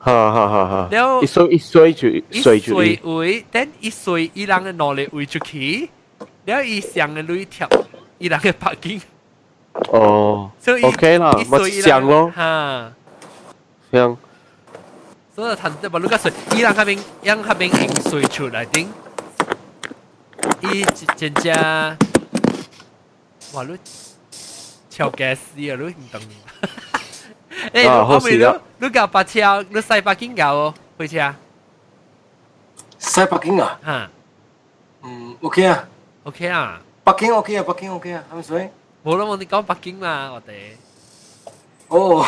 [0.00, 0.68] 哈哈哈！
[0.68, 5.90] 哈，然后一水一水就一水就水位，等一水伊人个脑力位出去，
[6.44, 7.68] 然后伊上个镭跳，
[8.18, 9.00] 伊人个 parking。
[9.90, 10.50] 哦
[10.82, 12.92] ，OK 啦，我想咯，哈。
[13.91, 14.17] 像，
[15.35, 18.87] 所以谈得把你个水，伊人嗰边让嗰边引水出来顶，
[20.61, 20.83] 伊
[21.15, 21.53] 真正
[23.53, 23.77] 哇你
[24.89, 26.21] 超嘅死啊你唔懂。
[27.73, 31.33] 诶，啊我咪你好事啊你教白车，你细北京教哦，会车
[32.97, 34.09] 西北京啊，哈
[35.03, 35.87] 嗯，OK 啊，
[36.23, 36.81] ，OK 啊。
[37.03, 38.71] 北京 OK 啊，北京 OK 啊，系咪先？
[39.03, 40.77] 冇啦，我哋讲北京嘛，我哋。
[41.89, 42.25] 哦，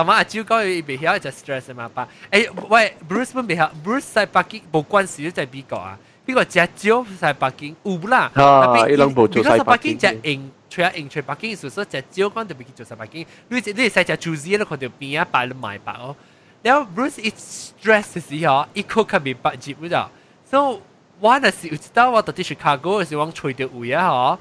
[0.00, 2.06] 但系阿蕉讲佢未晓就 stress 嘛吧？
[2.30, 5.98] 诶，喂，Bruce 本未晓，Bruce 喺北京冇关事，都在美国啊。
[6.26, 13.26] 呢个只蕉喺北京有啦，啊伊人冇做喺北北京京只应，除咗应除北京，所以只蕉讲特别叫做喺北京。
[13.48, 16.14] 你你你细只 Juicy 咧，佢条边啊摆你卖白哦。
[16.62, 20.10] 然后 Bruce 一 stress 嘅时候，一个佢未白接嗰度，
[20.50, 20.80] 所以
[21.20, 24.38] 我那时有知道我到啲 Chicago 嘅时候，我吹到位啊嗬，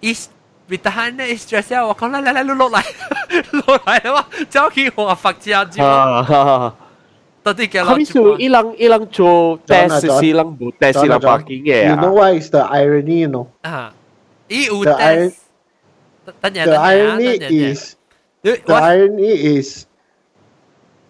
[0.00, 0.16] 一。
[0.68, 1.84] 别得闲咧，stress 啊！
[1.86, 2.82] 我讲嚟嚟嚟，你落嚟，
[3.66, 4.26] 落嚟啊嘛！
[4.48, 6.74] 走去我发家住，哈哈哈，
[7.42, 13.20] 到底几他们是一人一人做 test 是一人冇 test 是人北京嘅 You know 啊， what is the irony?
[13.22, 13.92] You know, 啊！
[14.48, 15.34] 咦，有 The test，
[16.40, 17.94] 等阵 the 等阵 irony is
[18.42, 19.84] 你 the 我 irony is，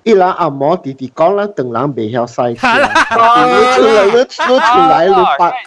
[0.05, 5.65] 一人按摩弟弟讲啦，等人未晓晒钱，啊你出来你出出来你白，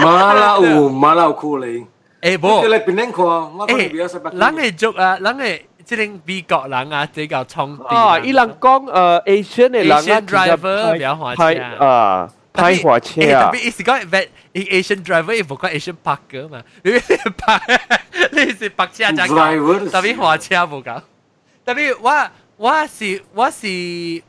[0.00, 1.32] 马拉有马拉有
[2.22, 4.38] 酷嚟，诶你冇嚟边睇我，我讲你边有西北诶，京。
[4.40, 11.54] 人嘅足啊，人嘅即系美国人啊，比较聪啊，一人讲诶 Asian 嘅人啊 Asian driver 比较滑车派
[11.86, 16.90] 啊派火车啊特，别是讲 vet Asian driver，亦冇讲 Asian parker 嘛，你
[17.46, 17.60] 白
[18.32, 21.02] 你是白车就讲， Driver 特别滑车冇讲，
[21.64, 24.22] 特别我我是我是白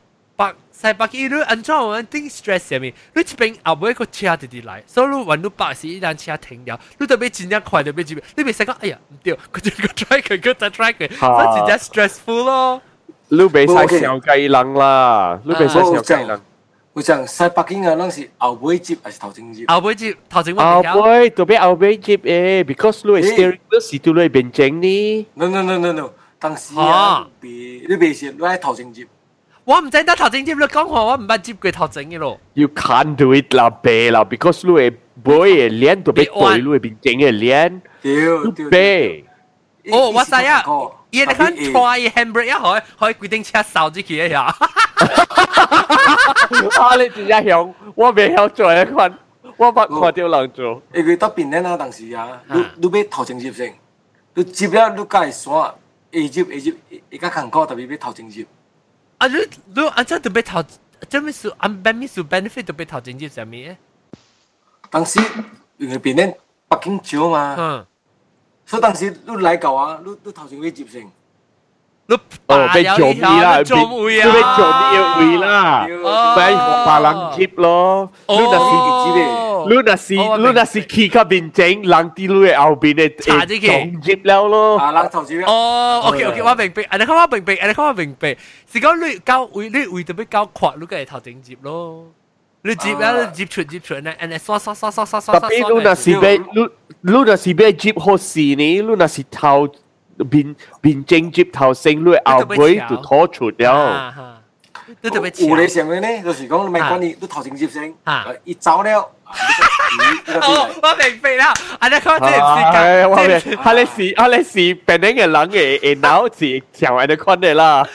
[0.74, 12.80] 西北京，你安怎我顶 stress 上面，你这边后尾个车直直来，所以你揾到白时一辆车停了，你特别真正快特别急，你别使讲哎呀唔对，佢就个 try 佢，佢再 try 佢，所以真正 stressful 咯。
[13.28, 16.40] 你袂使小鸡人啦，你袂使小鸡人。
[16.92, 19.64] 我讲西北京啊，咱是后尾接还是头前接？
[19.68, 21.02] 后尾接头前我后唔晓。
[21.02, 25.26] 尾特别后尾接诶，because 你 steering wheel 是对你边整呢？
[25.34, 26.10] no no no no no，
[26.40, 29.06] 当时啊啊，别你别是你喺头前接，
[29.64, 32.38] 我唔知得头前接你讲话，我唔捌接过头前嘅咯。
[32.54, 36.24] You can't do it 啦，白啦，because 你会背嘅链特别对
[36.62, 38.12] 你边整嘅链，屌
[38.52, 39.24] 屌白。
[39.92, 40.64] 哦，我知啊，
[41.10, 44.42] 伊你看 try handbrake 一可可以决定车扫出去呀。
[44.44, 44.56] 啊！
[46.96, 49.12] 你真系响，我未晓做一款，
[49.56, 50.82] 我捌看到人做。
[50.92, 53.74] 诶佢得边咧啊，当时啊，你你俾头前接先，
[54.34, 55.72] 你接了你介选
[56.12, 56.74] A 接 A 接，
[57.12, 58.44] 而家坎坷特别俾头前接，
[59.17, 59.35] 阿你，
[59.73, 60.63] 如果按真要俾头，
[61.09, 63.77] 证明是阿俾，咪数 benefit，都俾头前接做咩？
[64.89, 65.19] 当时
[65.77, 66.33] 原来变呢
[66.67, 67.85] 北京酒嘛，
[68.65, 71.01] 所以当时都嚟搞啊，都都头前未接成，
[72.07, 74.23] 都白有料啦，被会啊，
[74.91, 74.93] 聚
[75.25, 75.87] 会啦，
[76.35, 78.69] 摆红白狼接咯，都当时
[79.13, 79.44] 几。
[79.68, 84.78] 你若是，你若是企喺边整，人啲你嘅后边嘅插咗佢撞接了咯。
[84.78, 88.36] 啊，人头前哦，OK OK，我明白，你看我明白，你看我明白，
[88.72, 92.06] 是讲你交会你会特别交阔，你梗系头前接咯。
[92.62, 96.68] 你接啊，你接出接出咧，and 刷刷刷刷刷刷特别你若是俾你
[97.00, 99.66] 你若是俾接好事呢，你若是头
[100.18, 104.33] 边边正接头先，你后尾就拖出了。
[105.04, 105.86] 啊哈 你特别有咧强。
[105.86, 109.04] 上嘅咧，就是讲你咪讲你都头前接声，啊一走了，呢
[110.26, 117.86] 个哦，我明白啦，啊，你讲这系时我明，间，哈你是哈你是本嚟嘅人嘅嘅脑是上嚟的看嘅啦。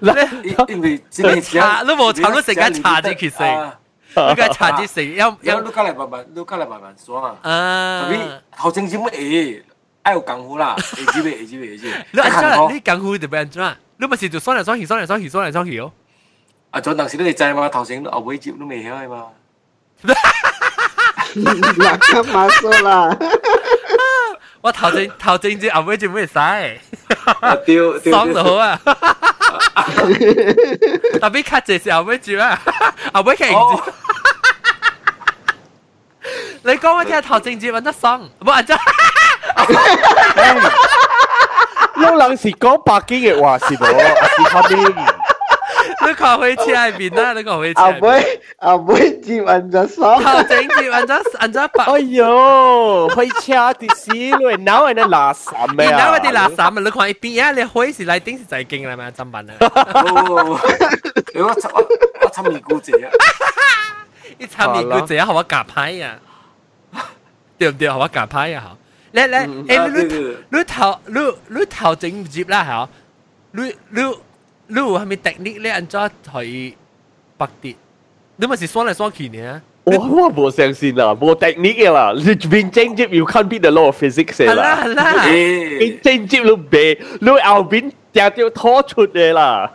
[0.00, 3.78] 你因因为真系查你冇查你成间查啲其实啊，
[4.14, 7.36] 你个查啲成，有有有你隔嚟慢慢，你隔嚟慢慢耍啊。
[7.42, 8.18] 啊特，别
[8.56, 9.62] 头前接乜嘢，
[10.02, 12.06] 爱有功夫啦，会接嘅会接嘅会接。
[12.12, 13.76] 你按照你功夫特别按怎？
[13.98, 15.92] 你咪是就双嚟双去，双嚟双去，双嚟双去哦。
[16.74, 17.68] 啊，仲当时你哋知嘛？
[17.68, 19.26] 头前后尾接都未晓嘅嘛。
[21.34, 23.16] 那干嘛说啦？
[24.62, 26.38] 我头前头前节后尾节咩使？
[26.38, 28.78] 啊，对对爽就好啊！
[31.20, 32.58] 特别卡这时后尾节啊，
[33.14, 33.92] 后尾期唔哦知。
[36.62, 38.76] 你讲我听头前节揾得爽，冇按照。
[41.96, 44.94] 有人是讲北京嘅话是冇，是后面。
[46.06, 48.10] 你看回车喺边啦，你看回车阿喺边。
[48.10, 50.22] 妹阿妹接人就爽。
[50.22, 51.84] 头前节揾咗按咗百。
[51.84, 55.98] 哎呦，开车啲死嘞，脑系那垃圾咩啊？
[55.98, 59.54] 然后啲垃圾啊，你看一边啊，你开始嚟顶是就系劲啦嘛，真笨啊！
[59.60, 60.60] 哦，
[61.34, 61.88] 你我我
[62.22, 63.10] 我参与估姐啊，
[64.38, 66.18] 一参与佢这样，我夹牌啊，
[67.58, 67.88] 对唔对？
[67.90, 68.76] 我夹牌啊，好。
[69.12, 72.88] 你你诶，你你你头你你头整唔接啦，系
[73.52, 74.02] 你你
[74.68, 75.70] 你有系咪 technique 咧？
[75.72, 76.74] 按咗去
[77.36, 77.74] 北跌，
[78.36, 79.62] 你咪是双嚟双去呢？
[79.84, 89.70] 我我冇相信啦，冇 technique 嘅啦，你变正接要 compete the law of physics 嘅系啦啦，系啦，诶变，正接你背，你后边掉掉拖出嘅啦。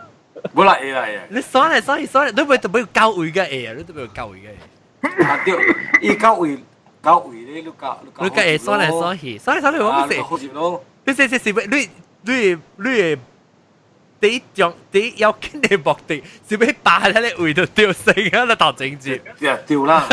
[0.54, 1.18] 冇啦诶啦诶。
[1.30, 4.40] 你双嚟双去双嚟，你咪特别要教会嘅嘢啊，你特别要教会嘅
[5.10, 5.24] 嘢。
[5.24, 5.54] 啊对，
[6.00, 6.58] 伊教会
[7.02, 10.22] 教会咧，你教你嘅嘢双嚟双去，双嚟双去我啊，唔识你。
[10.22, 10.84] 好接咯。
[11.04, 11.88] 你是是是，你
[12.22, 13.16] 你你
[14.20, 18.44] 第一种第一要见你目的，是要霸喺你胃度掉死啊！
[18.44, 20.08] 你头整节，对对啦，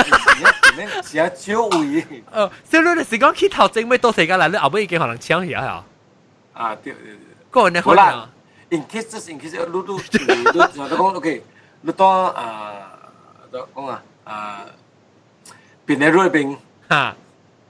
[1.03, 5.85] 是啊少位哦，所以你是讲去头整咩到时间嚟，你后尾已经可能抢去啊！
[6.53, 7.17] 啊，对对对。
[7.49, 8.29] 个人嘅可好啦
[8.69, 11.41] 能， in case just in case 你都你都就讲 OK，
[11.81, 12.99] 你当啊，
[13.51, 14.65] 就讲啊啊，
[15.87, 16.57] 边喺里边，
[16.89, 17.15] 吓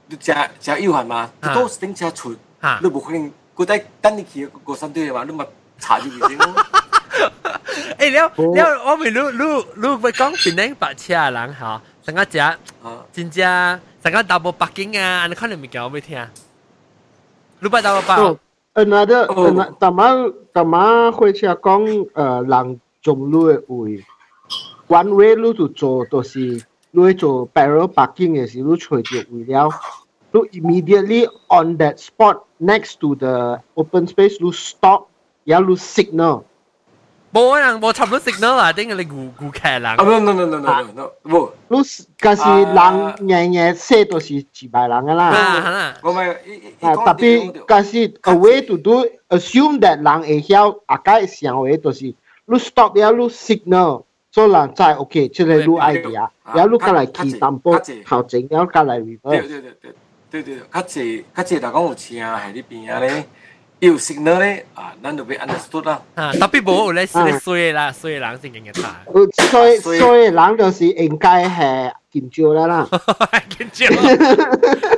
[0.06, 1.30] 你食食要系嘛？
[1.42, 5.46] 你都顶车出，吓你冇可能嗰啲等你去个身体嘅话，你咪
[5.78, 6.54] 查住佢先咯。
[7.98, 12.58] 诶，你你我咪你你你会讲边啲白车嘅人吓，成个只啊，
[13.12, 16.26] 真正成个大部北京啊，你可能未讲我未听，
[17.60, 18.36] 你不打我包 Oh,
[18.74, 24.04] another 哦 another 大妈大妈会车讲诶人中路嘅位，
[24.88, 26.60] one way 你就做就是
[26.90, 29.70] 你做 parallel parking 嘅时，你随住位了，
[30.32, 35.04] 你 immediately on that spot next to the open space 你 stop，
[35.48, 36.42] 然后你 signal。
[37.32, 39.96] 冇可能冇差唔多 signal 啊，点解你顾顾客人啊？
[39.96, 41.78] no no no no no no，冇，你
[42.20, 45.24] 嗰时人夜夜写都是自败人噶啦。
[45.30, 45.94] 啊，系啦。
[46.02, 46.28] 我咪
[46.80, 59.48] 啊，特别嗰时 a way to do assume that 人会晓啊，解想话就是你 stop 了，你 signal，所以人知 OK，即系你 idea，然后你过嚟骑淡波头整，然后过嚟对 reverse。
[59.48, 59.72] 对对对
[60.30, 63.26] 对对，较济较济，大讲有车喺呢边啊咧，
[63.80, 66.00] 有 signal 咧啊，咱就要 understood 啦。
[66.14, 68.96] 啊，特别冇你你衰啦，衰人先劲嘅差。
[69.50, 72.88] 所以所以人就是应该系见招啦啦。
[72.90, 73.86] 系见招，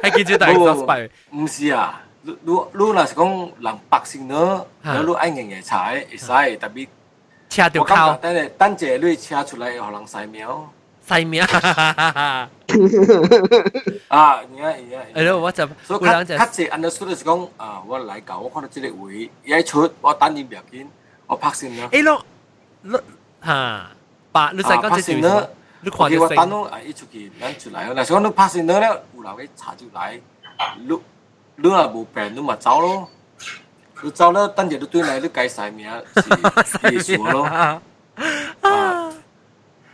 [0.02, 1.10] 系见招大个 suspect。
[1.32, 6.26] 唔是啊，你你你若是讲人白 signal，然后你爱硬嘅踩会使，
[6.58, 6.86] 特别
[7.48, 10.70] 车条我感觉靠等下等阵你车出来，可能细秒
[11.10, 11.42] 细命。
[11.42, 14.98] 啊，而家而家。
[15.14, 20.86] 系咯，我就所以会人就较济 understood 就是讲啊，我嚟搞，我看到这个位，一出我等你唔要紧，
[21.26, 21.88] 我拍先啦。
[21.92, 22.24] 诶咯，
[22.82, 22.92] 你
[23.44, 23.90] 吓，
[24.32, 25.48] 白你细讲这条呢？
[25.80, 27.88] 你看 OK，到声，我等到啊一出去，咱出来。
[27.90, 28.74] 嗱，想你拍先呢，
[29.14, 30.20] 有留嘅查出来，
[30.78, 30.88] 你
[31.56, 33.08] 你若无病，你咪走咯。
[34.02, 35.88] 你走了，等阵你对来，你改晒名
[36.90, 37.44] 是是数咯。
[37.44, 39.12] 啊！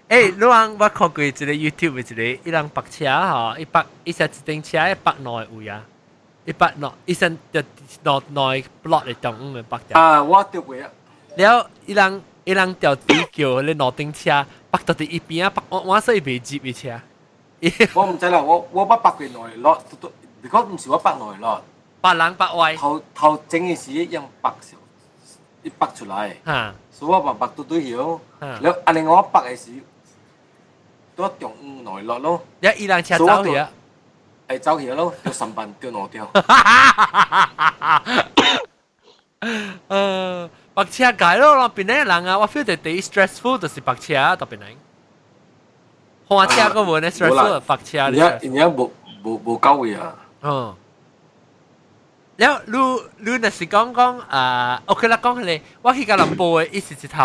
[0.09, 5.83] 诶，你人我看过一个 YouTube 一个，伊人白车吼，伊白伊塞一顶车，伊白两个位啊，
[6.45, 7.61] 伊白两伊身就
[8.03, 9.99] 两两个 block 的中央白掉。
[9.99, 10.87] 啊，我掉过啊。
[11.35, 17.01] 了，伊人伊人掉地桥，咧两顶车，白到伫一边啊，白我我说伊袂接伊车。
[17.93, 19.81] 我毋知啦，我我捌白过两个 lot，
[20.41, 21.59] 如果毋是我白两个 lot，
[21.99, 22.77] 白人白外。
[22.77, 24.77] 头头整嘅时用白少，
[25.63, 26.37] 一白出来。
[26.45, 26.73] 哈。
[26.93, 29.71] 所以我白白都都晓，了，安尼我白嘅时。
[31.16, 31.44] 都中
[31.86, 32.28] 内落咯，
[32.62, 33.62] แล้วอีหลังเชียเจ้าเหี้ย
[34.48, 36.16] 系走起咯，掉三班掉攞掉，
[39.90, 39.94] เอ
[40.32, 40.34] อ
[40.76, 44.64] ปักเชี 车界咯，咯边啲人啊，我 feel 到第 stressful 就是白车啊，特别难。
[46.28, 48.90] 看车个换咧 stressful 白车而家而家冇
[49.24, 50.14] 冇冇交位啊。
[50.42, 50.74] 哦。
[52.38, 52.88] แล้วรู้
[53.24, 54.00] รู้น่ะสิ讲讲
[54.32, 57.16] อ่าโอเค啦讲เลยว่าที่กำลัง播嘅意思是头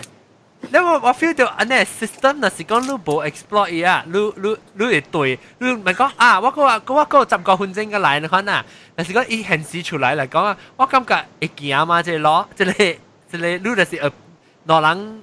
[0.70, 8.64] แล้ว我我 feel 到อันนี้ system น่ะสิ讲你冇 explore 伊啊，你你你会对，你咪讲啊，我个话我个十个分钟嘅来看啊，
[8.94, 12.96] 但是讲伊显示出来嚟讲啊，我感觉会惊嘛，即系攞即系
[13.30, 14.10] 即系你就是呃，
[14.66, 15.22] 攞人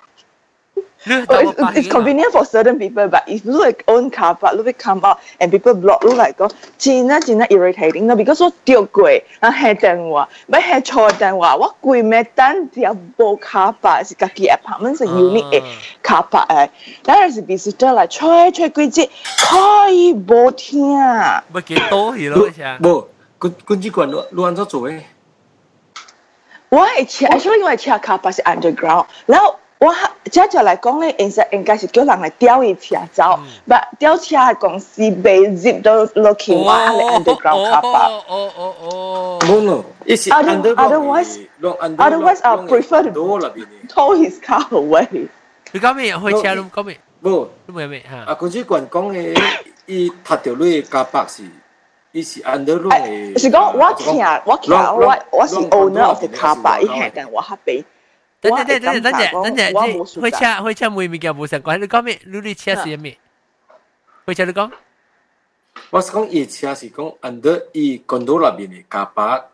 [1.05, 4.77] it's, it's, convenient for certain people, but if you like own car park, look at
[4.77, 8.05] come out and people block look like oh, go, China China irritating.
[8.07, 11.81] No, because what deal gui and head then what but head chore then what what
[11.81, 16.47] gui met then the bo car park is kaki apartments a unique eh, car park.
[16.49, 16.67] Eh.
[17.03, 19.07] There is visitor like choi choi gui ji
[19.49, 21.43] koi bo tia.
[21.51, 22.77] But get to you know.
[22.79, 23.07] Bo,
[23.39, 25.01] kun kun ji quan luan zo zu eh.
[26.69, 29.07] Why actually why car park is underground.
[29.27, 33.38] Now 我即就嚟讲咧，其实应该是叫人嚟吊伊车走，
[33.68, 38.10] 但吊车嘅公司被接到落去我系 underground car park。
[38.26, 39.38] 哦哦哦。
[39.46, 43.66] No no，一是 otherwise otherwise I prefer to 多啦边。
[43.88, 45.28] tow his car away。
[45.72, 46.16] 你讲咩？
[46.16, 46.98] 开车你讲咩？
[47.22, 48.16] 冇，你冇咩吓？
[48.30, 49.38] 啊，官主管讲嘅，
[49.84, 51.42] 伊拍条女加百是，
[52.12, 53.38] 伊是 underground 嘅。
[53.38, 57.84] 是讲我听我听我我是 owner of the car park，伊系但我系俾。
[58.41, 61.77] 等等等等等陣，等陣，即係火車火車每物件無相關。
[61.77, 62.19] 你講咩？
[62.25, 63.17] 你啲車是咩？
[64.25, 64.71] 火車你講？
[65.91, 69.45] 我是講伊車是講 under 伊 condo 入邊嘅架巴，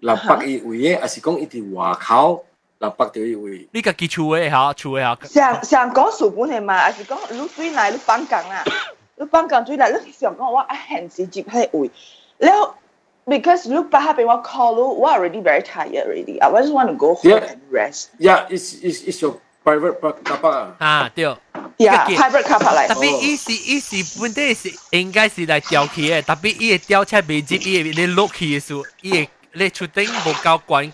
[0.00, 2.44] 南北伊位嘅，還是講伊啲外口
[2.78, 3.68] 南北條伊位？
[3.72, 5.26] 你家己厝嘅嚇，厝嘅嚇。
[5.26, 8.64] 上上講書本嘅嘛，還是講你水來你放工啊？
[9.16, 11.90] 你放工水來，你上講我啊限時接喺位，
[12.38, 12.74] 然後。
[13.28, 16.42] Because look back happy what call we're already very tired already.
[16.42, 20.24] I just want to go home and rest Yeah, it's it's it's your private but
[20.24, 21.38] uhhuh
[21.78, 22.90] Yeah, private car park like.
[22.90, 24.02] I mean, easy easy.
[24.20, 26.06] But that is, it's, it's, it's, it's, it's,
[29.04, 29.78] it's.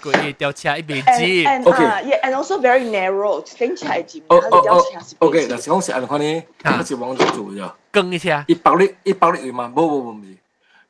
[0.08, 1.46] Okay, tiao cah iya biji.
[1.62, 1.86] Okay.
[1.86, 3.40] Uh, yeah, and also very narrow.
[3.42, 4.22] Ting cah jim.
[4.30, 5.28] Oh oh oh.
[5.30, 7.70] Okay, dah siang siang kau ni, kau si wang zhu zhu ya.
[8.10, 8.44] 一下。
[8.48, 10.26] 一包力一包力嘛，不不不不。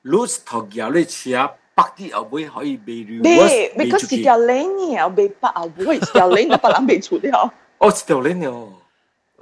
[0.08, 7.52] 你是头摇你车北啲后尾可以被 reverse 别，because 是条 lane 啊，被bắt 啊，唔会条 lane 都别人被除掉。
[7.80, 8.70] 哦，是条 lane 哦，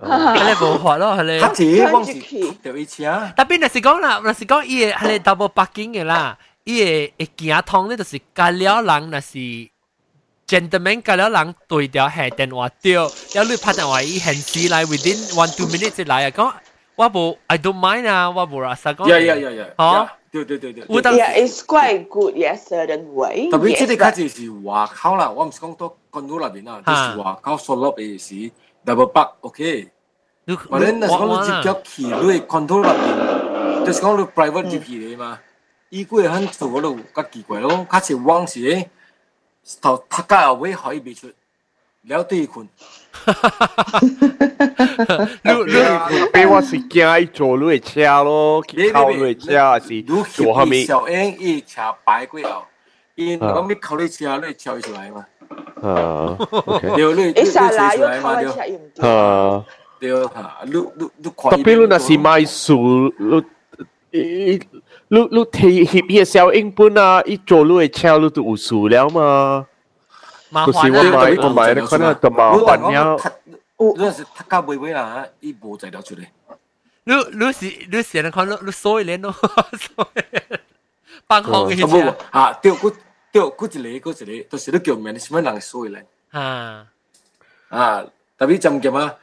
[0.02, 1.42] 佢哋无法咯，佢哋。
[1.48, 9.38] 黑字往是转去条伊车，特别若是讲啦，若是讲伊嘅系你 double parking 嘅啦，伊嘅会行通咧，就是加了人，若是
[10.48, 13.04] gentleman 加了人对调系电话掉，
[13.36, 16.52] 有你拍电话伊显示来 within one two minutes 来啊，讲
[16.96, 19.08] 我无 I don't mind 啊，我无啦，实讲。
[19.10, 20.86] 呀呀呀呀，哦， 对对对对。
[20.90, 22.34] 有当 Yeah, it's quite good.
[22.36, 23.50] Yes, certain way.
[23.50, 28.34] 特别即 Yes, 系卡 but 字是外口啦，我唔是讲多干到入边啦，啊就是外口所落嘅是
[28.86, 29.90] double park OK。
[30.46, 35.40] 你或者那是讲你直接骑你 control 入边，就是讲你 private 接骑你嘛。
[35.90, 38.90] 依个系很做嗰度较奇怪咯，卡是往时咧
[39.82, 41.28] 头塔家后尾可以未出，
[42.08, 42.68] 了对困。
[43.25, 45.29] 哈哈哈，哈哈哈哈哈！
[45.43, 45.73] 你、你、
[46.21, 48.63] 你别我是今仔做路会吃咯，
[48.93, 49.51] 考虑路会吃
[49.87, 50.03] 是
[50.33, 50.87] 做后面。
[51.39, 52.63] 伊吃白粿哦，
[53.15, 55.25] 因我咪考虑吃路会吃出来嘛。
[55.83, 56.37] 啊！
[56.39, 56.81] 哈哈哈！
[57.37, 58.81] 一下来又考虑吃用。
[59.11, 59.65] 啊！
[59.99, 60.59] 对哈，哈！
[60.67, 63.43] 路、路、路，特别路那是卖熟路，
[64.11, 64.61] 伊、
[65.09, 69.67] 路、路提起伊小英本啊，伊做路会吃路就唔熟了吗？
[70.66, 71.44] 就是麻烦我买啊！
[71.44, 73.18] 我买你可能就麻烦了。
[73.78, 76.26] 嗰阵时塔家妹妹啦，伊无材料出嚟。
[77.04, 80.22] 你你是你成日看到你所以连咯，所以
[81.28, 82.94] 放空嘅啊冇车啊，对，嗰
[83.32, 86.06] 对嗰一个嗰一个，就是你叫 management 人所以咧。
[86.32, 86.86] 啊，
[87.70, 88.06] 啊，
[88.38, 89.16] 特别就咁啊，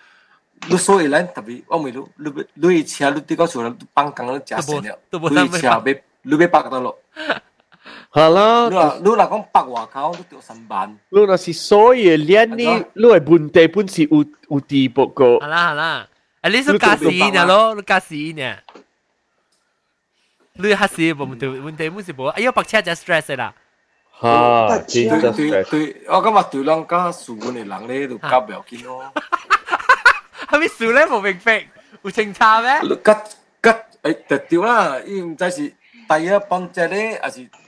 [0.69, 6.99] 你所以咧特别我咪你你你车你啲嗰处你帮工你假成了，你车俾你俾白得咯。
[8.14, 8.70] Hala.
[8.70, 10.94] Lua, lua la kong pak wa kau tu tu samban.
[11.10, 15.42] Lua na si soi ye lian ni, lua bunte pun si u u ti poko.
[15.42, 15.92] Hala hala.
[16.46, 18.46] Ali su kasi ni lo, lu kasi ni.
[20.62, 22.30] Lu ha si bo bunte bunte mu si bo.
[22.38, 23.50] Ayo pak cha just stress la.
[24.22, 25.66] Ha, ji just stress.
[25.74, 28.62] Tu, oh, o ka ma tu lang ka su ni lang le tu ka bel
[28.62, 29.10] kin lo.
[30.50, 31.66] Ha mi su le bo big fake.
[32.06, 32.78] U ching cha me.
[32.78, 32.80] Eh?
[32.86, 34.76] Lu kat kat eh, ai, แต่ติว่า
[35.08, 35.66] อีมใจสิ
[36.08, 37.63] ไตเยปังเจเดอะสิ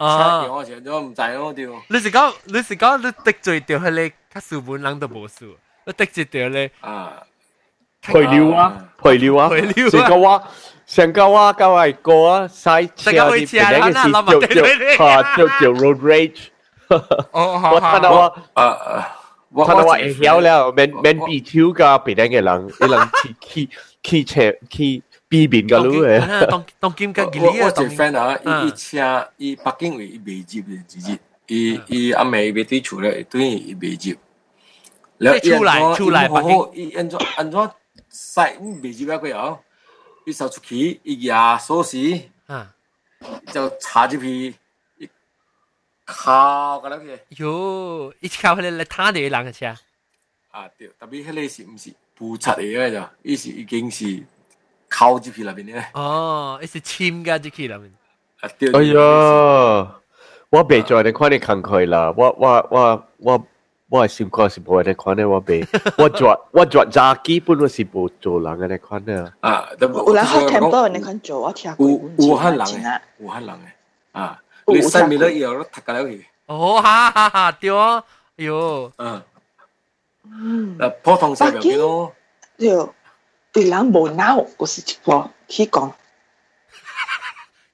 [0.00, 1.82] 啊车我成咗唔知咯条。
[1.88, 5.56] 你是讲你是讲你得罪掉佢咧，较书本人都冇数，
[5.86, 7.12] 你得罪掉咧，啊，
[8.02, 10.42] 陪聊啊，陪聊啊，陪聊啊成个话，
[10.86, 13.88] 成个话交系个啊，赛车成个会车啲啦
[14.22, 16.40] 嗱嘅事就就吓就就 road rage。
[17.32, 19.16] 哦，好我睇到好，我啊啊，
[19.50, 23.70] 我睇到我会晓了，免免我 B 超噶别人嘅人，一人去去
[24.02, 26.45] 去车去 B 邊個佬嘅？
[26.47, 27.53] 當當劍嘅幾叻啊！
[27.53, 31.17] 我我一 friend 啊，伊車伊北京位伊未接嘅，直接
[31.47, 34.17] 伊伊阿妹未對出來，對伊未接。
[35.17, 37.71] 你出來出來，北京伊安怎安怎
[38.09, 39.15] 塞唔未接啊？
[39.17, 39.63] 佢後
[40.25, 42.23] 伊手出去，伊拿鎖匙，
[43.53, 44.53] 就插入去。
[46.03, 49.67] 靠噶啦佢，哟，伊靠迄个他哋人嘅车，
[50.51, 54.21] 啊对，特别迄个是毋是布擦嚟嘅咋，伊是已经是
[54.90, 55.86] 靠入去那边咧。
[55.94, 57.78] 哦，一是签嘅就去啦，
[58.40, 58.70] 啊对。
[58.72, 59.94] 哎呀，
[60.50, 63.46] 我未在你看你看佢啦，我我我我
[63.88, 65.66] 我系想讲是冇你看咧，我未，
[65.98, 69.32] 我做我做炸基本我是冇做人嘅你看咧。
[69.40, 78.02] 啊，有有人 hot temper 你肯做，我听过有有汉人钱啊嘅，有汉人嘅啊，有你西面咧以后都读紧了去，哦，哈哈哈，对啊，
[78.36, 79.22] 哟，嗯，
[80.24, 82.12] 嗯，诶普通社入边咯，
[82.58, 82.68] 对，
[83.52, 85.92] 对人无脑，我是一个去讲，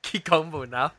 [0.03, 0.91] 佢讲冇嗱，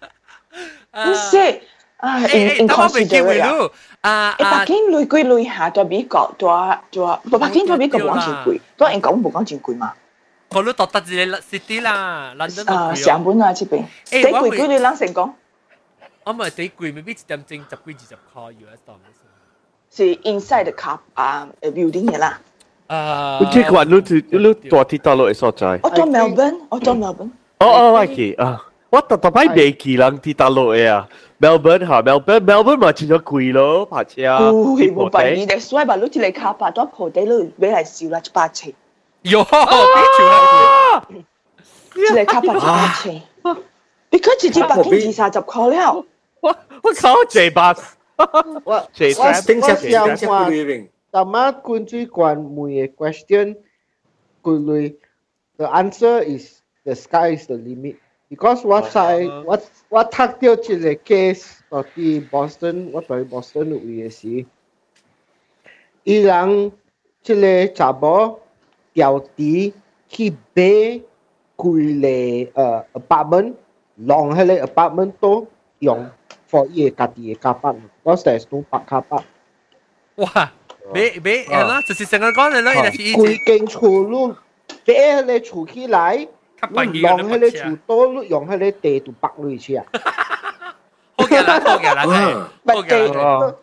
[1.09, 1.61] 唔是
[1.97, 3.51] 啊诶诶， ，in 等我未见会 inconsiderate 啊。
[3.51, 3.71] 咯，
[4.01, 6.47] 啊诶，啊北，京累贵累下，在美国，在
[6.91, 9.93] 在，不北京在美国冇讲真贵，当然讲冇讲真贵嘛。
[10.49, 15.33] 我都觉得自己 city 啦，London 都啊，贵上本啊，这边，第贵诶我会贵你人成讲
[16.25, 18.99] 我咪几贵，未必一点钟十几二十块 US 当
[19.95, 22.41] 是 inside the car 啊诶 building 嘅啦。
[22.87, 23.93] 啊，我即系话你
[24.29, 25.79] 你你大铁道路嘅所在。
[25.83, 27.29] 我做 Melbourne，我做 Melbourne。
[27.59, 31.07] 哦哦，我记啊，我特特摆未记人铁道路嘅啊，
[31.39, 34.27] Melbourne 吓，Melbourne，Melbourne 咪变咗贵咯，拍车。
[34.35, 38.73] 哦，冇办法，你所以话你嚟卡巴多铺地都俾嚟笑啦，一百尺，
[39.23, 39.49] 哟，几
[40.17, 41.07] 条啦？
[41.95, 43.21] 一嚟卡巴一百尺。
[44.11, 46.05] 你佢直接北京二三十块了，
[46.41, 47.73] 我我靠，J 巴，
[48.63, 53.56] 我 J 我 Trap，顶我想只 Tama Kuntri Kwan Muye question
[54.44, 54.94] Kului.
[55.56, 57.96] The answer is the sky is the limit.
[58.28, 63.72] Because what I what what tak to chi the case toti Boston what by Boston
[63.80, 64.44] we see.
[66.04, 66.72] Ilang
[67.24, 68.40] chile chabo
[68.94, 69.72] tiao ti
[70.08, 71.02] ki be
[71.56, 73.56] kui le uh, apartment
[73.96, 75.48] long hele apartment to
[75.80, 76.12] yong
[76.46, 79.24] for ye kati ye car because there's no park car.
[80.16, 80.50] Wow.
[80.93, 84.35] 俾俾系啦，就是成个讲嚟咯，就是一规间厝路，
[84.85, 86.27] 第一迄个厝起来，
[86.91, 89.85] 你用迄个厝多，你用迄个地就北落去啊。
[91.15, 93.55] 好嘅啦，好嘅啦，啊系好嘅啦。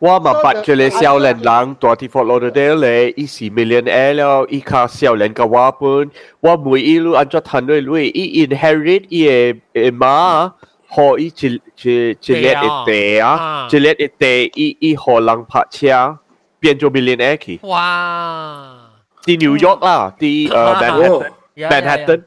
[0.00, 6.10] 我嘛八这个少年人大铁佛罗德咧，伊是 millionaire 了，伊卡少年个话本，
[6.40, 10.52] 我每一路按照谈对路，伊 inherit 伊嘅诶妈，
[10.90, 16.18] 学伊一一一列一地啊，一列一地，伊伊学人拍车，
[16.60, 17.60] 变做 millionaire 去。
[17.62, 18.90] 哇！
[19.24, 22.22] 啲纽约啦，啲诶 Manhattan 呀 Manhattan，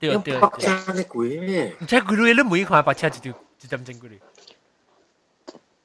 [0.00, 4.18] 对对北对，车啲贵，唔知佢哋你每看白车一条一点钟嗰啲。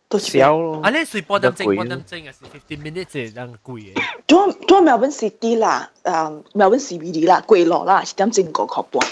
[0.08, 0.38] 都是。
[0.40, 0.90] 少咯啊，。
[0.92, 4.02] 你睡半点钟，半点钟啊，是 fifteen minutes 系人贵嘅。
[4.28, 9.08] 做做 Melbourne City 啦，诶 Melbourne CBD 啦，贵落啦，是点正个确半，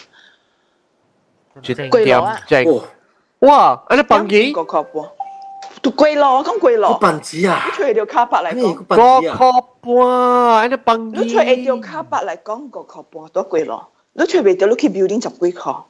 [1.62, 2.88] 一贵点落啊，正，哦，
[3.40, 3.84] 哇！
[3.90, 5.12] 安尼放点机个确半，
[5.82, 10.08] 都贵落，咁贵个落，板子啊你，出去条卡巴嚟咩讲，个个板子啊，壳半，
[10.62, 11.20] 安尼放机。
[11.20, 15.84] 你出去条卡巴嚟讲个确半都贵落，你出去条你去 building 十几块，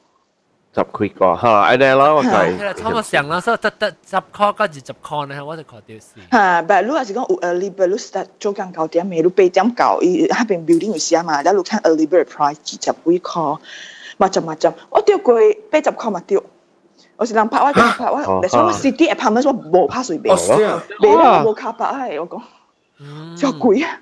[0.74, 2.30] 十几个吓，安尼啦，我系
[2.64, 2.74] 啦，计。
[2.74, 6.06] 差唔多上啦，所以得得十块跟住十块咧，我就确掉事。
[6.32, 13.58] 吓，但系你话是讲有 early bird，你 start 做紧九点嘅，你八点九，伊下边 building 有写嘛，你你看 early bird price 二十几块，
[14.16, 15.34] 密集密集，我掉过
[15.70, 16.42] 八十块嘛掉，
[17.18, 22.40] 我是人拍我拍我，哦你所以我 city apartment 我冇拍水俾哦，，是啊，俾啦冇卡巴系我讲，
[23.00, 24.00] 嗯，就贵啊，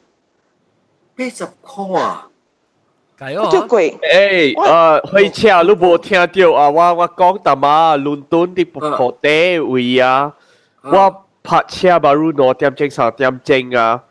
[1.16, 2.28] 八十块啊，
[3.18, 3.98] 计哦，我掉贵。
[3.98, 6.70] 诶，诶，开车你无听到啊？
[6.70, 10.32] 我我讲淡啊，伦敦啲铺地位啊，
[10.82, 14.02] 我拍车嘛，如两点钟三点钟啊，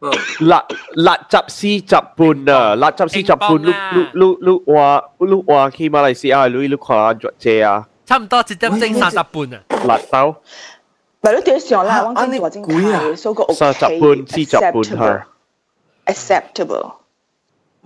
[0.00, 0.10] 嗯，
[0.40, 0.56] 六
[0.94, 1.84] 六十四十
[2.16, 7.86] 半啊，六十四十半，你你你你话你话去马来西亚，你你看安怎借啊？
[8.06, 9.60] 差唔多一点钟三十半啊。
[9.86, 10.36] 辣豆
[11.20, 11.96] 咪咯，点想啦？
[11.96, 15.22] 啊我见大正睇，所以个三十半至十半系
[16.06, 16.92] acceptable。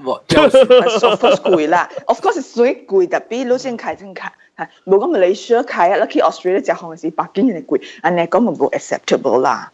[0.04, 4.22] 我 of course 贵啦，of course 系水贵，特别攞先开真开，
[4.56, 9.70] 系冇咁你需要开啊，你去 Australia 只行是百几年贵，安尼讲冇 acceptable 啦。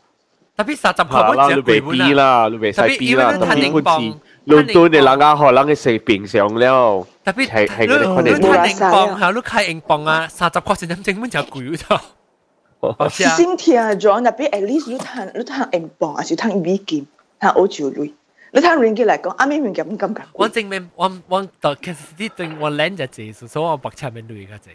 [0.57, 12.01] 特别三十系啦，块本你未只贵 B 啦，啦，你未使 B 啦，特别本次伦敦嘅人家可能嘅食平常了， 特别系系你嗰啲可能你睇英镑吓，你开英镑啊，三十块钱点整本就贵咗。
[12.81, 17.07] 好似啊，先听 John 特别 at least 你睇你睇英镑，还是睇美金，
[17.41, 18.13] 睇澳洲类。
[18.51, 24.71] 你睇 ringgit 嚟讲，啱啱 ringgit 咁咁我证明我我到其实啲对我靓就谢，所以我白车面对嘅谢。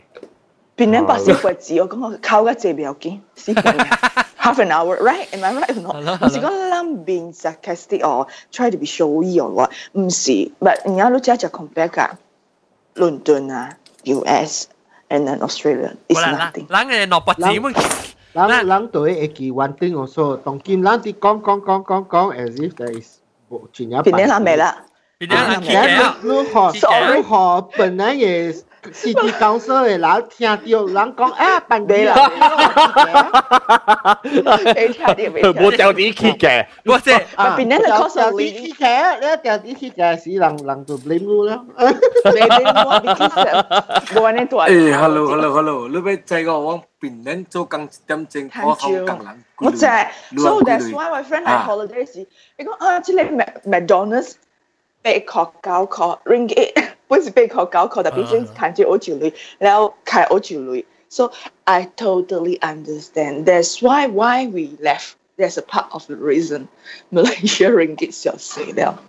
[0.76, 5.96] 变两百四个字，我讲我靠嘅字比较紧，四个 half an hour，right？Am I right or not？
[5.96, 9.72] 系咯系咯唔是讲谂变 sarcastic or try to be showy or what？
[9.94, 12.10] 唔是，but 而家都只系 compare 㗎，
[12.98, 13.70] 伦敦啊，
[14.06, 14.66] US
[15.10, 16.68] and then Australia is 好啦，嗱 nothing。
[16.68, 17.74] 嗱嘅落白字咁，
[18.34, 23.18] 咱咱对会记 one thing also，当今咱啲讲讲讲讲讲，as if there is
[23.72, 24.78] 真有变两下未啦？
[25.20, 26.14] 变咗系企咱嘅。
[26.24, 27.24] 你学 Sorry 你
[28.92, 32.14] 学本来嘅 city council 嘅人听到人讲啊，办地啦，
[34.74, 41.64] 俾听啲，俾听冇掉啲 key 嘅，我即系啊，变两个 cost of 啲 key 嘅，你掉啲 key 嘅时，人人就 blame 你啦。
[42.26, 43.34] 你俾我俾 kiss，
[44.18, 44.58] 冇呢度。
[44.58, 49.36] 诶，hello，hello，hello，你俾制个往边撚做更一点正，我口更撚。
[49.60, 50.08] 我就系，
[50.38, 52.28] so 乱 that's 乱 why my friend 啊 喺 holiday 时，
[52.58, 54.34] 你讲啊，即系 Mac McDonald's
[55.02, 56.74] 被确九确 ringgit，
[57.08, 61.32] 本是被确九确，特别先睇住澳洲类，然后开澳洲类，so
[61.66, 63.46] I totally understand.
[63.46, 65.14] That's why why we left.
[65.38, 66.68] There's a part of the reason
[67.12, 69.00] Malaysia ringgit 小死了。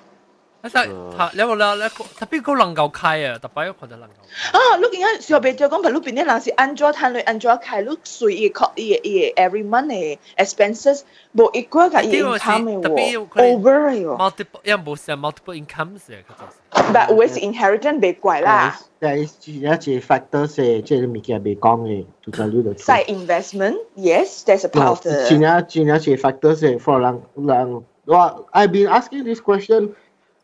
[0.64, 0.72] 一实
[1.18, 1.74] 吓，你有冇啦？
[1.74, 4.12] 你特别高能够开啊，特别有可能能够。
[4.50, 11.02] 啊，你见下小别就讲，譬如边啲人是安怎摊类安怎开，你随意确伊嘅伊嘅 every month 嘅 expenses
[11.36, 14.16] 冇 equal 嘅伊 income 嘅喎，over 嘅喎。
[14.16, 16.92] multiple 因为冇成 multiple incomes 嘅，佢就系。
[16.94, 18.78] But always inheritance 被贵啦。
[19.00, 22.84] There is 一个 factor 系即系物件未讲嘅，to tell you the truth。
[22.86, 25.24] Side investment, yes, that's a part of 真 the.
[25.24, 25.28] 系
[25.66, 29.90] 真系一个 factor 系 for 人人我 I've been asking this question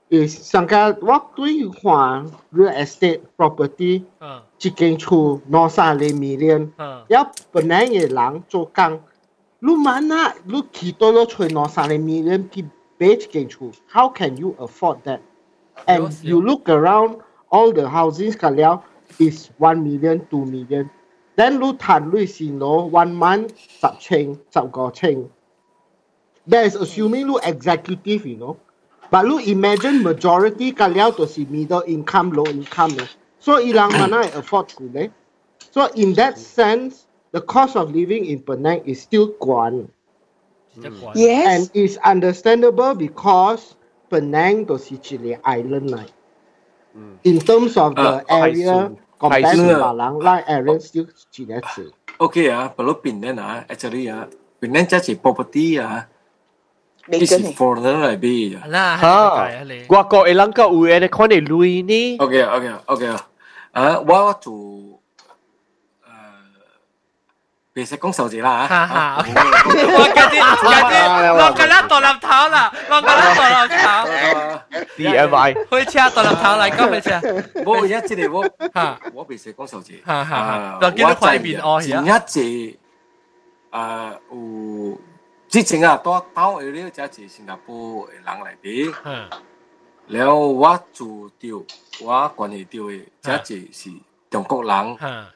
[0.09, 4.05] is Sangka walk to Yuan real estate property
[4.59, 6.73] chicken chu no sa le million
[7.09, 9.01] ya penang ye lang cho kang
[9.61, 12.63] lu mana lu ki to lo chu no sa le million ki
[12.99, 15.21] be chicken chu how can you afford that
[15.87, 18.83] and you look around all the houses ka liao
[19.19, 20.89] is one million two million
[21.35, 25.29] then ลู lu tan lu si no one month sub chain sub go chain
[26.47, 28.55] that is assuming ลู่ executive you know
[29.10, 33.08] But 你 imagine majority 嘅了都是 middle income, low income 嘅，
[33.40, 35.10] 所以人们系 afford 佢咧。
[35.72, 37.00] So in that sense,
[37.32, 39.70] the cost of living in Penang is still 高。
[40.76, 41.14] 一关。
[41.14, 41.46] Yes.
[41.46, 43.72] and it's understandable because
[44.08, 46.00] Penang 都是一个 island 嚟。
[47.22, 51.06] In terms of the 啊 area 海 compared 鲜 to 别人，那 area still
[51.36, 51.92] 一个字。
[52.18, 54.28] OK 啊，不过边撚啊，actually 啊，
[54.60, 56.08] 边撚即系 property 啊，
[57.07, 58.55] This is for the B.
[58.63, 59.49] Ala, à, ha.
[59.87, 62.17] Gua ko elang ka u ene kon e lui ni.
[62.19, 63.09] Okay, okay, okay.
[63.73, 64.81] À, wa tu
[67.75, 69.17] bị sẽ cũng sầu gì là hả?
[69.17, 70.39] Lo cái gì?
[70.63, 72.19] Lo cái lo vâng, cái lá tổ làm
[72.51, 74.07] là lo cái lá tổ làm thảo.
[74.97, 75.27] DIY.
[75.31, 76.23] Vâng, hơi chia tổ
[76.57, 77.19] lại có hơi chia.
[77.65, 78.95] Bố nhất chỉ để bố hả?
[79.13, 79.95] Bố bị sẽ cũng sầu gì?
[80.05, 80.77] Hả hả.
[80.81, 82.01] Lo cái nó khoai biển o hả?
[82.01, 82.73] Nhất chỉ
[83.71, 84.97] à, u
[85.54, 85.80] 识讲数字。
[85.80, 88.92] 吓吓吓啊就见到块面哦而家前一只诶有之前啊，多兜去呢只系新加坡嘅人嚟俾。
[89.04, 89.28] 嗯
[90.08, 91.56] 然后我做掉，
[92.02, 93.04] 我关系掉嘅，
[93.44, 93.90] 即系是
[94.28, 95.26] 中国人嗯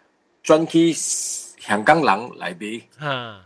[0.45, 3.41] 转去香港人嚟俾，嗯。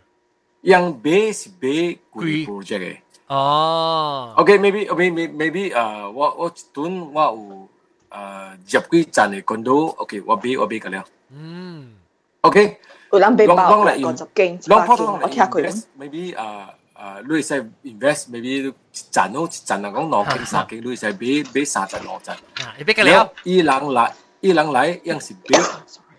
[0.62, 2.96] 因俾是俾贵贵 project 嘅。
[3.28, 4.32] 哦。
[4.38, 7.68] OK，maybe，maybe maybe 诶，我我一顿我有
[8.10, 11.04] 诶入几站嘅 condo，OK，我俾我俾佢了。
[11.30, 11.94] 嗯。
[12.40, 12.78] OK，
[13.12, 15.60] 有人被爆讲嚟五十斤、一攞百斤，普通嚟我听过。
[15.62, 18.74] invest，maybe 诶诶，你使 invest，maybe 一
[19.10, 22.36] 站咯，一站嚟讲两斤三斤，你使俾俾三站两站。
[22.60, 24.10] 啊，你俾佢了，伊人嚟，
[24.40, 25.58] 伊人嚟，样是俾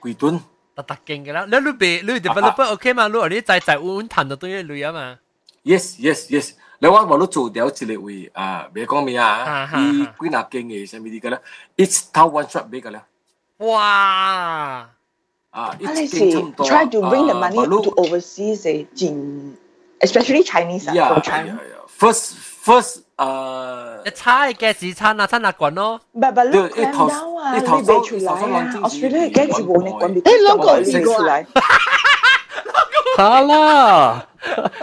[0.04, 0.40] 几吨。
[0.76, 1.46] 特特劲嘅啦。
[1.52, 3.08] 你你俾你 developer OK 嘛？
[3.08, 5.20] 你话你仔仔稳稳弹到对一类啊嘛。
[5.66, 11.42] Yes yes yes，你话我都做掉一个位啊，别讲咩啊啊，哈伊哈几纳斤嘅上面啲嘅咧，
[11.76, 13.02] it's town one shot 俾嘅咧，
[13.58, 14.90] 哇！
[15.54, 19.58] 啊，啊，你是一斤差唔多 try to bring the 啊 money 马 to 路 overseas 嘅，真
[20.02, 21.60] especially Chinese 啊 Yeah, from yeah, China。
[21.60, 21.80] yeah.
[22.00, 22.34] First,
[22.64, 26.00] first 啊一，差嘅自餐啊，餐啊滚咯。
[26.14, 31.46] 唔系唔系，你你看头到啊，你你头未出来头头啊头，Australia 嘅字冇你讲，你诶两个字出来。
[33.18, 34.26] 好啦，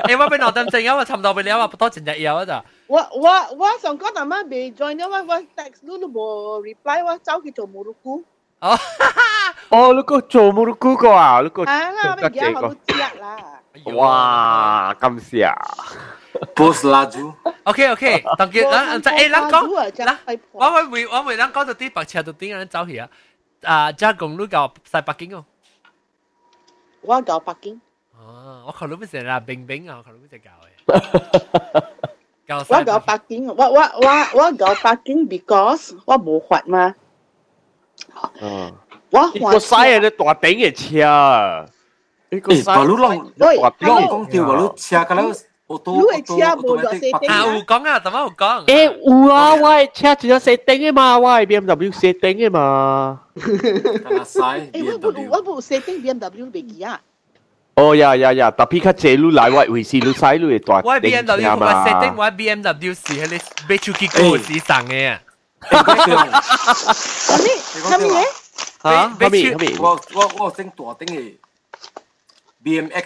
[0.05, 2.63] 诶，我俾我等阵，因为差唔多俾你啊，多阵日有啊咋。
[2.87, 8.23] 我我我上个阿妈未 join 因为我 text 你都冇 reply，我走去做冇录股。
[8.61, 8.79] 哦，
[9.71, 11.41] 哦，你个做冇到 Google 啊？
[11.43, 12.75] 你个啊，我做得而家几个好都？
[12.87, 13.37] 知啦。
[13.95, 15.53] 哇，咁事啊！
[16.55, 17.33] post laju，
[17.65, 20.19] OK OK，当结咱就诶，咱讲，咱
[20.53, 23.09] 我我会会我会咱讲到啲白车到点样走去啊？
[23.63, 25.45] 啊，即系讲你教西北京哦。
[27.03, 27.81] 我搞北京，
[28.19, 31.83] 哦，我考虑唔成啦，冰冰啊，我考虑唔成教嘅。
[32.47, 36.95] 教西我搞北京，我我我我搞北京，because 我冇法嘛，
[38.41, 38.73] 嗯，
[39.11, 41.67] 我法呢个嘥人哋大顶嘅车，
[42.31, 45.25] 呢个诶，把路浪喂大浪顶讲掉把路车㗎啦，
[45.67, 48.65] 我都你会车冇咗四啊，顶有讲啊，点解有讲？
[48.67, 53.21] 诶有啊，我系车只有四顶嘅嘛，我系 BMW 四顶嘅嘛。
[53.37, 57.01] 㗎啦晒诶，我冇 BMW，我冇四顶 BMW 未记啊，
[57.77, 62.15] 哦呀呀呀，特别较借路来我回事路使路嘅大我系顶 BMW 车我系 setting 嘛。
[62.19, 63.39] 我系 BMW 是喺你
[63.69, 65.21] 俾出结果时上嘅啊。
[65.61, 67.49] 咁咩
[67.83, 68.25] 咁咩嘢？
[68.83, 68.87] 吓，
[69.19, 69.65] 俾后面后面。
[69.81, 71.35] 我我我整大顶嘅
[72.65, 73.05] BMX，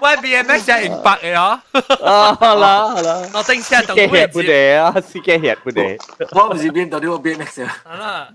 [0.00, 1.60] 我系 BMX 系零百嘅哦。
[2.04, 5.98] 啊，好啦好啦，我顶车同嘅血不得啊，是嘅血不得。
[6.32, 7.76] 我唔是 BMW，我 BMX 啊。
[7.84, 8.28] 好啦。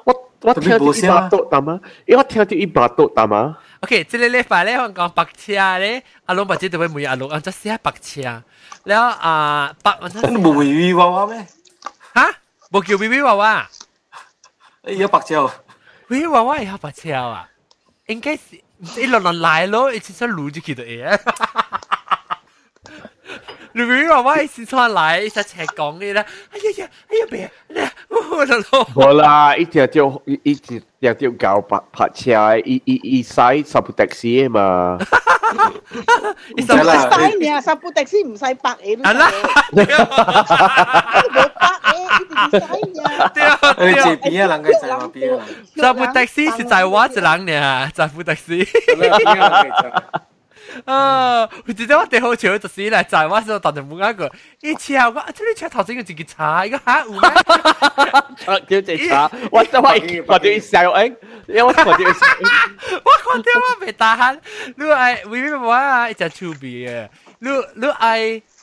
[0.04, 3.56] what 我聽到伊巴肚打嘛，因為我聽到伊巴肚打嘛。
[3.80, 8.42] OK，即個禮拜咧，我講白車咧，阿龍白車就會每阿龍按只寫白車，
[8.84, 11.46] 然後啊白，你冇 V V 娃娃咩？
[12.14, 12.30] 嚇，
[12.70, 13.68] 冇叫 V V 娃娃，
[14.82, 15.50] 而家白車
[16.08, 17.48] ，V V 娃娃而家白車啊，
[18.06, 18.56] 應該是
[19.00, 21.20] 一輪輪來咯，一次先攏住佢哋嘢。
[23.75, 27.89] 你 B B 娃娃一直在来，一直喺讲嘅啦，哎呀呀，哎呀别，
[28.37, 28.87] 我就咯。
[28.95, 30.55] 冇啦，一条条一一
[30.99, 33.31] 条条搞白拍车，一一一使
[33.65, 34.97] 十部的士啊嘛。
[36.55, 39.31] 一唔使啦使你啊，十部的士唔使百嘢都系啦，
[39.71, 39.85] 冇
[41.49, 42.59] 百嘢，一定要使
[42.93, 43.27] 你啊。
[43.33, 44.15] 对啊你对啊这。
[44.15, 45.45] 边啊，人嘅在那边啊，
[45.75, 48.67] 这部的士是在我一人呢，这部的士。
[50.84, 54.30] 啊，我直接我第好笑就是来在，我说打的不那个，
[54.60, 59.94] 一车我讲，这里车头先有一个叉，一个还五，哈哈哈哈哈，叫一叉， 我这话
[60.26, 61.06] 我就一下哟，哎，
[61.48, 62.04] 因为我我就，我看
[63.42, 64.40] 到我被打喊，
[64.76, 66.10] 你爱为咩话啊？
[66.10, 68.20] 一只粗鄙耶，你你爱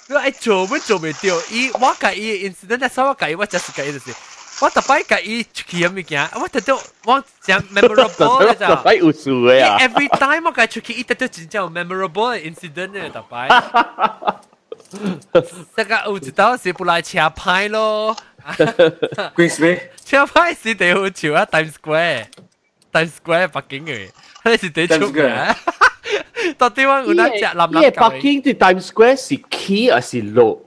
[0.08, 1.36] 你我做咩做咩掉？
[1.50, 4.12] 伊我改伊 incident，但是我改伊我就是改伊就是。
[4.61, 6.75] 我特别介意出去咁物件，我特到
[7.05, 8.83] 我讲 memorable 嘅咋。
[8.83, 9.79] 喺有数嘅啊。
[9.79, 14.35] every time 我介出去，伊特到真正有 memorable 嘅 incident 嘅特别。
[15.77, 18.17] 这个有一道是不来车牌咯，
[19.37, 24.09] Queensway，车牌是地好笑啊，Times Square，Times Square 北京嘅，
[24.45, 25.55] 你是地出嘅。
[26.57, 30.65] 到底我有那只蓝蓝因为北京啲 Times Square 是起还是落？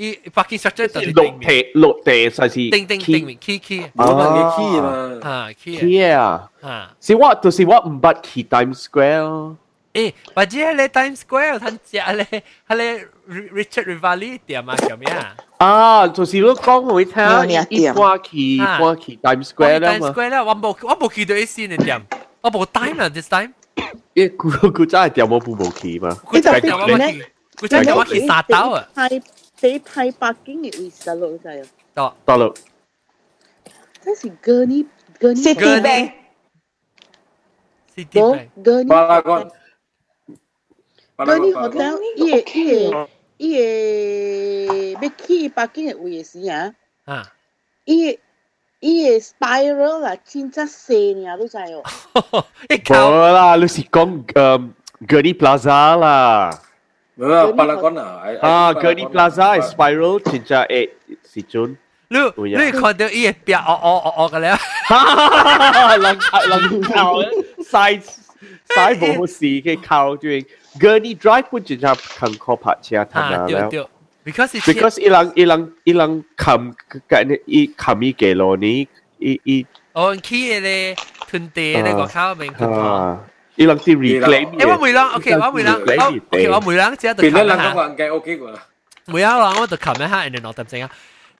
[0.00, 6.50] 伊北京 structure 就是是落定面，地落地才是定定定面，key key 我问你 key 嘛，啊 key 起啊！
[6.60, 6.94] 啊。
[7.00, 9.56] 是我就是我唔捌去 Times Square 咯。
[9.94, 15.34] 诶，或者喺你 Times Square 有摊只咧，喺你 Richard Rivali 店啊，叫咩啊？
[15.56, 20.08] 啊，就是你讲我听有呢，一一点般去啊般去 Times 我 Square 喺啦 Times 嘛。
[20.10, 21.98] Square 咧，我冇我冇去到一线嘅店，
[22.42, 23.52] 我冇 time 啦，this time。
[24.12, 26.10] 因为佢佢真系掉我部冇去嘛。
[26.26, 27.24] 佢真系你叫我去，
[27.56, 28.86] 佢真系叫我去沙刀啊！
[29.61, 31.61] Stay Thai parking it with Salo saya.
[31.93, 32.17] Tak.
[32.25, 32.57] Salo.
[34.01, 34.89] Saya si Gurney
[35.21, 35.85] Gurney City Gurney.
[35.85, 36.07] Bank.
[37.93, 38.49] City Bank.
[38.57, 39.53] Gurney Paragon.
[41.21, 41.93] Gurney Hotel.
[42.17, 43.05] Iya, iya.
[43.37, 43.69] Iya,
[44.97, 46.73] Becky parking it with si ya.
[47.05, 47.29] Ha.
[47.85, 48.17] Iya,
[48.81, 51.85] iya spiral lah, cinta seni lah tu saya.
[52.65, 53.13] Eh kau.
[53.13, 54.73] Bola, lu si kong um,
[55.05, 56.49] Gurney Plaza lah.
[57.18, 60.90] 冇啊，巴拉干啊，啊，Gurney Plaza 系 Spiral 真正诶
[61.32, 61.76] 时阵。
[62.08, 62.18] 你
[62.54, 64.56] 你看到伊个壁哦哦哦哦个了，
[65.98, 67.20] 人人靠
[67.68, 67.98] 晒
[68.68, 70.28] 晒冇事嘅靠住
[70.78, 73.86] Gurney Drive 本身就近靠拍车睇下对对，
[74.24, 76.72] because because 伊人伊人伊人冚
[77.08, 78.88] 紧伊冚伊嘅路呢，
[79.18, 80.96] 伊伊哦起嘅
[81.28, 83.16] 屯地咧个口面佢。
[83.56, 88.62] 伊人啲 reclaim 诶，我每人 OK，我每人，OK，我每人只系变咗两个人嘅 OK 㗎啦。
[89.06, 90.90] 每一人我就冚一下，人哋攞得正啊。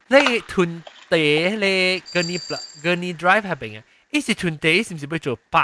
[0.09, 2.39] 你屯地你 Gurney
[2.83, 3.83] Gurney Drive 系边嘅？
[4.13, 5.59] 伊是屯地是唔是要做北？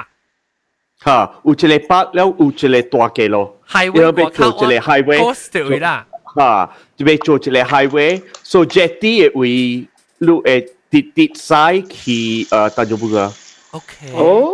[1.04, 6.06] 吓，有一个北了，有一个大嘅路，highway 要做一个 highway，对啦。
[6.36, 9.88] 吓，就要做一个 highway，so jetty 嘅位
[10.18, 13.32] 路诶跌跌晒去诶大洲部啊。
[13.70, 14.12] OK。
[14.14, 14.52] 哦。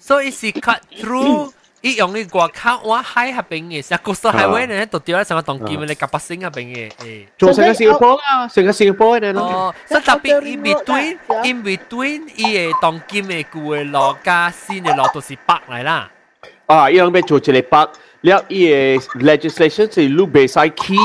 [0.00, 1.52] 所以是 cut through。
[1.82, 7.26] 伊用你外口我海下边嘅，成个 coastal highway 咧，度掉喺成个当剑你夹百星下边嘅，诶。
[7.36, 9.42] 做成个新加坡啦，成个新加坡嘅咯。
[9.42, 16.10] 哦，所以特别 in between in between 伊嘅当剑嘅旧嘅路加新嘅路都是北嚟啦。
[16.64, 17.88] 啊，伊人要做一个北，
[18.22, 20.96] 了伊嘅 legislation 是路袂使起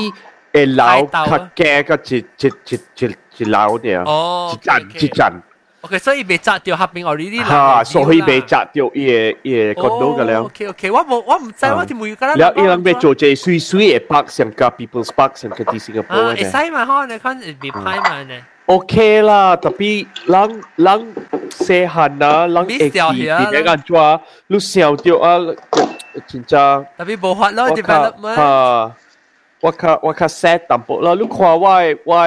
[0.54, 0.78] 会留
[1.12, 5.44] 较加个一一一一一楼嘅，哦，一站一站。
[5.84, 7.82] OK，所以被砸掉下边 already 啦。
[7.82, 10.44] 吓，所以被砸掉伊个伊个广东嘅了。
[10.44, 12.38] OK OK，我冇我唔知，我条每个人。
[12.38, 16.22] 了伊人要做一水水嘅北，上加 People's Park，上加啲新加坡嘅。
[16.22, 16.86] 啊，会使嘛？
[16.86, 18.36] 可能看会被拍嘛呢？
[18.66, 21.16] OK 啦，特别人人
[21.50, 25.40] 细汉啊，人会记点样安怎，你笑掉啊，
[26.28, 26.86] 真正。
[26.98, 28.36] 特别无法咯，development。
[28.36, 28.92] 吓，
[29.62, 31.70] 我较我较 sad 淡薄啦，你看我
[32.04, 32.18] 我。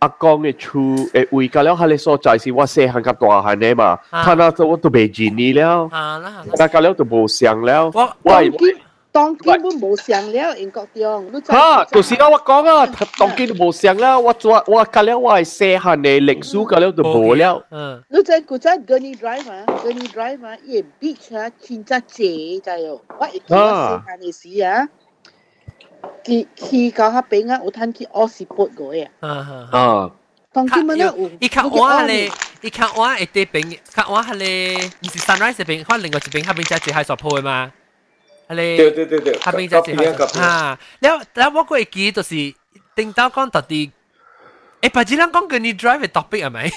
[0.00, 0.80] 阿公嘅厝
[1.12, 5.88] 诶位㗎了，佢哋所在是我细汉甲大汉嘅嘛，睇那我都未见你了，
[6.56, 7.90] 但系了都冇相了。
[7.94, 8.42] 我我
[9.12, 11.30] 当基本冇相了，英国中。
[11.46, 12.86] 吓，就是啦，我讲啊，
[13.18, 17.62] 当基冇相了，我做我㗎了，我系细汉嘅历史㗎了都冇了。
[17.70, 24.88] 嗯，你在古仔 Gurney Drive 啊，Gurney Drive 啊，伊 beach 啊，真真正就系，我系细汉嘅时啊。
[26.24, 29.08] 去去到迄边啊，有通去学士拨过呀。
[29.20, 30.10] 啊，
[30.52, 32.30] 当今日咧有，伊较晚咧，
[32.60, 37.72] 伊较晚会对边，较晚系咧，唔是 sunrise 边，可能另外一边迄边只只海沙铺嘅嘛。
[38.48, 40.78] 系咧，对对对对，迄边只只海沙啊。
[41.00, 42.34] แล้วแล้ว我会记就是，
[42.96, 43.90] 顶到讲到底。
[44.82, 46.68] 诶，白纸人讲嘅你 drive 嘅 topic 系咪？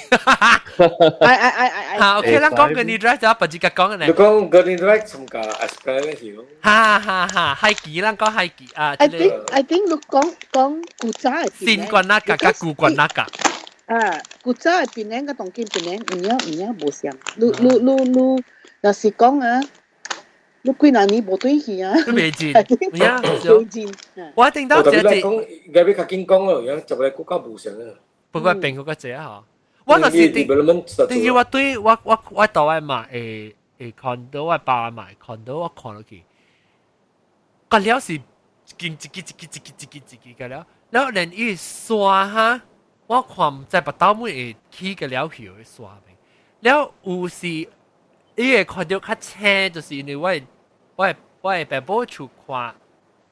[0.78, 0.88] 系
[1.20, 1.98] 系系系。
[2.00, 4.08] 吓，OK，人讲嘅你 drive 就白纸嘅讲嘅咧。
[4.08, 6.46] 你讲嘅你 drive 从个 aspect 咧系咯。
[6.62, 8.94] 哈哈哈，系几人讲系几啊？
[9.00, 11.66] I think I think 你讲讲古仔入边。
[11.78, 13.22] 先关那个加古关那个。
[13.88, 17.12] 啊，古仔入边咧个当见边咧，唔样唔样无相。
[17.38, 18.44] 你你你你，
[18.82, 19.60] 若是讲啊。
[20.64, 21.94] 你几廿年冇对戏啊？
[22.06, 23.88] 都未见，呀，未见。
[24.34, 25.00] 我一定到这只。
[25.22, 27.94] 讲，而家较紧讲咯，而家就系国家无常啊。
[28.32, 29.44] 不过变嗰个只啊，
[29.86, 30.48] 我就是定，
[31.08, 36.24] 定要我对我我我到外买诶诶 condo，我爸买 condo，我看落去，
[37.70, 38.20] 个料是
[38.78, 42.60] 见一支一支一支一支一支个料，然后连伊刷哈，
[43.06, 46.16] 我看唔知不到每会起个料票去刷明，
[46.62, 47.68] 然后有时。
[48.40, 50.16] 伊会看到较青，就是因为
[50.96, 52.76] 我我我系爸爸厝看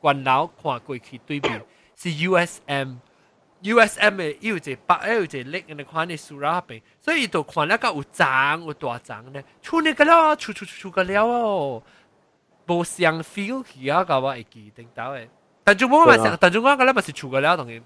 [0.02, 1.64] 关楼看过去对面
[1.96, 11.82] 是 USM。USM 嘅有一个北，有一个力，你看你树啦边，所以就看那个有长有大长咧，厝呢个了，厝厝厝个了哦，
[12.68, 15.28] 无相 feel 去啊个我会记定到诶，
[15.64, 17.82] 但系我咪成，但系我个咧咪是厝个了当然。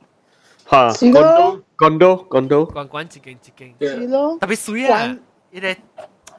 [0.67, 5.15] 吓，condo condo condo，关关一间一间，系咯，特别水啊，
[5.51, 5.75] 伊个。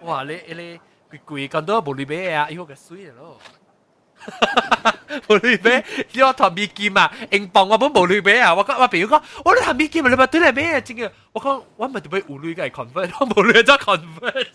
[0.02, 0.24] 哇！
[0.24, 0.78] 你你
[1.10, 3.38] 贵贵咁多无里买啊，以后个水咯。
[5.28, 11.10] 无里买，你我谈美金啊，英镑我本无里买啊，我讲我朋友讲，我你谈美金啊，你咪对嚟买啊，真嘅。
[11.32, 14.46] 我讲我咪对买有里嘅 convert，我无里咗 convert。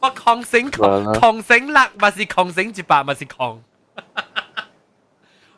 [0.00, 3.62] 我抗醒抗醒力，咪是抗醒一百，咪是抗。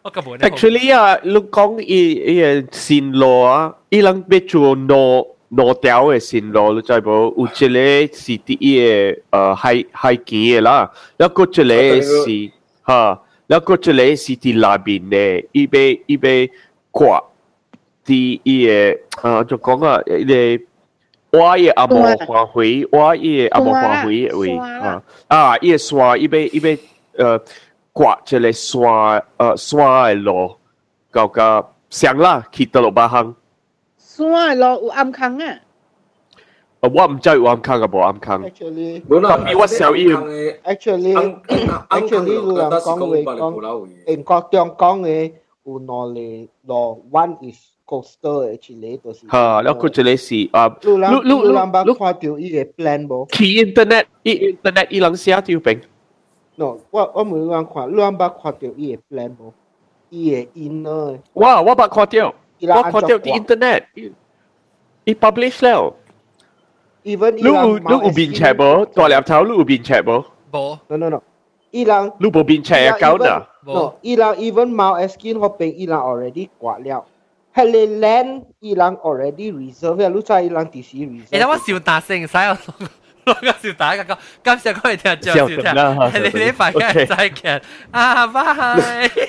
[0.03, 5.25] 我根本 actually 啊，你讲伊伊个线路啊，伊人要做 no。
[5.56, 7.34] 多條嘅線路，你知無？
[7.36, 12.52] 有一個是第一嘅，呃，海海墘嘅啦，一個一個是，
[12.86, 16.30] 嚇，一個一個是佇內面嘅，伊要伊要
[16.92, 17.24] 掛
[18.06, 20.60] 佇伊嘅，啊，就講啊，迄
[21.32, 27.42] 個我嘅阿毛花卉，我嘅阿毛花卉位，啊啊，伊個山伊要伊要，呃，
[27.94, 30.56] 掛一個山，呃，山嘅路，
[31.12, 33.36] 到甲上啦，去倒落別項。
[34.20, 35.58] semua lo uam kang ah.
[36.82, 38.42] But what am jai uam kang about uam kang?
[38.50, 39.30] Actually, no lah.
[39.36, 40.08] Tapi what xiao yi?
[40.64, 41.16] Actually,
[41.98, 43.52] actually lu làm con về con,
[44.06, 45.32] em có trong con về
[45.64, 46.30] u nó le
[46.68, 47.60] lo one is
[47.90, 51.36] coaster actually ตัวสิฮะแล้วก็จะเลยสิอ่าลูลูลู
[51.88, 55.78] ลูควายเปียวอีเอ plan บ่ที่อินเทอร์เน็ตอีอินเทอร์เน็ตอีหลังเสียที่อยู่เป็น
[56.60, 59.48] no ว่าว่ามือวางขวาลูอันบักควายเปียวอีเอ plan บ่
[60.14, 60.36] อีเอ
[60.66, 61.08] inner
[61.42, 62.30] ว่าว่าบักควายเปียว
[62.61, 63.83] 我看到啲 internet，
[65.05, 65.95] 伊 publish แล้ว。
[67.05, 68.87] even 你有你有边 check 无？
[68.87, 70.25] 大粒头你有边 check 无？
[70.51, 70.79] 冇。
[70.89, 71.23] no no no，
[71.71, 73.47] 伊人你冇边 check account 啊？
[73.67, 77.05] no，伊人 even 冇 skin 嗰边伊人 already 挂了。
[77.55, 81.29] 系你 land 伊人 already reserve 啊，你知伊人第时 reserve。
[81.29, 82.57] 诶，我笑大声，使我
[83.27, 85.59] 攞个笑大个，今次讲嚟听就笑听，
[86.25, 88.43] 你你快嘅再见啊，拜。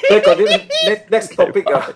[0.09, 1.89] 你嗰啲 next topic 啊。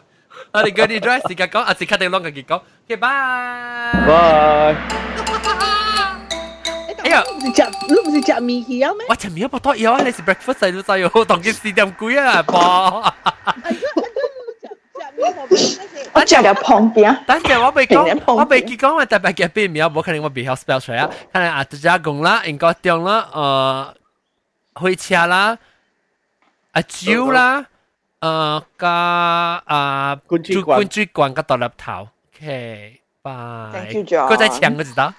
[0.51, 3.93] 我哋嗰啲 drive 时间讲，啊，时刻定攞个结讲，OK，拜。
[4.07, 4.75] 拜。
[7.03, 9.05] 哎呀，你食你唔是食面去啊咩？
[9.09, 13.13] 我食面不多有啊，你是 breakfast 细佬细佬，当件四点几啊，噃。
[16.13, 17.25] 我食咗旁边。
[17.25, 21.09] 等阵我未讲，我未结讲我特别嘅边面，冇可能我未晓 spell 出嚟啊。
[21.33, 23.93] 可能啊，只讲啦，应该中啦，
[24.75, 25.57] 诶，开车啦，
[26.71, 27.65] 啊酒啦，
[28.24, 28.88] 呃，加
[29.66, 33.30] 啊，主管主管个独立头，OK，拜。
[33.70, 34.34] Thank you，John。
[34.38, 35.12] 再抢个一道。